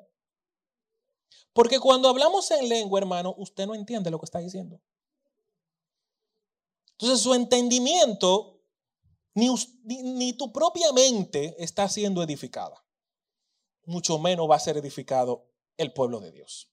Porque 1.52 1.80
cuando 1.80 2.08
hablamos 2.08 2.50
en 2.50 2.68
lengua, 2.68 3.00
hermano, 3.00 3.34
usted 3.38 3.66
no 3.66 3.74
entiende 3.74 4.10
lo 4.10 4.18
que 4.18 4.26
está 4.26 4.40
diciendo. 4.40 4.80
Entonces 6.92 7.20
su 7.20 7.34
entendimiento, 7.34 8.60
ni, 9.34 9.48
ni, 9.84 10.32
tu 10.32 10.52
propia 10.52 10.92
mente 10.92 11.54
está 11.58 11.88
siendo 11.88 12.22
edificada. 12.22 12.84
Mucho 13.84 14.18
menos 14.18 14.50
va 14.50 14.56
a 14.56 14.60
ser 14.60 14.76
edificado 14.76 15.48
el 15.76 15.92
pueblo 15.92 16.20
de 16.20 16.32
Dios. 16.32 16.70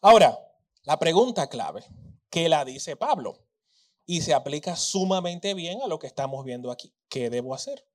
Ahora, 0.00 0.38
la 0.84 0.98
pregunta 0.98 1.48
clave, 1.48 1.84
¿qué 2.30 2.48
la 2.48 2.64
dice 2.64 2.96
Pablo? 2.96 3.44
Y 4.06 4.22
se 4.22 4.32
aplica 4.32 4.76
sumamente 4.76 5.54
bien 5.54 5.82
a 5.82 5.88
lo 5.88 5.98
que 5.98 6.06
estamos 6.06 6.44
viendo 6.44 6.70
aquí. 6.70 6.94
¿Qué 7.08 7.30
debo 7.30 7.54
hacer? 7.54 7.86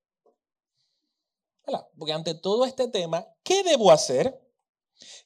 Porque 1.98 2.14
ante 2.14 2.34
todo 2.34 2.66
este 2.66 2.88
tema, 2.88 3.28
¿qué 3.44 3.64
debo 3.64 3.92
hacer? 3.92 4.40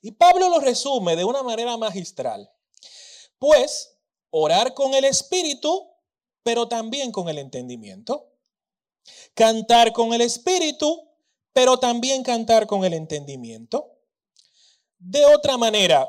Y 0.01 0.11
Pablo 0.11 0.49
lo 0.49 0.59
resume 0.59 1.15
de 1.15 1.23
una 1.23 1.43
manera 1.43 1.77
magistral. 1.77 2.51
Pues, 3.39 3.97
orar 4.29 4.73
con 4.73 4.93
el 4.93 5.05
espíritu, 5.05 5.89
pero 6.43 6.67
también 6.67 7.11
con 7.11 7.29
el 7.29 7.38
entendimiento. 7.38 8.31
Cantar 9.33 9.93
con 9.93 10.13
el 10.13 10.21
espíritu, 10.21 11.07
pero 11.53 11.79
también 11.79 12.23
cantar 12.23 12.67
con 12.67 12.85
el 12.85 12.93
entendimiento. 12.93 13.97
De 14.99 15.25
otra 15.25 15.57
manera, 15.57 16.07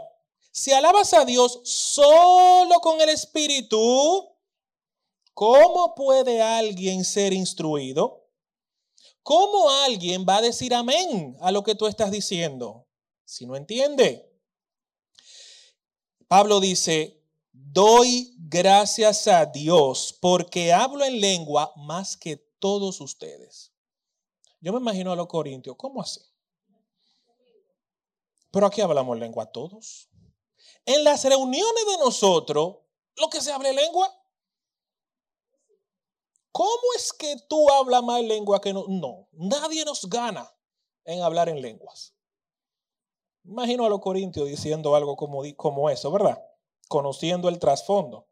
si 0.51 0.73
alabas 0.73 1.15
a 1.15 1.25
Dios 1.25 1.61
solo 1.65 2.81
con 2.81 3.01
el 3.01 3.11
Espíritu, 3.11 4.29
¿cómo 5.35 5.95
puede 5.95 6.43
alguien 6.43 7.05
ser 7.05 7.33
instruido? 7.33 8.28
¿Cómo 9.29 9.69
alguien 9.69 10.25
va 10.27 10.39
a 10.39 10.41
decir 10.41 10.73
amén 10.73 11.37
a 11.43 11.53
lo 11.53 11.63
que 11.63 11.75
tú 11.75 11.87
estás 11.87 12.11
diciendo 12.11 12.89
si 13.27 13.45
no 13.45 13.57
entiende? 13.57 14.27
Pablo 16.29 16.61
dice, 16.61 17.23
doy 17.53 18.35
gracias 18.39 19.29
a 19.29 19.45
Dios 19.45 20.17
porque 20.19 20.73
hablo 20.73 21.05
en 21.05 21.21
lengua 21.21 21.75
más 21.77 22.17
que 22.17 22.39
todos 22.59 23.03
ustedes. 23.03 23.71
Yo 24.63 24.73
me 24.73 24.79
imagino 24.79 25.13
a 25.13 25.17
los 25.17 25.27
corintios, 25.27 25.77
¿cómo 25.77 26.01
así? 26.01 26.23
Pero 28.51 28.65
aquí 28.65 28.81
hablamos 28.81 29.19
lengua 29.19 29.45
todos. 29.53 30.09
En 30.87 31.05
las 31.05 31.23
reuniones 31.25 31.85
de 31.87 31.99
nosotros, 31.99 32.79
lo 33.17 33.29
que 33.29 33.43
se 33.43 33.53
habla 33.53 33.73
lengua. 33.73 34.11
¿Cómo 36.59 36.93
es 36.97 37.13
que 37.13 37.37
tú 37.49 37.71
hablas 37.71 38.03
más 38.03 38.21
lengua 38.25 38.61
que 38.61 38.73
no? 38.73 38.85
No, 38.89 39.29
nadie 39.31 39.85
nos 39.85 40.11
gana 40.11 40.53
en 41.05 41.23
hablar 41.23 41.49
en 41.49 41.63
lenguas. 41.63 42.17
Imagino 43.45 43.85
a 43.85 43.89
los 43.89 44.01
corintios 44.01 44.49
diciendo 44.49 44.97
algo 44.97 45.15
como, 45.15 45.43
como 45.55 45.89
eso, 45.89 46.11
¿verdad? 46.11 46.45
Conociendo 46.89 47.49
el 47.49 47.61
trasfondo. 47.61 48.27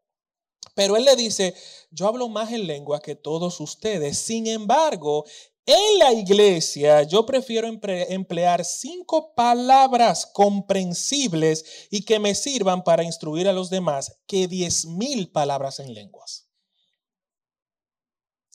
Pero 0.75 0.97
él 0.97 1.05
le 1.05 1.15
dice, 1.15 1.55
yo 1.89 2.05
hablo 2.05 2.27
más 2.27 2.51
en 2.51 2.67
lengua 2.67 2.99
que 2.99 3.15
todos 3.15 3.61
ustedes. 3.61 4.17
Sin 4.17 4.45
embargo, 4.47 5.23
en 5.65 5.97
la 5.97 6.11
iglesia 6.11 7.03
yo 7.03 7.25
prefiero 7.25 7.69
emplear 7.69 8.65
cinco 8.65 9.33
palabras 9.35 10.25
comprensibles 10.25 11.87
y 11.89 12.03
que 12.03 12.19
me 12.19 12.35
sirvan 12.35 12.83
para 12.83 13.05
instruir 13.05 13.47
a 13.47 13.53
los 13.53 13.69
demás 13.69 14.19
que 14.27 14.49
diez 14.49 14.85
mil 14.85 15.31
palabras 15.31 15.79
en 15.79 15.93
lenguas. 15.93 16.46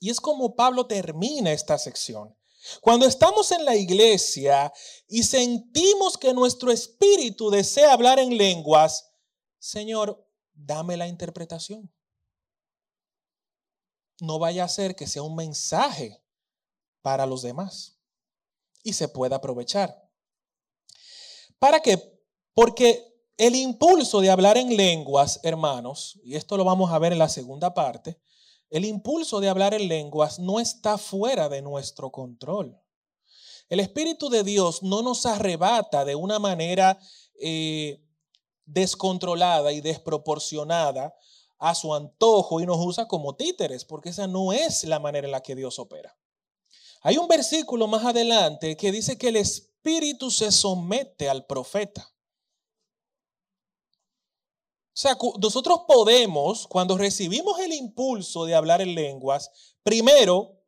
Y 0.02 0.10
es 0.10 0.20
como 0.20 0.56
Pablo 0.56 0.84
termina 0.84 1.52
esta 1.52 1.78
sección. 1.78 2.36
Cuando 2.80 3.06
estamos 3.06 3.52
en 3.52 3.64
la 3.64 3.76
iglesia 3.76 4.72
y 5.06 5.22
sentimos 5.22 6.18
que 6.18 6.34
nuestro 6.34 6.72
espíritu 6.72 7.50
desea 7.50 7.92
hablar 7.92 8.18
en 8.18 8.36
lenguas, 8.36 9.12
Señor, 9.60 10.28
dame 10.54 10.96
la 10.96 11.06
interpretación. 11.06 11.88
No 14.18 14.40
vaya 14.40 14.64
a 14.64 14.68
ser 14.68 14.96
que 14.96 15.06
sea 15.06 15.22
un 15.22 15.36
mensaje 15.36 16.20
para 17.00 17.24
los 17.24 17.42
demás 17.42 17.96
y 18.82 18.94
se 18.94 19.06
puede 19.06 19.36
aprovechar. 19.36 20.10
¿Para 21.60 21.78
qué? 21.78 22.20
Porque 22.54 23.06
el 23.36 23.54
impulso 23.54 24.20
de 24.20 24.32
hablar 24.32 24.58
en 24.58 24.76
lenguas, 24.76 25.38
hermanos, 25.44 26.18
y 26.24 26.34
esto 26.34 26.56
lo 26.56 26.64
vamos 26.64 26.90
a 26.90 26.98
ver 26.98 27.12
en 27.12 27.20
la 27.20 27.28
segunda 27.28 27.72
parte, 27.72 28.20
el 28.72 28.86
impulso 28.86 29.40
de 29.40 29.50
hablar 29.50 29.74
en 29.74 29.86
lenguas 29.86 30.38
no 30.38 30.58
está 30.58 30.96
fuera 30.96 31.50
de 31.50 31.60
nuestro 31.60 32.10
control. 32.10 32.80
El 33.68 33.80
Espíritu 33.80 34.30
de 34.30 34.42
Dios 34.44 34.82
no 34.82 35.02
nos 35.02 35.26
arrebata 35.26 36.06
de 36.06 36.14
una 36.14 36.38
manera 36.38 36.98
eh, 37.38 38.02
descontrolada 38.64 39.72
y 39.72 39.82
desproporcionada 39.82 41.14
a 41.58 41.74
su 41.74 41.94
antojo 41.94 42.62
y 42.62 42.66
nos 42.66 42.78
usa 42.78 43.06
como 43.06 43.36
títeres, 43.36 43.84
porque 43.84 44.08
esa 44.08 44.26
no 44.26 44.54
es 44.54 44.84
la 44.84 44.98
manera 44.98 45.26
en 45.26 45.32
la 45.32 45.42
que 45.42 45.54
Dios 45.54 45.78
opera. 45.78 46.16
Hay 47.02 47.18
un 47.18 47.28
versículo 47.28 47.86
más 47.88 48.06
adelante 48.06 48.78
que 48.78 48.90
dice 48.90 49.18
que 49.18 49.28
el 49.28 49.36
Espíritu 49.36 50.30
se 50.30 50.50
somete 50.50 51.28
al 51.28 51.44
profeta. 51.44 52.11
O 54.92 54.94
sea, 54.94 55.16
nosotros 55.40 55.80
podemos, 55.88 56.66
cuando 56.66 56.98
recibimos 56.98 57.58
el 57.60 57.72
impulso 57.72 58.44
de 58.44 58.54
hablar 58.54 58.82
en 58.82 58.94
lenguas, 58.94 59.50
primero, 59.82 60.60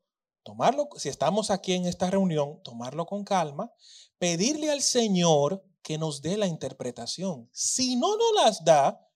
tomarlo, 0.43 0.89
si 0.97 1.11
estamos 1.11 1.51
aquí 1.51 1.75
en 1.75 1.85
esta 1.85 2.11
reunión, 2.11 2.63
tomarlo 2.63 3.05
con 3.05 3.23
calma, 3.23 3.71
pedirle 4.19 4.71
al 4.71 4.81
Señor 4.81 5.63
que 5.83 5.99
nos 5.99 6.23
dé 6.23 6.39
la 6.39 6.47
interpretación. 6.47 7.51
Si 7.53 7.97
no 7.97 8.17
nos 8.17 8.33
las 8.43 8.65
da, 8.65 9.07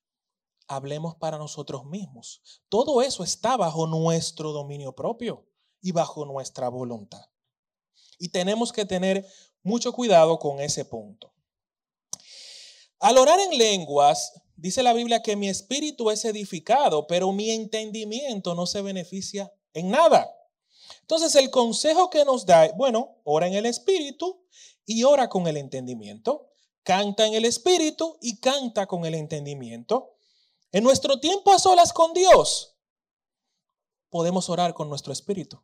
hablemos 0.67 1.15
para 1.15 1.39
nosotros 1.39 1.85
mismos. 1.85 2.43
Todo 2.69 3.01
eso 3.01 3.23
está 3.23 3.57
bajo 3.57 3.87
nuestro 3.87 4.51
dominio 4.51 4.93
propio 4.93 5.47
y 5.81 5.91
bajo 5.91 6.23
nuestra 6.25 6.69
voluntad. 6.69 7.25
Y 8.19 8.29
tenemos 8.29 8.71
que 8.71 8.85
tener 8.85 9.25
mucho 9.63 9.91
cuidado 9.91 10.37
con 10.37 10.59
ese 10.59 10.85
punto. 10.85 11.33
Al 12.99 13.17
orar 13.17 13.39
en 13.39 13.57
lenguas, 13.57 14.33
dice 14.59 14.83
la 14.83 14.93
Biblia 14.93 15.21
que 15.21 15.35
mi 15.35 15.49
espíritu 15.49 16.09
es 16.11 16.25
edificado, 16.25 17.07
pero 17.07 17.31
mi 17.31 17.51
entendimiento 17.51 18.55
no 18.55 18.65
se 18.65 18.81
beneficia 18.81 19.51
en 19.73 19.89
nada. 19.89 20.29
Entonces 21.01 21.35
el 21.35 21.49
consejo 21.49 22.09
que 22.09 22.25
nos 22.25 22.45
da, 22.45 22.71
bueno, 22.73 23.17
ora 23.23 23.47
en 23.47 23.53
el 23.53 23.65
espíritu 23.65 24.45
y 24.85 25.03
ora 25.03 25.29
con 25.29 25.47
el 25.47 25.57
entendimiento. 25.57 26.51
Canta 26.83 27.27
en 27.27 27.33
el 27.33 27.45
espíritu 27.45 28.17
y 28.21 28.39
canta 28.39 28.87
con 28.87 29.05
el 29.05 29.15
entendimiento. 29.15 30.15
En 30.71 30.83
nuestro 30.83 31.19
tiempo 31.19 31.51
a 31.51 31.59
solas 31.59 31.93
con 31.93 32.13
Dios, 32.13 32.75
podemos 34.09 34.49
orar 34.49 34.73
con 34.73 34.89
nuestro 34.89 35.13
espíritu. 35.13 35.61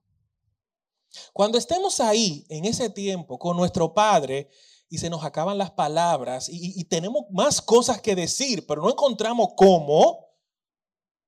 Cuando 1.33 1.57
estemos 1.57 1.99
ahí, 1.99 2.45
en 2.49 2.65
ese 2.65 2.89
tiempo, 2.89 3.39
con 3.39 3.55
nuestro 3.55 3.93
Padre, 3.93 4.49
y 4.95 4.97
se 4.97 5.09
nos 5.09 5.25
acaban 5.25 5.57
las 5.57 5.71
palabras 5.71 6.47
y, 6.49 6.83
tenemos 6.85 7.25
más 7.29 7.61
cosas 7.61 8.01
que 8.01 8.15
decir, 8.15 8.65
pero 8.65 8.81
no 8.81 8.89
encontramos 8.89 9.49
cómo, 9.57 10.29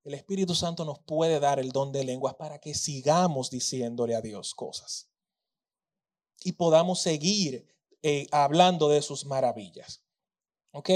el 0.06 0.14
Espíritu 0.14 0.56
Santo 0.56 0.86
nos 0.86 1.00
puede 1.00 1.42
dar 1.42 1.60
el 1.60 1.74
don 1.74 1.92
de 1.92 2.06
lenguas 2.06 2.36
para 2.36 2.60
que 2.60 2.74
sigamos 2.74 3.50
diciéndole 3.50 4.16
a 4.16 4.22
Dios 4.22 4.56
cosas 4.56 5.10
y 6.46 6.54
podamos 6.54 7.02
seguir 7.02 7.68
eh, 8.04 8.28
hablando 8.32 8.88
de 8.88 9.02
sus 9.02 9.26
maravillas. 9.26 10.02
¿Ok? 10.72 10.90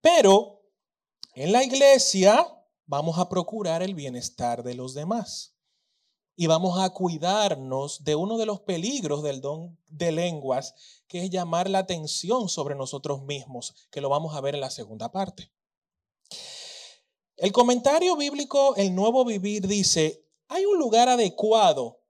Pero 0.00 0.62
en 1.34 1.52
la 1.52 1.64
iglesia 1.64 2.46
vamos 2.86 3.18
a 3.18 3.28
procurar 3.28 3.82
el 3.82 3.94
bienestar 3.94 4.62
de 4.62 4.74
los 4.74 4.94
demás. 4.94 5.53
Y 6.36 6.46
vamos 6.46 6.80
a 6.80 6.90
cuidarnos 6.90 8.02
de 8.04 8.16
uno 8.16 8.38
de 8.38 8.46
los 8.46 8.60
peligros 8.60 9.22
del 9.22 9.40
don 9.40 9.78
de 9.88 10.12
lenguas, 10.12 10.74
que 11.06 11.24
es 11.24 11.30
llamar 11.30 11.70
la 11.70 11.78
atención 11.80 12.48
sobre 12.48 12.74
nosotros 12.74 13.22
mismos, 13.22 13.74
que 13.90 14.00
lo 14.00 14.08
vamos 14.08 14.34
a 14.34 14.40
ver 14.40 14.54
en 14.54 14.60
la 14.60 14.70
segunda 14.70 15.12
parte. 15.12 15.52
El 17.36 17.52
comentario 17.52 18.16
bíblico 18.16 18.74
El 18.76 18.94
Nuevo 18.94 19.24
Vivir 19.24 19.66
dice, 19.66 20.24
hay 20.48 20.64
un 20.64 20.78
lugar 20.78 21.08
adecuado, 21.08 22.00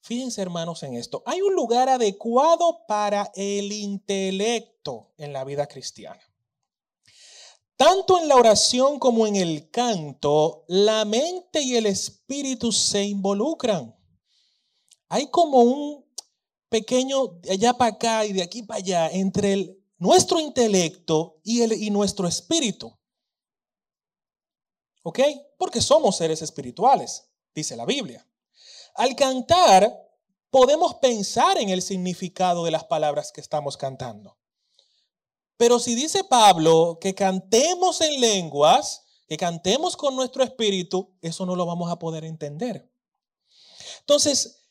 fíjense 0.00 0.40
hermanos 0.40 0.82
en 0.82 0.94
esto, 0.94 1.22
hay 1.26 1.42
un 1.42 1.54
lugar 1.54 1.88
adecuado 1.88 2.86
para 2.86 3.30
el 3.34 3.72
intelecto 3.72 5.12
en 5.16 5.32
la 5.32 5.44
vida 5.44 5.66
cristiana. 5.66 6.29
Tanto 7.80 8.18
en 8.18 8.28
la 8.28 8.36
oración 8.36 8.98
como 8.98 9.26
en 9.26 9.36
el 9.36 9.70
canto, 9.70 10.66
la 10.68 11.06
mente 11.06 11.62
y 11.62 11.76
el 11.76 11.86
espíritu 11.86 12.72
se 12.72 13.04
involucran. 13.04 13.98
Hay 15.08 15.28
como 15.28 15.60
un 15.60 16.04
pequeño 16.68 17.38
de 17.40 17.52
allá 17.52 17.72
para 17.72 17.94
acá 17.94 18.26
y 18.26 18.34
de 18.34 18.42
aquí 18.42 18.64
para 18.64 18.80
allá 18.80 19.08
entre 19.08 19.54
el, 19.54 19.82
nuestro 19.96 20.38
intelecto 20.38 21.40
y, 21.42 21.62
y 21.86 21.88
nuestro 21.88 22.28
espíritu. 22.28 22.94
¿Ok? 25.02 25.20
Porque 25.56 25.80
somos 25.80 26.18
seres 26.18 26.42
espirituales, 26.42 27.30
dice 27.54 27.76
la 27.76 27.86
Biblia. 27.86 28.28
Al 28.94 29.16
cantar, 29.16 29.90
podemos 30.50 30.96
pensar 30.96 31.56
en 31.56 31.70
el 31.70 31.80
significado 31.80 32.62
de 32.62 32.72
las 32.72 32.84
palabras 32.84 33.32
que 33.32 33.40
estamos 33.40 33.78
cantando. 33.78 34.36
Pero 35.60 35.78
si 35.78 35.94
dice 35.94 36.24
Pablo 36.24 36.96
que 37.02 37.14
cantemos 37.14 38.00
en 38.00 38.18
lenguas, 38.18 39.02
que 39.28 39.36
cantemos 39.36 39.94
con 39.94 40.16
nuestro 40.16 40.42
espíritu, 40.42 41.14
eso 41.20 41.44
no 41.44 41.54
lo 41.54 41.66
vamos 41.66 41.92
a 41.92 41.98
poder 41.98 42.24
entender. 42.24 42.90
Entonces, 43.98 44.64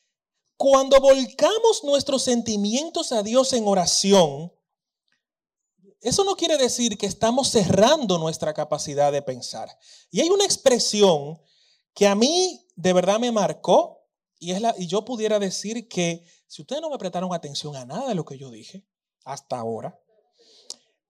cuando 0.57 0.99
volcamos 0.99 1.83
nuestros 1.83 2.23
sentimientos 2.23 3.11
a 3.11 3.21
Dios 3.21 3.53
en 3.53 3.67
oración, 3.67 4.51
eso 6.01 6.23
no 6.23 6.35
quiere 6.35 6.57
decir 6.57 6.97
que 6.97 7.05
estamos 7.05 7.49
cerrando 7.49 8.17
nuestra 8.17 8.55
capacidad 8.55 9.11
de 9.11 9.21
pensar. 9.21 9.69
Y 10.09 10.21
hay 10.21 10.29
una 10.31 10.45
expresión 10.45 11.39
que 11.93 12.07
a 12.07 12.15
mí 12.15 12.65
de 12.75 12.93
verdad 12.93 13.19
me 13.19 13.31
marcó 13.31 14.07
y, 14.39 14.53
es 14.53 14.61
la, 14.61 14.73
y 14.75 14.87
yo 14.87 15.05
pudiera 15.05 15.37
decir 15.37 15.87
que 15.87 16.25
si 16.47 16.63
ustedes 16.63 16.81
no 16.81 16.89
me 16.89 16.97
prestaron 16.97 17.31
atención 17.31 17.75
a 17.75 17.85
nada 17.85 18.07
de 18.07 18.15
lo 18.15 18.25
que 18.25 18.39
yo 18.39 18.49
dije 18.49 18.87
hasta 19.23 19.59
ahora, 19.59 19.95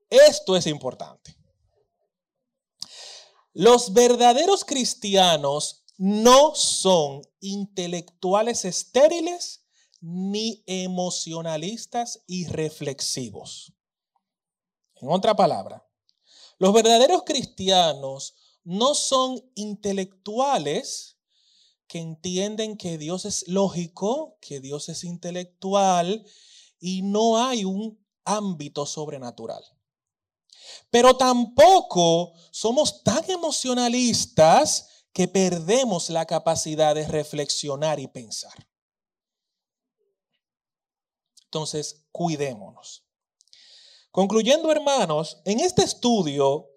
esto 0.09 0.55
es 0.55 0.67
importante. 0.67 1.35
Los 3.53 3.93
verdaderos 3.93 4.63
cristianos 4.63 5.83
no 5.97 6.55
son 6.55 7.21
intelectuales 7.41 8.63
estériles 8.65 9.65
ni 10.01 10.63
emocionalistas 10.65 12.23
y 12.25 12.47
reflexivos. 12.47 13.73
En 14.95 15.09
otra 15.09 15.35
palabra, 15.35 15.85
los 16.57 16.73
verdaderos 16.73 17.23
cristianos 17.23 18.35
no 18.63 18.93
son 18.93 19.41
intelectuales 19.55 21.17
que 21.87 21.99
entienden 21.99 22.77
que 22.77 22.97
Dios 22.97 23.25
es 23.25 23.47
lógico, 23.47 24.37
que 24.41 24.59
Dios 24.59 24.89
es 24.89 25.03
intelectual 25.03 26.25
y 26.79 27.01
no 27.01 27.43
hay 27.43 27.65
un 27.65 27.99
ámbito 28.23 28.85
sobrenatural. 28.85 29.63
Pero 30.89 31.17
tampoco 31.17 32.33
somos 32.51 33.03
tan 33.03 33.29
emocionalistas 33.29 35.05
que 35.13 35.27
perdemos 35.27 36.09
la 36.09 36.25
capacidad 36.25 36.95
de 36.95 37.07
reflexionar 37.07 37.99
y 37.99 38.07
pensar. 38.07 38.53
Entonces, 41.45 42.05
cuidémonos. 42.11 43.03
Concluyendo, 44.11 44.71
hermanos, 44.71 45.41
en 45.45 45.59
este 45.59 45.83
estudio 45.83 46.67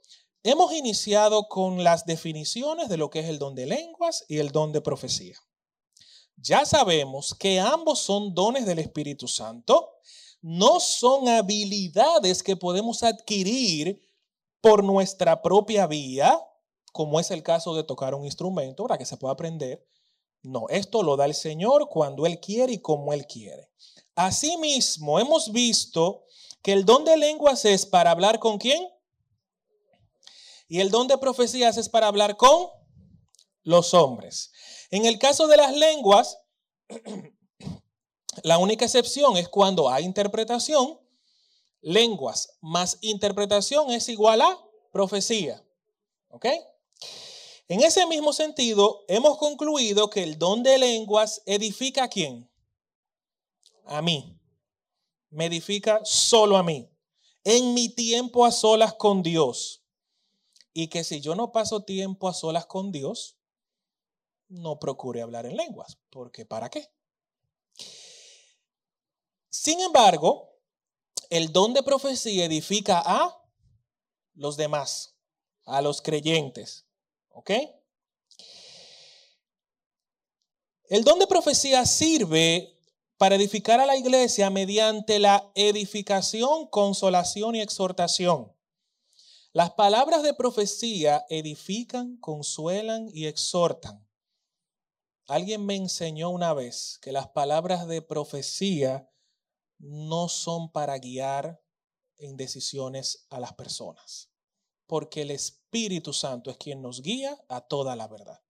hemos 0.43 0.73
iniciado 0.73 1.49
con 1.49 1.85
las 1.85 2.05
definiciones 2.05 2.89
de 2.89 2.97
lo 2.97 3.11
que 3.11 3.21
es 3.21 3.29
el 3.29 3.39
don 3.39 3.55
de 3.55 3.67
lenguas 3.67 4.25
y 4.29 4.39
el 4.39 4.51
don 4.51 4.73
de 4.73 4.81
profecía. 4.81 5.37
Ya 6.37 6.65
sabemos 6.65 7.35
que 7.39 7.61
ambos 7.61 8.01
son 8.01 8.35
dones 8.35 8.67
del 8.67 8.81
Espíritu 8.81 9.29
Santo 9.29 9.91
no 10.43 10.81
son 10.81 11.29
habilidades 11.29 12.43
que 12.43 12.57
podemos 12.57 13.05
adquirir 13.05 14.03
por 14.61 14.83
nuestra 14.85 15.41
propia 15.41 15.87
vía, 15.87 16.39
como 16.93 17.21
es 17.21 17.31
el 17.31 17.43
caso 17.43 17.75
de 17.75 17.85
tocar 17.85 18.15
un 18.15 18.25
instrumento 18.25 18.85
para 18.85 18.99
que 18.99 19.07
se 19.07 19.17
pueda 19.17 19.33
aprender. 19.33 19.87
No, 20.43 20.69
esto 20.69 21.05
lo 21.05 21.17
da 21.17 21.25
el 21.25 21.35
Señor 21.35 21.89
cuando 21.89 22.27
Él 22.27 22.41
quiere 22.41 22.73
y 22.73 22.79
como 22.79 23.13
Él 23.13 23.27
quiere. 23.27 23.71
Asimismo, 24.17 25.21
hemos 25.21 25.53
visto 25.53 26.25
que 26.61 26.73
el 26.73 26.85
don 26.85 27.05
de 27.05 27.17
lenguas 27.17 27.65
es 27.65 27.87
para 27.87 28.11
hablar 28.11 28.41
con 28.41 28.59
quién? 28.59 28.89
Y 30.69 30.81
el 30.81 30.91
don 30.91 31.07
de 31.07 31.19
profecías 31.19 31.77
es 31.77 31.89
para 31.89 32.09
hablar 32.09 32.37
con 32.37 32.69
los 33.63 33.95
hombres. 33.95 34.51
En 34.91 35.07
el 35.07 35.19
caso 35.19 35.47
de 35.47 35.57
las 35.57 35.77
lenguas, 35.77 36.39
La 38.43 38.59
única 38.59 38.87
excepción 38.87 39.37
es 39.37 39.49
cuando 39.49 39.91
hay 39.91 40.05
interpretación, 40.05 40.99
lenguas 41.83 42.57
más 42.61 42.99
interpretación 43.03 43.91
es 43.91 44.09
igual 44.09 44.41
a 44.41 44.59
profecía. 44.91 45.63
¿Ok? 46.29 46.47
En 47.69 47.81
ese 47.81 48.07
mismo 48.07 48.33
sentido, 48.33 49.05
hemos 49.09 49.39
concluido 49.39 50.09
que 50.09 50.23
el 50.23 50.39
don 50.39 50.63
de 50.63 50.79
lenguas 50.79 51.43
edifica 51.47 52.05
a 52.05 52.09
quién? 52.09 52.51
A 53.85 54.01
mí. 54.03 54.39
Me 55.31 55.47
edifica 55.47 56.01
solo 56.05 56.57
a 56.57 56.63
mí. 56.63 56.89
En 57.45 57.75
mi 57.75 57.89
tiempo 57.89 58.45
a 58.45 58.53
solas 58.53 58.95
con 58.95 59.23
Dios. 59.23 59.83
Y 60.73 60.89
que 60.89 61.05
si 61.05 61.21
yo 61.21 61.35
no 61.35 61.53
paso 61.53 61.85
tiempo 61.85 62.29
a 62.29 62.35
solas 62.35 62.67
con 62.67 62.93
Dios, 62.93 63.37
no 64.49 64.79
procure 64.79 65.23
hablar 65.23 65.47
en 65.47 65.57
lenguas. 65.57 65.99
Porque 66.11 66.47
¿para 66.47 66.71
qué? 66.71 66.91
Sin 69.53 69.81
embargo, 69.81 70.59
el 71.29 71.53
don 71.53 71.75
de 71.75 71.83
profecía 71.83 72.47
edifica 72.47 73.03
a 73.05 73.39
los 74.33 74.57
demás, 74.57 75.15
a 75.67 75.83
los 75.83 76.01
creyentes. 76.01 76.87
¿Ok? 77.29 77.51
El 80.85 81.05
don 81.05 81.19
de 81.19 81.27
profecía 81.27 81.85
sirve 81.85 82.81
para 83.19 83.35
edificar 83.35 83.79
a 83.79 83.85
la 83.85 83.97
iglesia 83.99 84.49
mediante 84.49 85.19
la 85.19 85.53
edificación, 85.55 86.67
consolación 86.69 87.55
y 87.55 87.61
exhortación. 87.61 88.51
Las 89.53 89.73
palabras 89.73 90.23
de 90.23 90.33
profecía 90.33 91.27
edifican, 91.29 92.17
consuelan 92.17 93.11
y 93.13 93.27
exhortan. 93.27 94.09
Alguien 95.27 95.67
me 95.67 95.77
enseñó 95.77 96.31
una 96.31 96.55
vez 96.55 96.99
que 97.03 97.13
las 97.13 97.29
palabras 97.29 97.87
de 97.87 98.01
profecía 98.01 99.12
no 99.83 100.29
son 100.29 100.71
para 100.71 100.97
guiar 100.99 101.61
en 102.17 102.37
decisiones 102.37 103.27
a 103.31 103.41
las 103.41 103.53
personas, 103.53 104.31
porque 104.87 105.23
el 105.23 105.33
Espíritu 105.33 106.13
Santo 106.13 106.51
es 106.51 106.57
quien 106.57 106.81
nos 106.81 107.03
guía 107.03 107.37
a 107.49 107.61
toda 107.61 107.97
la 107.97 108.07
verdad. 108.07 108.41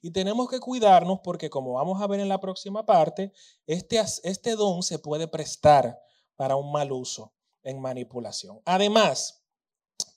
Y 0.00 0.10
tenemos 0.10 0.48
que 0.48 0.60
cuidarnos 0.60 1.20
porque 1.22 1.50
como 1.50 1.74
vamos 1.74 2.00
a 2.00 2.06
ver 2.06 2.20
en 2.20 2.28
la 2.28 2.40
próxima 2.40 2.86
parte, 2.86 3.32
este, 3.66 4.00
este 4.24 4.56
don 4.56 4.82
se 4.82 4.98
puede 4.98 5.28
prestar 5.28 6.00
para 6.36 6.56
un 6.56 6.72
mal 6.72 6.90
uso 6.90 7.34
en 7.62 7.80
manipulación. 7.80 8.60
Además, 8.64 9.41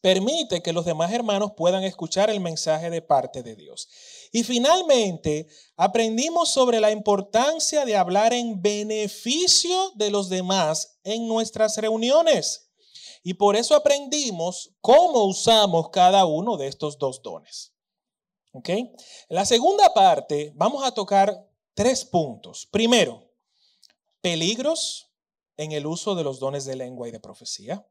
permite 0.06 0.62
que 0.62 0.72
los 0.72 0.86
demás 0.86 1.12
hermanos 1.12 1.54
puedan 1.58 1.84
escuchar 1.84 2.30
el 2.30 2.40
mensaje 2.40 2.92
de 2.92 3.02
parte 3.02 3.42
de 3.42 3.56
Dios. 3.56 3.90
Y 4.32 4.44
finalmente, 4.44 5.48
aprendimos 5.78 6.50
sobre 6.50 6.80
la 6.80 6.92
importancia 6.92 7.86
de 7.86 7.96
hablar 7.96 8.32
en 8.32 8.62
beneficio 8.62 9.94
de 9.96 10.12
los 10.12 10.30
demás 10.30 11.00
en 11.04 11.28
nuestras 11.28 11.76
reuniones. 11.78 12.70
Y 13.24 13.34
por 13.34 13.56
eso 13.56 13.74
aprendimos 13.74 14.76
cómo 14.80 15.24
usamos 15.24 15.90
cada 15.90 16.26
uno 16.26 16.56
de 16.56 16.68
estos 16.68 17.00
dos 17.00 17.24
dones. 17.24 17.74
¿Ok? 18.52 18.70
En 18.70 18.96
la 19.30 19.44
segunda 19.44 19.92
parte 19.92 20.54
vamos 20.56 20.84
a 20.84 20.92
tocar 20.92 21.50
tres 21.74 22.06
puntos. 22.06 22.68
Primero, 22.70 23.28
peligros 24.22 25.08
en 25.58 25.72
el 25.72 25.88
uso 25.88 26.14
de 26.14 26.24
los 26.24 26.40
dones 26.40 26.64
de 26.66 26.76
lengua 26.76 27.08
y 27.08 27.12
de 27.12 27.20
profecía 27.20 27.88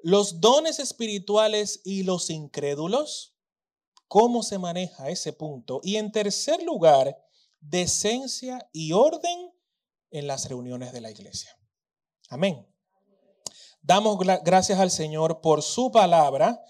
los 0.00 0.40
dones 0.40 0.78
espirituales 0.78 1.80
y 1.84 2.02
los 2.02 2.30
incrédulos, 2.30 3.34
cómo 4.06 4.42
se 4.42 4.58
maneja 4.58 5.10
ese 5.10 5.32
punto. 5.32 5.80
Y 5.82 5.96
en 5.96 6.12
tercer 6.12 6.62
lugar, 6.62 7.16
decencia 7.60 8.68
y 8.72 8.92
orden 8.92 9.52
en 10.10 10.26
las 10.26 10.48
reuniones 10.48 10.92
de 10.92 11.00
la 11.00 11.10
iglesia. 11.10 11.56
Amén. 12.28 12.66
Damos 13.82 14.18
gracias 14.18 14.78
al 14.78 14.90
Señor 14.90 15.40
por 15.40 15.62
su 15.62 15.90
palabra 15.90 16.62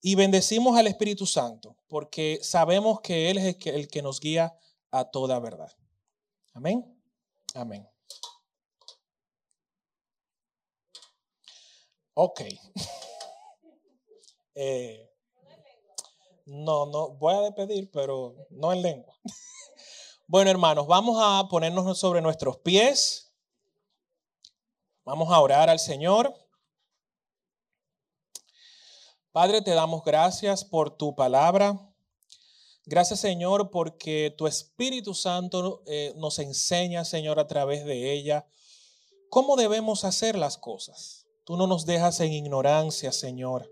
y 0.00 0.14
bendecimos 0.14 0.76
al 0.76 0.86
Espíritu 0.86 1.26
Santo, 1.26 1.76
porque 1.88 2.40
sabemos 2.42 3.00
que 3.00 3.30
Él 3.30 3.38
es 3.38 3.56
el 3.66 3.88
que, 3.88 4.02
nos 4.02 4.20
guía 4.20 4.56
a 4.90 5.04
toda 5.04 5.38
verdad. 5.38 5.72
Amén. 6.52 6.84
Amén. 7.54 7.91
Ok. 12.14 12.42
Eh, 14.54 15.10
no, 16.44 16.84
no, 16.84 17.12
voy 17.12 17.34
a 17.34 17.40
despedir, 17.40 17.90
pero 17.90 18.36
no 18.50 18.72
en 18.72 18.82
lengua. 18.82 19.16
Bueno, 20.28 20.50
hermanos, 20.50 20.86
vamos 20.86 21.18
a 21.20 21.46
ponernos 21.48 21.98
sobre 21.98 22.22
nuestros 22.22 22.56
pies. 22.58 23.34
Vamos 25.04 25.30
a 25.30 25.40
orar 25.40 25.68
al 25.68 25.78
Señor. 25.78 26.34
Padre, 29.32 29.60
te 29.60 29.72
damos 29.72 30.04
gracias 30.04 30.64
por 30.64 30.96
tu 30.96 31.14
palabra. 31.14 31.78
Gracias, 32.84 33.20
Señor, 33.20 33.70
porque 33.70 34.34
tu 34.36 34.46
Espíritu 34.46 35.14
Santo 35.14 35.82
eh, 35.86 36.14
nos 36.16 36.38
enseña, 36.38 37.04
Señor, 37.04 37.38
a 37.38 37.46
través 37.46 37.84
de 37.84 38.12
ella, 38.12 38.46
cómo 39.28 39.56
debemos 39.56 40.04
hacer 40.04 40.36
las 40.36 40.56
cosas. 40.56 41.21
Tú 41.44 41.56
no 41.56 41.66
nos 41.66 41.86
dejas 41.86 42.20
en 42.20 42.32
ignorancia, 42.32 43.12
Señor. 43.12 43.70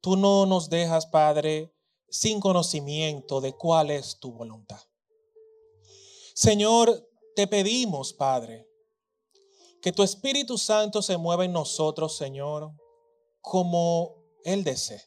Tú 0.00 0.16
no 0.16 0.46
nos 0.46 0.70
dejas, 0.70 1.06
Padre, 1.06 1.74
sin 2.08 2.40
conocimiento 2.40 3.40
de 3.40 3.52
cuál 3.52 3.90
es 3.90 4.18
tu 4.18 4.32
voluntad. 4.32 4.80
Señor, 6.34 7.08
te 7.34 7.46
pedimos, 7.48 8.12
Padre, 8.12 8.68
que 9.82 9.92
tu 9.92 10.02
Espíritu 10.02 10.56
Santo 10.56 11.02
se 11.02 11.16
mueva 11.16 11.44
en 11.44 11.52
nosotros, 11.52 12.16
Señor, 12.16 12.72
como 13.40 14.16
Él 14.44 14.62
desee. 14.62 15.02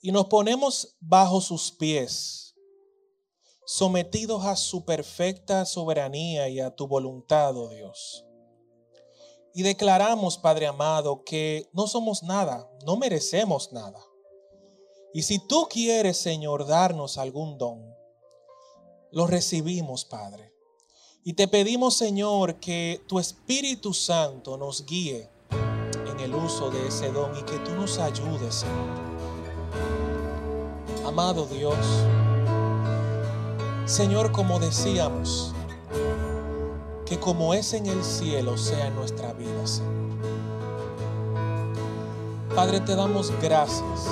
Y 0.00 0.12
nos 0.12 0.26
ponemos 0.26 0.96
bajo 1.00 1.40
sus 1.40 1.72
pies, 1.72 2.54
sometidos 3.66 4.44
a 4.44 4.56
su 4.56 4.84
perfecta 4.84 5.64
soberanía 5.64 6.48
y 6.48 6.60
a 6.60 6.74
tu 6.74 6.86
voluntad, 6.86 7.56
oh 7.56 7.68
Dios. 7.68 8.24
Y 9.58 9.64
declaramos, 9.64 10.38
Padre 10.38 10.68
amado, 10.68 11.24
que 11.24 11.68
no 11.72 11.88
somos 11.88 12.22
nada, 12.22 12.70
no 12.86 12.96
merecemos 12.96 13.72
nada. 13.72 13.98
Y 15.12 15.22
si 15.22 15.40
tú 15.48 15.66
quieres, 15.68 16.16
Señor, 16.16 16.64
darnos 16.64 17.18
algún 17.18 17.58
don, 17.58 17.92
lo 19.10 19.26
recibimos, 19.26 20.04
Padre. 20.04 20.52
Y 21.24 21.32
te 21.32 21.48
pedimos, 21.48 21.96
Señor, 21.96 22.60
que 22.60 23.02
tu 23.08 23.18
Espíritu 23.18 23.92
Santo 23.92 24.56
nos 24.56 24.86
guíe 24.86 25.28
en 25.50 26.20
el 26.20 26.36
uso 26.36 26.70
de 26.70 26.86
ese 26.86 27.10
don 27.10 27.36
y 27.36 27.42
que 27.42 27.58
tú 27.58 27.72
nos 27.72 27.98
ayudes, 27.98 28.54
Señor. 28.54 28.96
Amado 31.04 31.46
Dios, 31.46 31.74
Señor, 33.86 34.30
como 34.30 34.60
decíamos, 34.60 35.52
que 37.08 37.18
como 37.18 37.54
es 37.54 37.72
en 37.72 37.86
el 37.86 38.04
cielo 38.04 38.56
sea 38.56 38.88
en 38.88 38.94
nuestra 38.94 39.32
vida, 39.32 39.66
Señor. 39.66 39.92
Padre, 42.54 42.80
te 42.80 42.94
damos 42.94 43.32
gracias. 43.40 44.06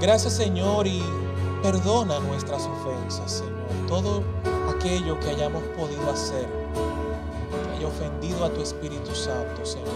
Gracias, 0.00 0.34
Señor, 0.34 0.86
y 0.86 1.02
Perdona 1.64 2.20
nuestras 2.20 2.66
ofensas, 2.66 3.32
Señor. 3.38 3.86
Todo 3.88 4.22
aquello 4.76 5.18
que 5.18 5.30
hayamos 5.30 5.62
podido 5.78 6.10
hacer, 6.10 6.46
que 7.78 7.86
ofendido 7.86 8.44
a 8.44 8.50
tu 8.50 8.60
Espíritu 8.60 9.14
Santo, 9.14 9.64
Señor. 9.64 9.88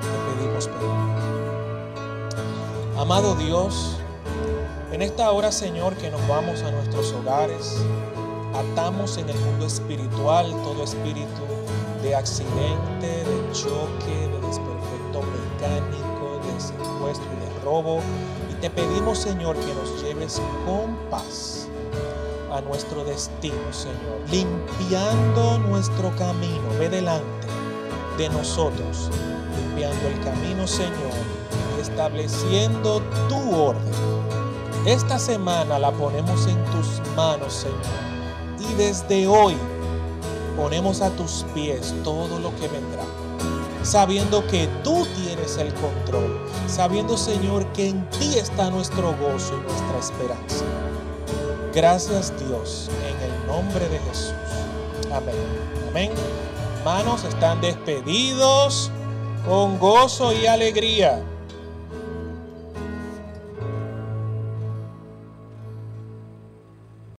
Te 0.00 0.36
pedimos 0.36 0.68
perdón. 0.68 1.10
Amado 2.96 3.34
Dios, 3.34 3.96
en 4.92 5.02
esta 5.02 5.32
hora, 5.32 5.50
Señor, 5.50 5.96
que 5.96 6.08
nos 6.08 6.24
vamos 6.28 6.62
a 6.62 6.70
nuestros 6.70 7.12
hogares, 7.14 7.78
atamos 8.54 9.18
en 9.18 9.28
el 9.28 9.38
mundo 9.38 9.66
espiritual 9.66 10.50
todo 10.62 10.84
espíritu 10.84 11.42
de 12.02 12.14
accidente, 12.14 13.24
de 13.24 13.52
choque, 13.52 14.28
de 14.28 14.46
desperfecto 14.46 15.22
mecánico, 15.22 16.40
de 16.46 16.60
secuestro 16.60 17.26
y 17.32 17.46
de 17.46 17.64
robo 17.64 18.00
te 18.62 18.70
pedimos, 18.70 19.18
Señor, 19.18 19.56
que 19.56 19.74
nos 19.74 20.00
lleves 20.00 20.40
con 20.64 20.94
paz 21.10 21.66
a 22.52 22.60
nuestro 22.60 23.04
destino, 23.04 23.72
Señor, 23.72 24.20
limpiando 24.30 25.58
nuestro 25.58 26.14
camino. 26.14 26.62
Ve 26.78 26.88
delante 26.88 27.48
de 28.16 28.28
nosotros, 28.28 29.10
limpiando 29.56 30.06
el 30.06 30.20
camino, 30.20 30.68
Señor, 30.68 30.92
y 31.76 31.80
estableciendo 31.80 33.02
tu 33.28 33.52
orden. 33.52 33.82
Esta 34.86 35.18
semana 35.18 35.80
la 35.80 35.90
ponemos 35.90 36.46
en 36.46 36.64
tus 36.66 37.02
manos, 37.16 37.52
Señor, 37.52 38.11
desde 38.72 39.26
hoy 39.26 39.56
ponemos 40.56 41.00
a 41.00 41.10
tus 41.10 41.44
pies 41.54 41.94
todo 42.04 42.38
lo 42.38 42.54
que 42.56 42.68
vendrá 42.68 43.04
sabiendo 43.82 44.46
que 44.46 44.68
tú 44.84 45.06
tienes 45.16 45.56
el 45.56 45.72
control, 45.74 46.38
sabiendo 46.68 47.16
Señor 47.16 47.66
que 47.72 47.88
en 47.88 48.08
ti 48.10 48.38
está 48.38 48.70
nuestro 48.70 49.14
gozo 49.16 49.58
y 49.58 49.62
nuestra 49.62 49.98
esperanza. 49.98 50.64
Gracias 51.74 52.32
Dios, 52.46 52.90
en 53.08 53.30
el 53.30 53.46
nombre 53.46 53.88
de 53.88 53.98
Jesús. 53.98 54.34
Amén. 55.12 55.34
Amén. 55.90 56.12
Hermanos, 56.78 57.24
están 57.24 57.60
despedidos 57.60 58.90
con 59.46 59.78
gozo 59.78 60.32
y 60.32 60.46
alegría. 60.46 61.22